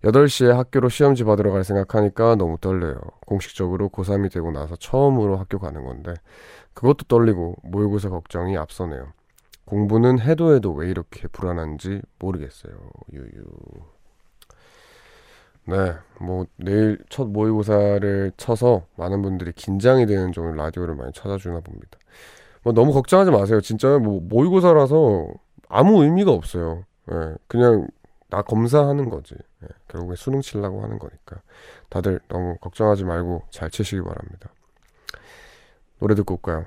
8시에 0.05 0.49
학교로 0.53 0.87
시험지 0.89 1.25
받으러 1.25 1.51
갈 1.51 1.63
생각하니까 1.65 2.35
너무 2.35 2.57
떨려요. 2.59 2.95
공식적으로 3.27 3.89
고3이 3.89 4.31
되고 4.31 4.49
나서 4.51 4.75
처음으로 4.77 5.37
학교 5.37 5.59
가는 5.59 5.83
건데, 5.83 6.13
그것도 6.73 7.05
떨리고 7.07 7.55
모의고사 7.63 8.09
걱정이 8.09 8.57
앞서네요. 8.57 9.11
공부는 9.69 10.19
해도 10.19 10.55
해도 10.55 10.73
왜 10.73 10.89
이렇게 10.89 11.27
불안한지 11.27 12.01
모르겠어요. 12.17 12.73
유유. 13.13 13.43
네, 15.65 15.93
뭐 16.19 16.47
내일 16.55 16.97
첫 17.09 17.27
모의고사를 17.27 18.31
쳐서 18.35 18.87
많은 18.95 19.21
분들이 19.21 19.51
긴장이 19.51 20.07
되는 20.07 20.31
좀 20.31 20.55
라디오를 20.55 20.95
많이 20.95 21.13
찾아주나 21.13 21.59
봅니다. 21.59 21.99
뭐 22.63 22.73
너무 22.73 22.91
걱정하지 22.93 23.29
마세요. 23.29 23.61
진짜 23.61 23.99
뭐 23.99 24.19
모의고사라서 24.21 25.27
아무 25.67 26.03
의미가 26.03 26.31
없어요. 26.31 26.85
예, 27.11 27.35
그냥 27.45 27.87
나 28.31 28.41
검사하는 28.41 29.11
거지. 29.11 29.35
예, 29.61 29.67
결국에 29.87 30.15
수능 30.15 30.41
치려고 30.41 30.81
하는 30.81 30.97
거니까 30.97 31.41
다들 31.89 32.19
너무 32.27 32.57
걱정하지 32.57 33.03
말고 33.05 33.43
잘 33.51 33.69
치시기 33.69 34.01
바랍니다. 34.01 34.49
노래 35.99 36.15
듣고 36.15 36.35
올까요? 36.35 36.65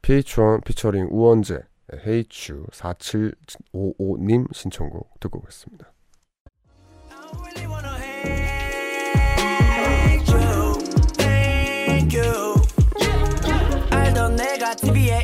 PH1 0.00 0.64
피처링 0.64 1.08
우원재 1.10 1.67
헤이츄 2.06 2.66
4755님 2.72 4.52
신청곡 4.54 5.18
듣고 5.20 5.38
오겠습니다. 5.40 5.92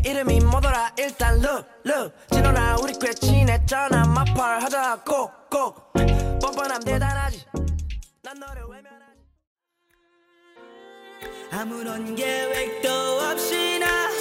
이름이 0.04 0.40
뭐더라 0.40 0.92
일단 0.98 1.38
look 1.38 2.12
진호나 2.30 2.76
우리 2.82 2.92
꽤 3.00 3.12
친했잖아 3.12 4.06
마팔 4.06 4.62
하자 4.62 5.02
꼭꼭 5.02 5.92
뻔뻔함 6.40 6.82
대단하지 6.82 7.44
난 8.22 8.38
너를 8.38 8.62
외면하지 8.64 9.20
아무런 11.50 12.14
계획도 12.14 12.88
없이 12.90 13.78
나 13.78 14.13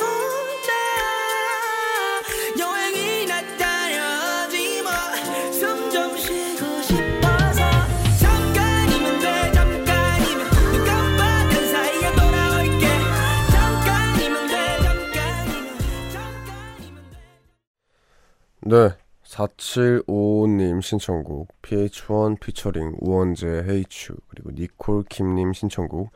4755님 19.34 20.82
신청곡 20.82 21.50
PH1 21.64 22.40
피처링 22.40 22.98
우원재 23.00 23.66
헤이츄 23.68 24.16
그리고 24.28 24.52
니콜 24.52 25.04
김님 25.10 25.54
신청곡 25.54 26.12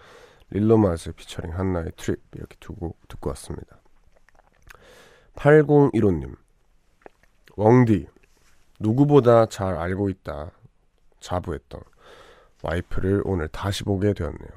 릴로마즈 0.51 1.13
피처링 1.13 1.57
한나의 1.57 1.91
트립 1.97 2.21
이렇게 2.35 2.55
두곡 2.59 3.07
듣고 3.07 3.29
왔습니다. 3.31 3.81
8015님 5.35 6.35
웡디 7.55 8.07
누구보다 8.79 9.47
잘 9.47 9.75
알고 9.75 10.09
있다 10.09 10.51
자부했던 11.19 11.81
와이프를 12.61 13.23
오늘 13.25 13.47
다시 13.47 13.83
보게 13.83 14.13
되었네요. 14.13 14.49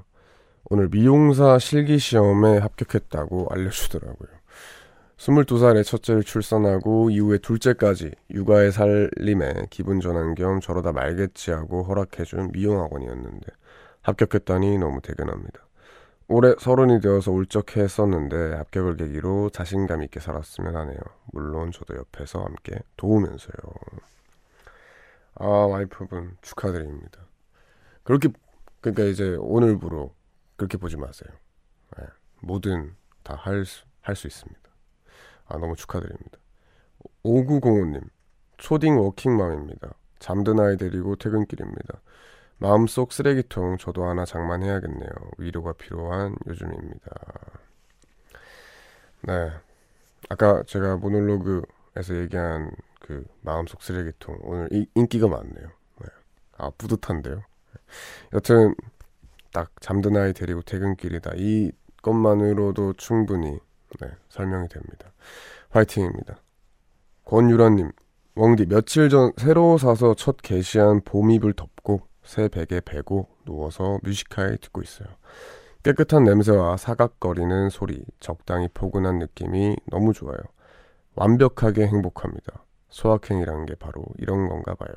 오늘 0.69 0.89
미용사 0.89 1.59
실기 1.59 1.99
시험에 1.99 2.59
합격했다고 2.59 3.49
알려주더라고요. 3.51 4.39
22살에 5.21 5.85
첫째를 5.85 6.23
출산하고 6.23 7.11
이후에 7.11 7.39
둘째까지 7.39 8.12
육아의 8.31 8.73
살림에 8.73 9.66
기분 9.68 10.01
전환 10.01 10.35
겸 10.35 10.61
저러다 10.61 10.93
말겠지 10.93 11.51
하고 11.51 11.83
허락해준 11.85 12.53
미용학원이었는데 12.53 13.47
합격했다니 14.03 14.79
너무 14.79 15.03
대견합니다. 15.03 15.61
올해 16.29 16.55
서른이 16.59 17.01
되어서 17.01 17.33
울적했었는데 17.33 18.55
합격을 18.55 18.97
계기로 18.97 19.51
자신감 19.51 20.03
있게 20.05 20.21
살았으면 20.21 20.75
하네요. 20.75 20.99
물론 21.33 21.71
저도 21.71 21.97
옆에서 21.97 22.43
함께 22.43 22.79
도우면서요. 22.97 23.53
아 25.35 25.47
와이프분 25.47 26.39
축하드립니다. 26.41 27.21
그렇게 28.05 28.29
그러니까 28.81 29.05
이제 29.05 29.37
오늘부로 29.39 30.14
그렇게 30.57 30.79
보지 30.79 30.97
마세요. 30.97 31.31
예, 32.01 32.07
뭐든 32.41 32.95
다 33.23 33.35
할 33.35 33.64
수 33.66 33.85
할 34.03 34.16
수 34.16 34.27
있습니다. 34.27 34.70
아, 35.51 35.59
너무 35.59 35.77
축하드립니다. 35.77 36.39
5905님, 37.25 38.09
초딩 38.57 38.99
워킹맘입니다. 38.99 39.95
잠든 40.19 40.61
아이 40.61 40.77
데리고 40.77 41.17
퇴근길입니다. 41.17 42.01
마음속 42.59 43.13
쓰레기통 43.13 43.79
저도 43.79 44.05
하나 44.05 44.25
장만해야겠네요. 44.25 45.11
위로가 45.39 45.73
필요한 45.73 46.37
요즘입니다. 46.47 47.11
네. 49.23 49.51
아까 50.29 50.63
제가 50.65 50.97
모놀로그에서 50.97 52.17
얘기한 52.17 52.71
그 53.01 53.27
마음속 53.41 53.83
쓰레기통 53.83 54.39
오늘 54.43 54.69
이, 54.73 54.87
인기가 54.95 55.27
많네요. 55.27 55.69
네. 56.01 56.07
아, 56.59 56.71
뿌듯한데요. 56.77 57.43
여튼 58.35 58.75
딱 59.53 59.71
잠든 59.81 60.17
아이 60.17 60.33
데리고 60.33 60.63
퇴근길이다. 60.63 61.33
이 61.37 61.73
것만으로도 62.03 62.95
충분히 62.95 63.59
네, 64.01 64.09
설명이 64.28 64.68
됩니다. 64.68 65.12
화이팅입니다. 65.70 66.36
권유라님, 67.24 67.91
웡디 68.36 68.66
며칠 68.66 69.09
전 69.09 69.32
새로 69.36 69.78
사서 69.78 70.14
첫 70.14 70.36
게시한 70.43 71.03
봄입을 71.03 71.55
덮고 71.55 72.03
새 72.22 72.49
베개 72.49 72.80
베고 72.80 73.28
누워서 73.45 73.99
뮤지카에 74.03 74.57
듣고 74.57 74.82
있어요. 74.82 75.09
깨끗한 75.82 76.24
냄새와 76.24 76.76
사각거리는 76.76 77.70
소리, 77.70 78.05
적당히 78.20 78.68
포근한 78.68 79.18
느낌이 79.18 79.76
너무 79.86 80.12
좋아요. 80.12 80.38
완벽하게 81.14 81.86
행복합니다. 81.86 82.64
소확행이란 82.91 83.66
게 83.66 83.74
바로 83.76 84.05
이런 84.18 84.49
건가 84.49 84.74
봐요. 84.74 84.91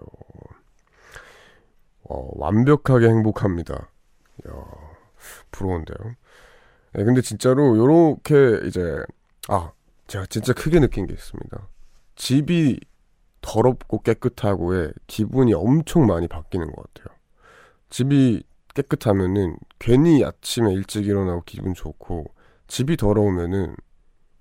어, 2.03 2.29
완벽하게 2.33 3.07
행복합니다. 3.07 3.89
이야, 4.45 4.53
부러운데요. 5.51 6.15
네, 6.93 7.03
근데 7.03 7.21
진짜로 7.21 7.77
요렇게 7.77 8.67
이제 8.67 9.03
아 9.47 9.71
제가 10.07 10.25
진짜 10.27 10.53
크게 10.53 10.79
느낀 10.79 11.07
게 11.07 11.13
있습니다. 11.13 11.67
집이 12.15 12.79
더럽고 13.41 14.01
깨끗하고의 14.01 14.93
기분이 15.07 15.53
엄청 15.53 16.05
많이 16.05 16.27
바뀌는 16.27 16.71
것 16.71 16.93
같아요. 16.93 17.15
집이 17.89 18.43
깨끗하면은 18.73 19.57
괜히 19.79 20.23
아침에 20.23 20.71
일찍 20.73 21.05
일어나고 21.05 21.43
기분 21.45 21.73
좋고 21.73 22.33
집이 22.67 22.97
더러우면은 22.97 23.75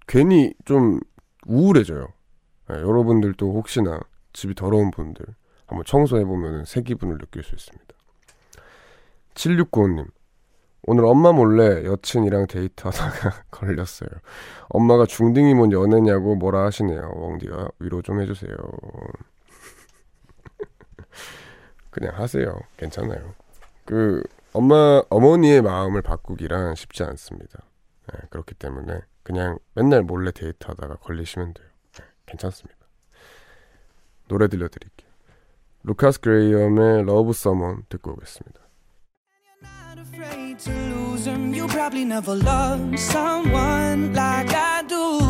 괜히 0.06 0.54
좀 0.64 1.00
우울해져요. 1.46 2.08
네, 2.68 2.76
여러분들도 2.76 3.52
혹시나 3.52 4.00
집이 4.32 4.54
더러운 4.54 4.90
분들 4.90 5.24
한번 5.66 5.84
청소해보면 5.84 6.64
새 6.64 6.82
기분을 6.82 7.18
느낄 7.18 7.42
수 7.42 7.54
있습니다. 7.54 7.94
7695님 9.34 10.06
오늘 10.84 11.04
엄마 11.04 11.30
몰래 11.32 11.84
여친이랑 11.84 12.48
데이트하다가 12.48 13.44
걸렸어요. 13.52 14.10
엄마가 14.68 15.06
중딩이 15.06 15.54
뭔 15.54 15.70
연애냐고 15.70 16.34
뭐라 16.34 16.64
하시네요. 16.64 17.12
웡디가 17.14 17.68
위로 17.78 18.02
좀 18.02 18.20
해주세요. 18.20 18.56
그냥 21.90 22.18
하세요. 22.18 22.58
괜찮아요. 22.76 23.34
그 23.84 24.24
엄마 24.52 25.02
어머니의 25.08 25.62
마음을 25.62 26.02
바꾸기란 26.02 26.74
쉽지 26.74 27.04
않습니다. 27.04 27.60
네, 28.12 28.18
그렇기 28.30 28.54
때문에 28.54 29.02
그냥 29.22 29.58
맨날 29.74 30.02
몰래 30.02 30.32
데이트하다가 30.32 30.96
걸리시면 30.96 31.54
돼요. 31.54 31.68
네, 31.98 32.04
괜찮습니다. 32.26 32.80
노래 34.26 34.48
들려드릴게요. 34.48 35.08
루카스 35.84 36.20
그레이엄의 36.20 37.04
Love 37.04 37.32
Someone 37.32 37.84
듣고 37.88 38.12
오겠습니다. 38.12 38.61
Afraid 40.12 40.58
to 40.58 40.70
lose 40.70 41.26
him. 41.26 41.54
You 41.54 41.66
probably 41.66 42.04
never 42.04 42.34
loved 42.34 42.98
someone 42.98 44.12
like 44.12 44.52
I 44.52 44.82
do. 44.82 45.20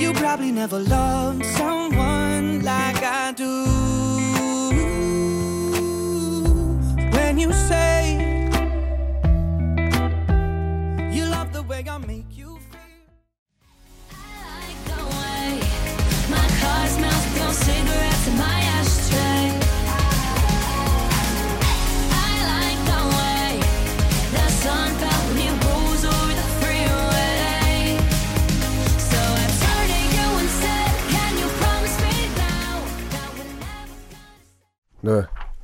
You 0.00 0.12
probably 0.12 0.52
never 0.52 0.78
loved 0.78 1.44
someone 1.44 2.62
like 2.62 3.02
I 3.02 3.32
do. 3.32 3.64
When 7.16 7.38
you 7.38 7.52
say 7.52 8.16
you 11.12 11.24
love 11.26 11.52
the 11.52 11.62
way 11.62 11.84
I 11.88 11.98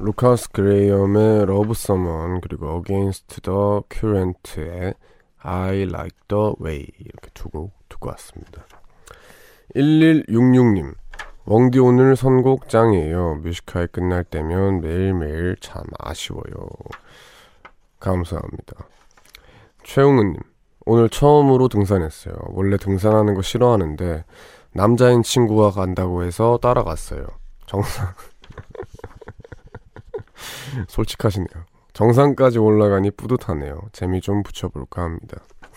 루카스 0.06 0.52
그레이엄의 0.52 1.42
Love 1.42 1.72
Someone 1.72 2.40
그리고 2.40 2.76
Against 2.76 3.40
the 3.42 3.80
Current의 3.90 4.94
I 5.38 5.82
Like 5.82 6.16
the 6.28 6.52
Way 6.62 6.86
이렇게 7.00 7.30
두 7.34 7.48
곡 7.48 7.72
듣고 7.88 8.10
왔습니다. 8.10 8.64
1166님 9.74 10.94
웡디 11.46 11.80
오늘 11.80 12.14
선곡 12.14 12.68
짱이에요. 12.68 13.40
뮤지컬 13.42 13.88
끝날 13.88 14.22
때면 14.22 14.80
매일매일 14.80 15.56
참 15.60 15.82
아쉬워요. 15.98 16.54
감사합니다. 17.98 18.86
최웅은님 19.82 20.40
오늘 20.84 21.08
처음으로 21.08 21.66
등산했어요. 21.66 22.36
원래 22.50 22.76
등산하는 22.76 23.34
거 23.34 23.42
싫어하는데 23.42 24.24
남자인 24.72 25.24
친구가 25.24 25.72
간다고 25.72 26.22
해서 26.22 26.60
따라갔어요. 26.62 27.26
정상 27.66 28.06
솔직하시네요. 30.88 31.64
정상까지 31.92 32.58
올라가니 32.58 33.10
뿌듯하네요. 33.12 33.80
재미 33.92 34.20
좀 34.20 34.42
붙여볼까 34.42 35.02
합니다. 35.02 35.38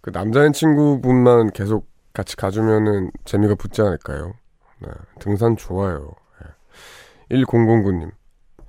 그 0.00 0.10
남자인 0.10 0.52
친구분만 0.52 1.50
계속 1.50 1.88
같이 2.12 2.36
가주면은 2.36 3.10
재미가 3.24 3.56
붙지 3.56 3.82
않을까요? 3.82 4.34
네, 4.80 4.88
등산 5.18 5.56
좋아요. 5.56 6.12
네. 7.30 7.36
1009님 7.36 8.10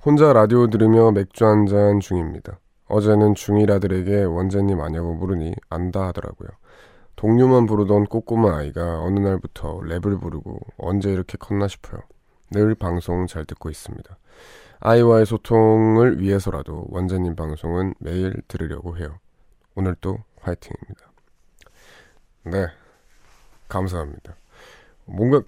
혼자 0.04 0.32
라디오 0.32 0.68
들으며 0.68 1.12
맥주 1.12 1.44
한 1.44 1.66
잔 1.66 2.00
중입니다. 2.00 2.58
어제는 2.88 3.34
중1 3.34 3.70
아들에게 3.70 4.24
원재님 4.24 4.80
아냐고 4.80 5.14
물으니 5.14 5.54
안다 5.68 6.06
하더라고요. 6.08 6.48
동료만 7.16 7.66
부르던 7.66 8.04
꼬꼬마 8.04 8.58
아이가 8.58 9.00
어느 9.00 9.18
날부터 9.18 9.80
랩을 9.80 10.20
부르고 10.20 10.60
언제 10.78 11.12
이렇게 11.12 11.36
컸나 11.38 11.66
싶어요. 11.66 12.00
늘 12.50 12.74
방송 12.74 13.26
잘 13.26 13.44
듣고 13.44 13.70
있습니다. 13.70 14.16
아이와의 14.80 15.26
소통을 15.26 16.20
위해서라도 16.20 16.86
원재님 16.90 17.34
방송은 17.34 17.94
매일 17.98 18.42
들으려고 18.48 18.96
해요. 18.98 19.18
오늘도 19.74 20.18
화이팅입니다. 20.40 21.12
네. 22.44 22.66
감사합니다. 23.68 24.36
뭔가 25.04 25.42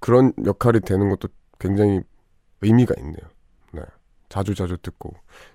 그런 0.00 0.32
역할이 0.44 0.80
되는 0.80 1.08
것도 1.08 1.28
굉장히 1.58 2.02
의미가 2.60 2.94
있네요. 2.98 3.30
네. 3.72 3.82
자주 4.28 4.54
자주 4.54 4.76
듣고 4.78 5.14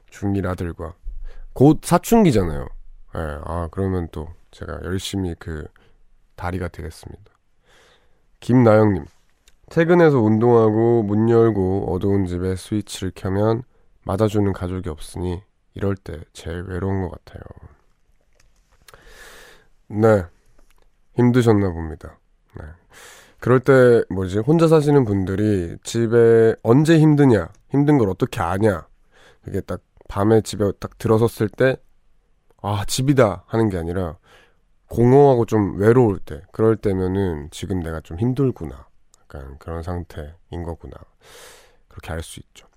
중1 0.10 0.46
아들과 0.50 0.96
곧 1.54 1.82
사춘기잖아요. 1.84 2.68
네. 3.14 3.20
아, 3.46 3.68
그러면 3.72 4.08
또 4.12 4.30
제가 4.52 4.80
열심히 4.84 5.36
그 5.38 5.68
다리가 6.36 6.70
되겠습니다. 6.70 7.32
김나영님. 8.40 9.06
퇴근해서 9.72 10.20
운동하고 10.20 11.04
문 11.04 11.30
열고 11.30 11.94
어두운 11.94 12.26
집에 12.26 12.56
스위치를 12.56 13.12
켜면 13.16 13.64
맞아주는 14.04 14.52
가족이 14.54 14.90
없으니 14.90 15.42
이럴 15.74 15.96
때 15.96 16.20
제일 16.34 16.64
외로운 16.64 17.02
것 17.02 17.12
같아요. 17.12 17.42
네. 19.88 20.24
힘드셨나 21.16 21.72
봅니다. 21.72 22.20
네. 22.58 22.66
그럴 23.40 23.60
때 23.60 24.04
뭐지 24.10 24.40
혼자 24.40 24.68
사시는 24.68 25.06
분들이 25.06 25.76
집에 25.84 26.56
언제 26.64 27.00
힘드냐 27.00 27.50
힘든 27.70 27.98
걸 27.98 28.10
어떻게 28.10 28.40
아냐 28.42 28.88
그게 29.44 29.62
딱 29.62 29.82
밤에 30.08 30.42
집에 30.42 30.72
딱 30.80 30.98
들어섰을 30.98 31.50
때 31.50 31.78
아 32.62 32.86
집이다 32.86 33.44
하는 33.48 33.70
게 33.70 33.78
아니라 33.78 34.18
공허하고 34.88 35.46
좀 35.46 35.80
외로울 35.80 36.20
때 36.20 36.42
그럴 36.52 36.76
때면은 36.76 37.50
지금 37.52 37.80
내가 37.80 38.02
좀 38.02 38.20
힘들구나 38.20 38.88
약간 39.34 39.58
그런 39.60 39.82
상태인 39.82 40.64
거구나. 40.66 40.98
그렇게 41.88 42.12
알 42.12 42.22
수 42.22 42.40
있죠. 42.42 42.68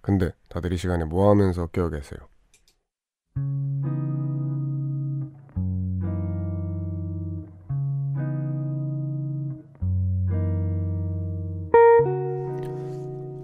근데 0.00 0.32
다들 0.48 0.72
이 0.72 0.76
시간에 0.76 1.04
뭐 1.04 1.30
하면서 1.30 1.66
깨어 1.68 1.90
계세요? 1.90 2.20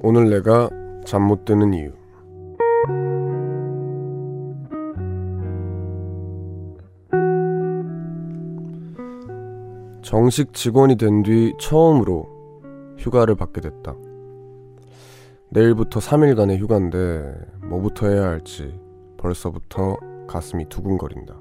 오늘 0.02 0.30
내가 0.30 0.68
잠 1.04 1.22
못 1.26 1.44
드는 1.44 1.74
이유 1.74 1.92
정식 10.06 10.52
직원이 10.52 10.94
된 10.94 11.24
뒤 11.24 11.52
처음으로 11.58 12.28
휴가를 12.96 13.34
받게 13.34 13.60
됐다. 13.60 13.96
내일부터 15.50 15.98
3일간의 15.98 16.58
휴가인데 16.58 17.34
뭐부터 17.62 18.06
해야 18.06 18.28
할지 18.28 18.78
벌써부터 19.16 19.96
가슴이 20.28 20.68
두근거린다. 20.68 21.34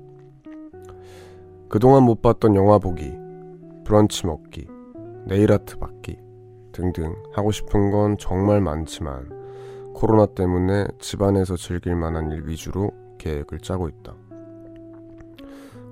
그동안 1.69 2.03
못 2.05 2.23
봤던 2.23 2.55
영화 2.55 2.79
보기, 2.79 3.13
브런치 3.85 4.25
먹기, 4.25 4.67
네일 5.25 5.51
아트 5.51 5.77
받기 5.77 6.17
등등 6.71 7.13
하고 7.33 7.51
싶은 7.51 7.91
건 7.91 8.17
정말 8.17 8.61
많지만 8.61 9.29
코로나 9.93 10.25
때문에 10.25 10.87
집안에서 10.97 11.55
즐길 11.55 11.95
만한 11.95 12.31
일 12.31 12.47
위주로 12.47 12.89
계획을 13.19 13.59
짜고 13.59 13.89
있다. 13.89 14.15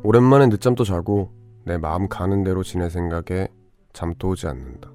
오랜만에 0.01 0.47
늦잠도 0.47 0.84
자고 0.84 1.43
내 1.66 1.78
마음 1.78 2.07
가는 2.07 2.43
대로 2.43 2.64
지낼 2.64 2.89
생각에 2.89 3.47
잠도 3.93 4.30
오지 4.30 4.47
않는다. 4.47 4.93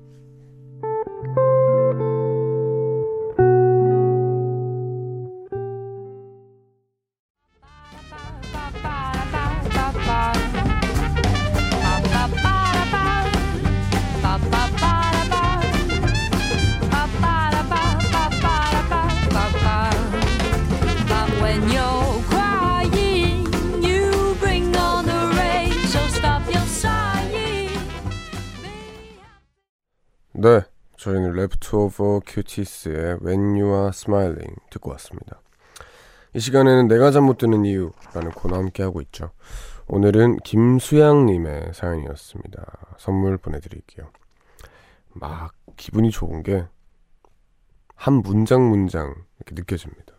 네, 30.41 30.61
저희는 30.97 31.37
Left 31.37 31.75
Over 31.75 32.21
Cuties의 32.25 33.19
When 33.25 33.61
You 33.61 33.75
Are 33.75 33.89
Smiling 33.89 34.55
듣고 34.71 34.91
왔습니다. 34.93 35.41
이 36.33 36.39
시간에는 36.39 36.87
내가 36.87 37.11
잠 37.11 37.25
못 37.25 37.39
드는 37.39 37.65
이유라는 37.65 38.31
코너 38.37 38.57
함께 38.57 38.85
하고 38.85 39.01
있죠. 39.01 39.33
오늘은 39.89 40.37
김수양님의 40.45 41.73
사연이었습니다. 41.75 42.97
선물 42.99 43.37
보내드릴게요. 43.39 44.11
막 45.15 45.55
기분이 45.77 46.11
좋은 46.11 46.43
게 46.43 46.67
한 47.99 48.15
문장 48.15 48.71
문장 48.71 49.13
이렇게 49.39 49.55
느껴집니다. 49.57 50.15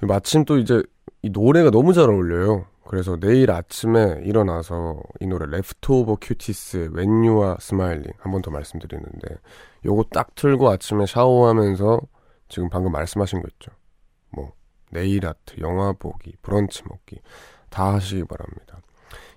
마침 0.00 0.46
또 0.46 0.56
이제 0.56 0.82
이 1.20 1.28
노래가 1.28 1.70
너무 1.70 1.92
잘 1.92 2.04
어울려요. 2.08 2.64
그래서 2.88 3.18
내일 3.20 3.50
아침에 3.50 4.22
일어나서 4.24 5.02
이 5.20 5.26
노래 5.26 5.46
When 6.90 7.22
You 7.22 7.42
Are 7.42 7.56
Smiling 7.60 8.14
한번 8.18 8.40
더 8.40 8.50
말씀드리는데 8.50 9.36
요거 9.84 10.04
딱 10.10 10.34
틀고 10.34 10.70
아침에 10.70 11.04
샤워하면서 11.04 12.00
지금 12.48 12.70
방금 12.70 12.90
말씀하신 12.92 13.42
거 13.42 13.48
있죠. 13.52 13.72
뭐 14.30 14.54
네일 14.90 15.26
아트, 15.26 15.60
영화 15.60 15.92
보기, 15.92 16.36
브런치 16.40 16.84
먹기 16.88 17.20
다 17.68 17.92
하시기 17.92 18.24
바랍니다. 18.24 18.80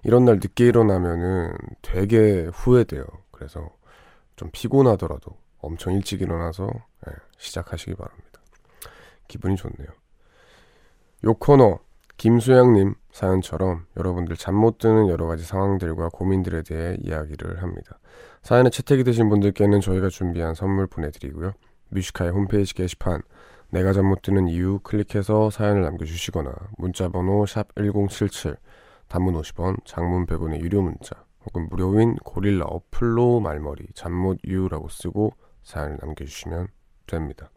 이런 0.06 0.24
날 0.24 0.36
늦게 0.36 0.68
일어나면은 0.68 1.52
되게 1.82 2.46
후회돼요. 2.54 3.04
그래서 3.32 3.70
좀 4.38 4.50
피곤하더라도 4.54 5.36
엄청 5.60 5.94
일찍 5.94 6.22
일어나서 6.22 6.70
예, 7.06 7.12
시작하시기 7.38 7.96
바랍니다. 7.96 8.42
기분이 9.28 9.58
좋네요. 9.58 9.90
요 11.26 11.34
코너 11.34 11.80
김수양님 12.22 12.94
사연처럼 13.12 13.88
여러분들 13.98 14.36
잠 14.36 14.54
못 14.54 14.78
드는 14.78 15.10
여러 15.10 15.26
가지 15.26 15.44
상황들과 15.44 16.10
고민들에 16.10 16.62
대해 16.62 16.96
이야기를 17.00 17.64
합니다. 17.64 17.98
사연에 18.44 18.70
채택이 18.70 19.04
되신 19.04 19.28
분들께는 19.28 19.82
저희가 19.82 20.10
준비한 20.10 20.54
선물 20.54 20.86
보내드리고요. 20.86 21.54
뮤직하이 21.90 22.30
홈페이지 22.30 22.76
게시판 22.76 23.24
내가 23.72 23.92
잠 23.92 24.06
못 24.06 24.22
드는 24.22 24.50
이유 24.50 24.80
클릭해서 24.84 25.50
사연을 25.50 25.82
남겨주시거나 25.82 26.54
문자번호 26.78 27.48
샵 27.48 27.70
1077 27.74 28.56
단문 29.08 29.34
50원 29.42 29.84
장문 29.84 30.28
100원의 30.28 30.62
유료 30.62 30.84
문자 30.84 31.16
혹은 31.44 31.70
무료인 31.72 32.14
고릴라 32.18 32.66
어플로 32.66 33.40
말머리 33.40 33.88
잠못 33.96 34.38
이유라고 34.46 34.90
쓰고 34.90 35.34
사연을 35.64 35.98
남겨주시면 36.00 36.68
됩니다. 37.08 37.50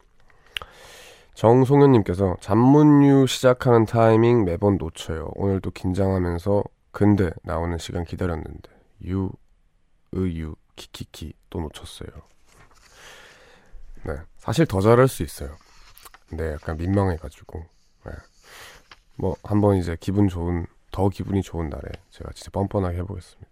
정송현님께서 1.35 2.37
잠못이유 2.41 3.27
시작하는 3.26 3.85
타이밍 3.87 4.45
매번 4.45 4.76
놓쳐요. 4.78 5.30
오늘도 5.35 5.72
긴장하면서 5.72 6.62
근데 6.93 7.30
나오는 7.43 7.76
시간 7.78 8.05
기다렸는데 8.05 8.70
유, 9.07 9.30
의유, 10.12 10.55
키키키 10.76 11.35
또 11.51 11.61
놓쳤어요. 11.61 12.09
네, 14.05 14.14
사실 14.37 14.66
더 14.66 14.80
잘할 14.80 15.09
수 15.09 15.22
있어요. 15.24 15.57
근데 16.28 16.53
약간 16.53 16.76
민망해가지고, 16.76 17.64
네. 18.07 18.12
뭐 19.16 19.35
한번 19.43 19.76
이제 19.76 19.97
기분 19.99 20.28
좋은 20.28 20.66
더 20.93 21.09
기분이 21.09 21.43
좋은 21.43 21.68
날에 21.68 21.82
제가 22.11 22.30
진짜 22.35 22.51
뻔뻔하게 22.53 22.99
해보겠습니다. 22.99 23.51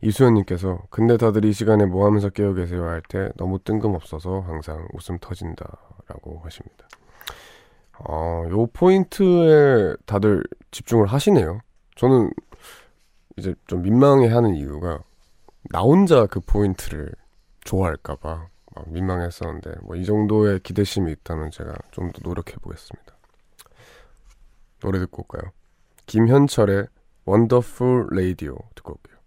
이수연님께서 0.00 0.82
근데 0.90 1.16
다들 1.16 1.44
이 1.44 1.52
시간에 1.52 1.84
뭐 1.84 2.06
하면서 2.06 2.28
깨어 2.30 2.54
계세요 2.54 2.84
할 2.84 3.02
때 3.08 3.30
너무 3.36 3.58
뜬금없어서 3.58 4.40
항상 4.40 4.86
웃음 4.94 5.18
터진다 5.18 5.66
라고 6.08 6.40
하십니다. 6.44 6.88
어, 8.00 8.44
요 8.50 8.66
포인트에 8.66 9.96
다들 10.06 10.44
집중을 10.70 11.06
하시네요. 11.06 11.60
저는 11.96 12.30
이제 13.36 13.54
좀 13.66 13.82
민망해 13.82 14.28
하는 14.28 14.54
이유가 14.54 15.00
나 15.70 15.80
혼자 15.80 16.26
그 16.26 16.40
포인트를 16.40 17.12
좋아할까봐 17.64 18.46
막 18.74 18.88
민망했었는데 18.90 19.70
뭐 19.82 19.96
이 19.96 20.04
정도의 20.04 20.60
기대심이 20.60 21.10
있다면 21.12 21.50
제가 21.50 21.74
좀 21.90 22.10
더 22.12 22.20
노력해 22.22 22.54
보겠습니다. 22.62 23.16
노래 24.80 24.98
듣고 25.00 25.22
올까요? 25.28 25.50
김현철의 26.06 26.86
Wonderful 27.26 28.06
Radio 28.12 28.56
듣고 28.76 28.92
올게요. 28.92 29.17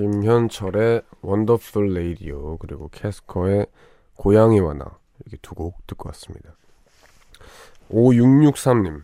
김현철의 0.00 1.02
Wonderful 1.22 1.90
Radio 1.90 2.56
그리고 2.56 2.88
캐스커의 2.88 3.66
고양이와 4.16 4.72
나 4.72 4.98
이렇게 5.20 5.36
두 5.42 5.54
곡 5.54 5.86
듣고 5.86 6.08
왔습니다. 6.08 6.56
5663님 7.90 9.02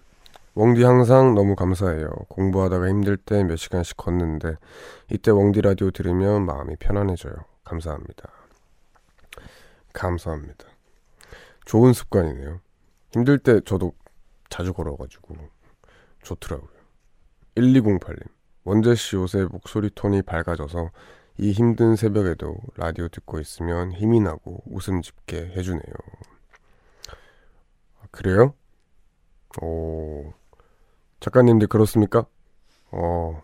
웡디 0.54 0.82
항상 0.84 1.34
너무 1.34 1.54
감사해요. 1.54 2.08
공부하다가 2.28 2.88
힘들 2.88 3.18
때 3.18 3.44
몇 3.44 3.56
시간씩 3.56 3.98
걷는데 3.98 4.56
이때 5.12 5.30
웡디 5.32 5.60
라디오 5.60 5.90
들으면 5.90 6.46
마음이 6.46 6.76
편안해져요. 6.76 7.34
감사합니다. 7.64 8.30
감사합니다. 9.92 10.64
좋은 11.66 11.92
습관이네요. 11.92 12.60
힘들 13.12 13.38
때 13.38 13.60
저도 13.66 13.92
자주 14.48 14.72
걸어가지고 14.72 15.36
좋더라고요. 16.22 16.70
1208님 17.56 18.35
원재 18.66 18.96
씨 18.96 19.14
요새 19.14 19.44
목소리 19.44 19.90
톤이 19.94 20.22
밝아져서 20.22 20.90
이 21.38 21.52
힘든 21.52 21.94
새벽에도 21.94 22.56
라디오 22.74 23.06
듣고 23.06 23.38
있으면 23.38 23.92
힘이 23.92 24.18
나고 24.18 24.60
웃음 24.66 25.02
짓게 25.02 25.52
해주네요. 25.56 25.94
아, 28.00 28.06
그래요? 28.10 28.54
오, 29.62 30.32
작가님들 31.20 31.68
그렇습니까? 31.68 32.26
어, 32.90 33.40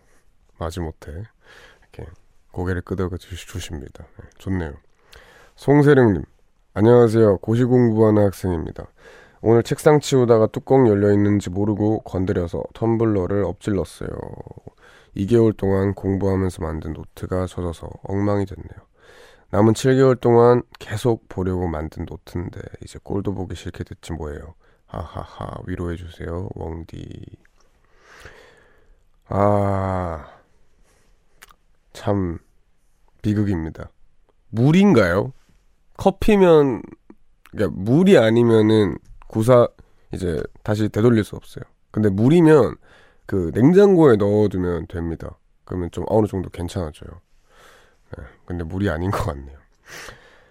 마지못해 0.59 1.13
이렇게 1.13 2.11
고개를 2.51 2.81
끄덕여 2.81 3.15
주십니다. 3.17 4.05
네, 4.19 4.29
좋네요. 4.39 4.73
송세령님, 5.55 6.21
안녕하세요. 6.73 7.37
고시 7.37 7.63
공부하는 7.63 8.25
학생입니다. 8.25 8.87
오늘 9.41 9.63
책상 9.63 10.01
치우다가 10.01 10.47
뚜껑 10.47 10.85
열려 10.89 11.13
있는지 11.13 11.49
모르고 11.49 12.01
건드려서 12.01 12.61
텀블러를 12.73 13.45
엎질렀어요. 13.47 14.09
2개월 15.15 15.55
동안 15.55 15.93
공부하면서 15.93 16.61
만든 16.61 16.93
노트가 16.93 17.47
젖어서 17.47 17.89
엉망이 18.03 18.45
됐네요. 18.45 18.87
남은 19.51 19.73
7개월 19.73 20.19
동안 20.19 20.63
계속 20.79 21.29
보려고 21.29 21.67
만든 21.67 22.05
노트인데 22.09 22.59
이제 22.83 22.99
꼴도 23.03 23.35
보기 23.35 23.55
싫게 23.55 23.83
됐지 23.83 24.13
뭐예요. 24.13 24.55
하하하 24.87 25.61
위로해 25.67 25.95
주세요. 25.95 26.49
웡디. 26.55 27.37
아. 29.27 30.27
참 31.93 32.39
비극입니다. 33.21 33.89
물인가요? 34.49 35.33
커피면 35.97 36.81
그러니까 37.51 37.79
물이 37.79 38.17
아니면은 38.17 38.97
구사 39.27 39.67
이제 40.11 40.43
다시 40.63 40.89
되돌릴 40.89 41.23
수 41.23 41.35
없어요. 41.35 41.63
근데 41.91 42.09
물이면 42.09 42.75
그 43.25 43.51
냉장고에 43.53 44.15
넣어두면 44.17 44.87
됩니다. 44.87 45.37
그러면 45.65 45.89
좀 45.91 46.03
어느 46.07 46.27
정도 46.27 46.49
괜찮아져요. 46.49 47.21
네, 48.17 48.23
근데 48.45 48.63
물이 48.63 48.89
아닌 48.89 49.11
것 49.11 49.23
같네요. 49.23 49.57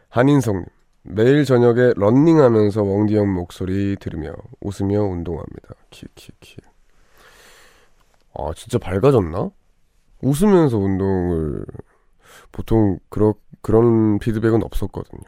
한인성님 0.08 0.66
매일 1.04 1.44
저녁에 1.44 1.92
런닝하면서 1.96 2.82
웡디 2.82 3.16
형 3.16 3.32
목소리 3.32 3.96
들으며 3.96 4.32
웃으며 4.60 5.02
운동합니다. 5.02 5.74
키키키. 5.90 6.56
아 8.34 8.52
진짜 8.56 8.78
밝아졌나? 8.78 9.50
웃으면서 10.22 10.78
운동을 10.78 11.66
보통 12.52 12.98
그러, 13.08 13.34
그런 13.60 14.18
피드백은 14.18 14.62
없었거든요. 14.62 15.22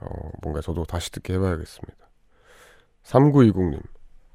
어, 0.00 0.30
뭔가 0.42 0.60
저도 0.60 0.84
다시 0.84 1.10
듣게 1.10 1.34
해봐야겠습니다. 1.34 2.08
3920님 3.02 3.80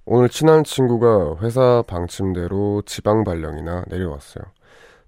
오늘 0.05 0.27
친한 0.27 0.65
친구가 0.65 1.37
회사 1.41 1.81
방침대로 1.87 2.83
지방 2.85 3.23
발령이나 3.23 3.85
내려왔어요. 3.87 4.43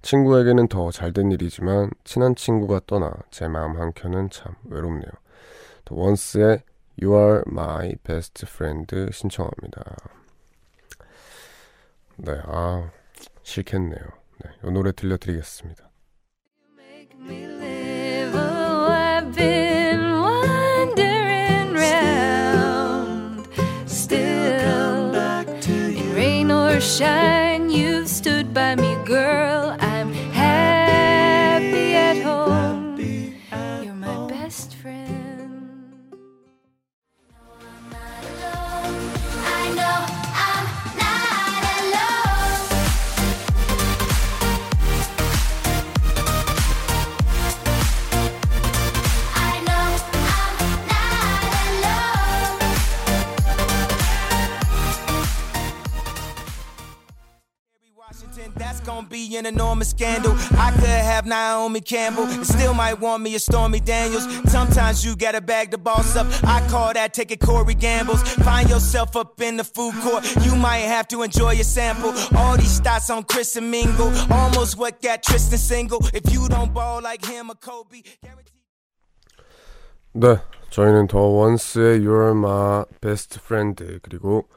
친구에게는 0.01 0.67
더 0.69 0.89
잘된 0.89 1.31
일이지만 1.31 1.89
친한 2.05 2.33
친구가 2.35 2.81
떠나 2.87 3.11
제 3.29 3.47
마음 3.47 3.75
한켠은 3.79 4.29
참 4.29 4.53
외롭네요. 4.69 5.11
또 5.83 5.95
원스의 5.97 6.63
You 7.01 7.13
are 7.17 7.41
my 7.47 7.95
best 8.03 8.45
friend 8.47 9.11
신청합니다. 9.11 9.83
네, 12.17 12.39
아 12.45 12.89
싫겠네요. 13.43 14.05
네, 14.43 14.51
이 14.63 14.71
노래 14.71 14.93
들려드리겠습니다. 14.93 15.89
Shine, 26.86 27.69
you've 27.71 28.07
stood 28.07 28.53
by 28.53 28.75
me, 28.75 28.84
be 59.34 59.36
an 59.36 59.44
enormous 59.44 59.90
scandal. 59.90 60.32
I 60.52 60.70
could 60.70 60.88
have 60.88 61.26
Naomi 61.26 61.80
Campbell, 61.80 62.24
and 62.24 62.46
still 62.46 62.72
might 62.72 63.00
want 63.00 63.22
me 63.22 63.34
a 63.34 63.40
Stormy 63.40 63.80
Daniels. 63.80 64.24
Sometimes 64.50 65.04
you 65.04 65.16
gotta 65.16 65.40
bag 65.40 65.72
the 65.72 65.78
boss 65.78 66.14
up. 66.16 66.26
I 66.44 66.66
call 66.68 66.94
that 66.94 67.12
taking 67.12 67.38
Corey 67.38 67.74
Gambles. 67.74 68.22
Find 68.44 68.70
yourself 68.70 69.16
up 69.16 69.40
in 69.40 69.56
the 69.56 69.64
food 69.64 69.94
court, 70.02 70.24
you 70.44 70.54
might 70.54 70.86
have 70.86 71.08
to 71.08 71.22
enjoy 71.22 71.52
your 71.52 71.64
sample. 71.64 72.14
All 72.38 72.56
these 72.56 72.80
stats 72.80 73.11
on 73.14 73.24
Chris 73.24 73.56
and 73.56 73.70
Mingle, 73.70 74.12
almost 74.30 74.78
what 74.78 75.02
got 75.02 75.22
Tristan 75.24 75.58
single. 75.58 76.00
If 76.14 76.32
you 76.32 76.48
don't 76.48 76.72
ball 76.72 77.02
like 77.02 77.24
him 77.24 77.50
or 77.50 77.56
Kobe, 77.56 78.02
guaranteed. 78.22 78.54
네, 80.12 80.40
저희는 80.70 81.06
더 81.06 81.20
원스의 81.20 82.00
You're 82.00 82.30
My 82.30 82.84
Best 83.00 83.38
Friend 83.44 84.00
그리고 84.02 84.48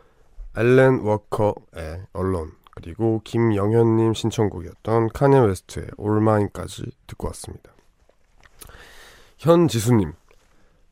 앨런 0.55 0.99
워커의 1.01 2.07
언론 2.13 2.51
그리고 2.80 3.20
김영현님 3.24 4.14
신청곡이었던 4.14 5.08
카니예 5.08 5.38
웨스트의 5.38 5.88
Mine까지 5.98 6.84
듣고 7.06 7.26
왔습니다. 7.28 7.72
현지수님 9.38 10.12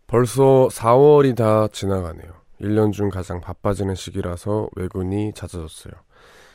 벌써 0.07 0.68
4월이 0.70 1.37
다 1.37 1.68
지나가네요. 1.68 2.32
1년 2.61 2.93
중 2.93 3.09
가장 3.09 3.41
바빠지는 3.41 3.95
시기라서 3.95 4.68
외근이 4.76 5.32
잦아졌어요. 5.34 5.93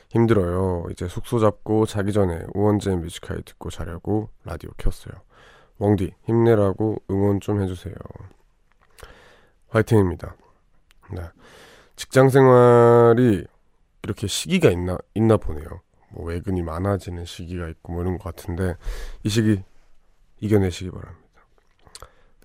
힘들어요. 0.10 0.86
이제 0.92 1.08
숙소 1.08 1.40
잡고 1.40 1.86
자기 1.86 2.12
전에 2.12 2.42
우원재 2.54 2.96
뮤지컬 2.96 3.42
듣고 3.44 3.70
자려고 3.70 4.30
라디오 4.44 4.72
켰어요. 4.78 5.14
웡디 5.80 6.14
힘내라고 6.24 6.98
응원 7.10 7.40
좀 7.40 7.62
해주세요. 7.62 7.96
화이팅입니다. 9.70 10.36
네. 11.12 11.22
직장 11.96 12.30
생활이 12.30 13.46
이렇게 14.04 14.28
시기가 14.28 14.70
있나 14.70 14.98
있나 15.14 15.38
보네요. 15.38 15.68
뭐 16.10 16.26
외근이 16.26 16.62
많아지는 16.62 17.26
시기가 17.26 17.68
있고 17.70 17.94
뭐 17.94 18.02
이런 18.02 18.18
것 18.18 18.24
같은데 18.24 18.76
이 19.24 19.30
시기 19.30 19.64
이겨내시기 20.40 20.92
바랍니다. 20.92 21.22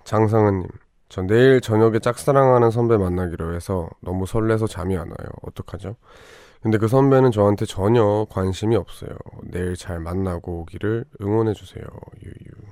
장상은님, 0.04 0.68
저 1.08 1.22
내일 1.22 1.60
저녁에 1.60 1.98
짝사랑하는 1.98 2.70
선배 2.70 2.96
만나기로 2.96 3.54
해서 3.54 3.88
너무 4.00 4.26
설레서 4.26 4.66
잠이 4.66 4.96
안 4.96 5.08
와요. 5.08 5.28
어떡하죠? 5.42 5.96
근데 6.60 6.78
그 6.78 6.88
선배는 6.88 7.32
저한테 7.32 7.64
전혀 7.64 8.26
관심이 8.28 8.76
없어요. 8.76 9.16
내일 9.44 9.76
잘 9.76 10.00
만나고 10.00 10.60
오기를 10.60 11.04
응원해 11.20 11.54
주세요. 11.54 11.84
유유. 12.22 12.66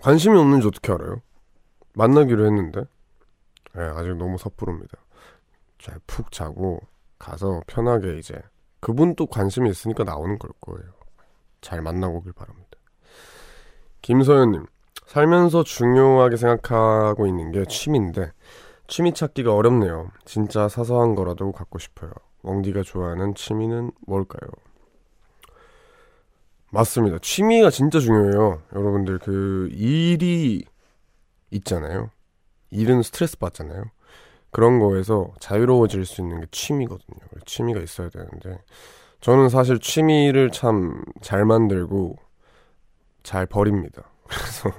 관심이 0.00 0.38
없는지 0.38 0.68
어떻게 0.68 0.92
알아요? 0.92 1.20
만나기로 1.94 2.44
했는데. 2.46 2.84
예, 3.76 3.80
아직 3.80 4.16
너무 4.16 4.38
섣부릅니다. 4.38 4.96
잘 5.78 5.98
푹 6.06 6.32
자고 6.32 6.80
가서 7.18 7.62
편하게 7.66 8.18
이제 8.18 8.40
그분도 8.80 9.26
관심이 9.26 9.70
있으니까 9.70 10.04
나오는 10.04 10.38
걸 10.38 10.50
거예요. 10.60 10.92
잘 11.60 11.82
만나고 11.82 12.18
오길 12.18 12.32
바랍니다. 12.32 12.78
김서연님, 14.02 14.66
살면서 15.06 15.64
중요하게 15.64 16.36
생각하고 16.36 17.26
있는 17.26 17.50
게 17.52 17.64
취미인데 17.64 18.32
취미 18.86 19.12
찾기가 19.12 19.54
어렵네요. 19.54 20.10
진짜 20.24 20.68
사소한 20.68 21.14
거라도 21.14 21.52
갖고 21.52 21.78
싶어요. 21.78 22.12
웡디가 22.42 22.82
좋아하는 22.82 23.34
취미는 23.34 23.90
뭘까요? 24.06 24.48
맞습니다. 26.70 27.18
취미가 27.20 27.70
진짜 27.70 27.98
중요해요. 27.98 28.62
여러분들 28.74 29.18
그 29.18 29.68
일이 29.72 30.64
있잖아요. 31.50 32.10
일은 32.70 33.02
스트레스 33.02 33.38
받잖아요. 33.38 33.84
그런 34.56 34.78
거에서 34.78 35.34
자유로워질 35.38 36.06
수 36.06 36.22
있는 36.22 36.40
게 36.40 36.46
취미거든요. 36.50 37.18
취미가 37.44 37.78
있어야 37.82 38.08
되는데 38.08 38.58
저는 39.20 39.50
사실 39.50 39.78
취미를 39.78 40.50
참 40.50 41.04
잘 41.20 41.44
만들고 41.44 42.16
잘 43.22 43.44
버립니다. 43.44 44.04
그래서 44.26 44.70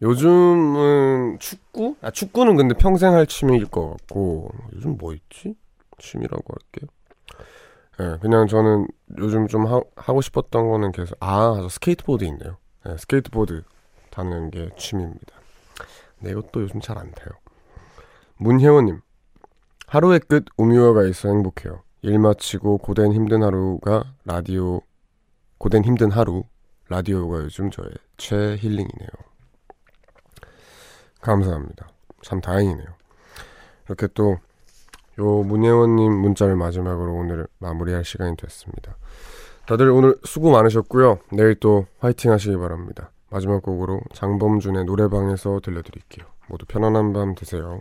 요즘은 0.00 1.38
축구? 1.40 1.96
아 2.00 2.10
축구는 2.10 2.56
근데 2.56 2.74
평생 2.74 3.12
할 3.12 3.26
취미일 3.26 3.66
것 3.66 3.90
같고 3.90 4.48
요즘 4.74 4.96
뭐 4.96 5.12
있지? 5.12 5.54
취미라고 5.98 6.42
할게요. 6.48 6.88
예, 8.00 8.18
그냥 8.22 8.46
저는 8.46 8.86
요즘 9.18 9.46
좀 9.46 9.66
하, 9.66 9.82
하고 9.96 10.22
싶었던 10.22 10.70
거는 10.70 10.92
계속 10.92 11.18
아, 11.20 11.54
저 11.60 11.68
스케이트보드 11.68 12.24
있네요. 12.24 12.56
예, 12.88 12.96
스케이트보드 12.96 13.62
타는 14.08 14.50
게 14.52 14.70
취미입니다. 14.78 15.34
근데 16.18 16.30
이것도 16.30 16.62
요즘 16.62 16.80
잘안 16.80 17.10
타요. 17.10 17.28
문혜원님, 18.38 19.00
하루의 19.86 20.20
끝 20.20 20.44
우뮤하가 20.58 21.04
있어 21.04 21.28
행복해요. 21.28 21.82
일 22.02 22.18
마치고 22.18 22.78
고된 22.78 23.12
힘든 23.12 23.42
하루가 23.42 24.04
라디오, 24.24 24.82
고된 25.58 25.84
힘든 25.84 26.10
하루, 26.10 26.44
라디오가 26.88 27.38
요즘 27.38 27.70
저의 27.70 27.90
최 28.16 28.56
힐링이네요. 28.56 29.08
감사합니다. 31.20 31.88
참 32.22 32.40
다행이네요. 32.40 32.86
이렇게 33.86 34.06
또, 34.14 34.38
요 35.18 35.42
문혜원님 35.42 36.12
문자를 36.12 36.56
마지막으로 36.56 37.14
오늘 37.14 37.46
마무리할 37.58 38.04
시간이 38.04 38.36
됐습니다. 38.36 38.96
다들 39.66 39.88
오늘 39.90 40.14
수고 40.24 40.50
많으셨고요. 40.50 41.20
내일 41.32 41.54
또 41.54 41.86
화이팅 42.00 42.30
하시기 42.32 42.56
바랍니다. 42.58 43.10
마지막 43.30 43.62
곡으로 43.62 44.00
장범준의 44.12 44.84
노래방에서 44.84 45.60
들려드릴게요. 45.62 46.26
모두 46.48 46.66
편안한 46.66 47.12
밤 47.12 47.34
되세요. 47.34 47.80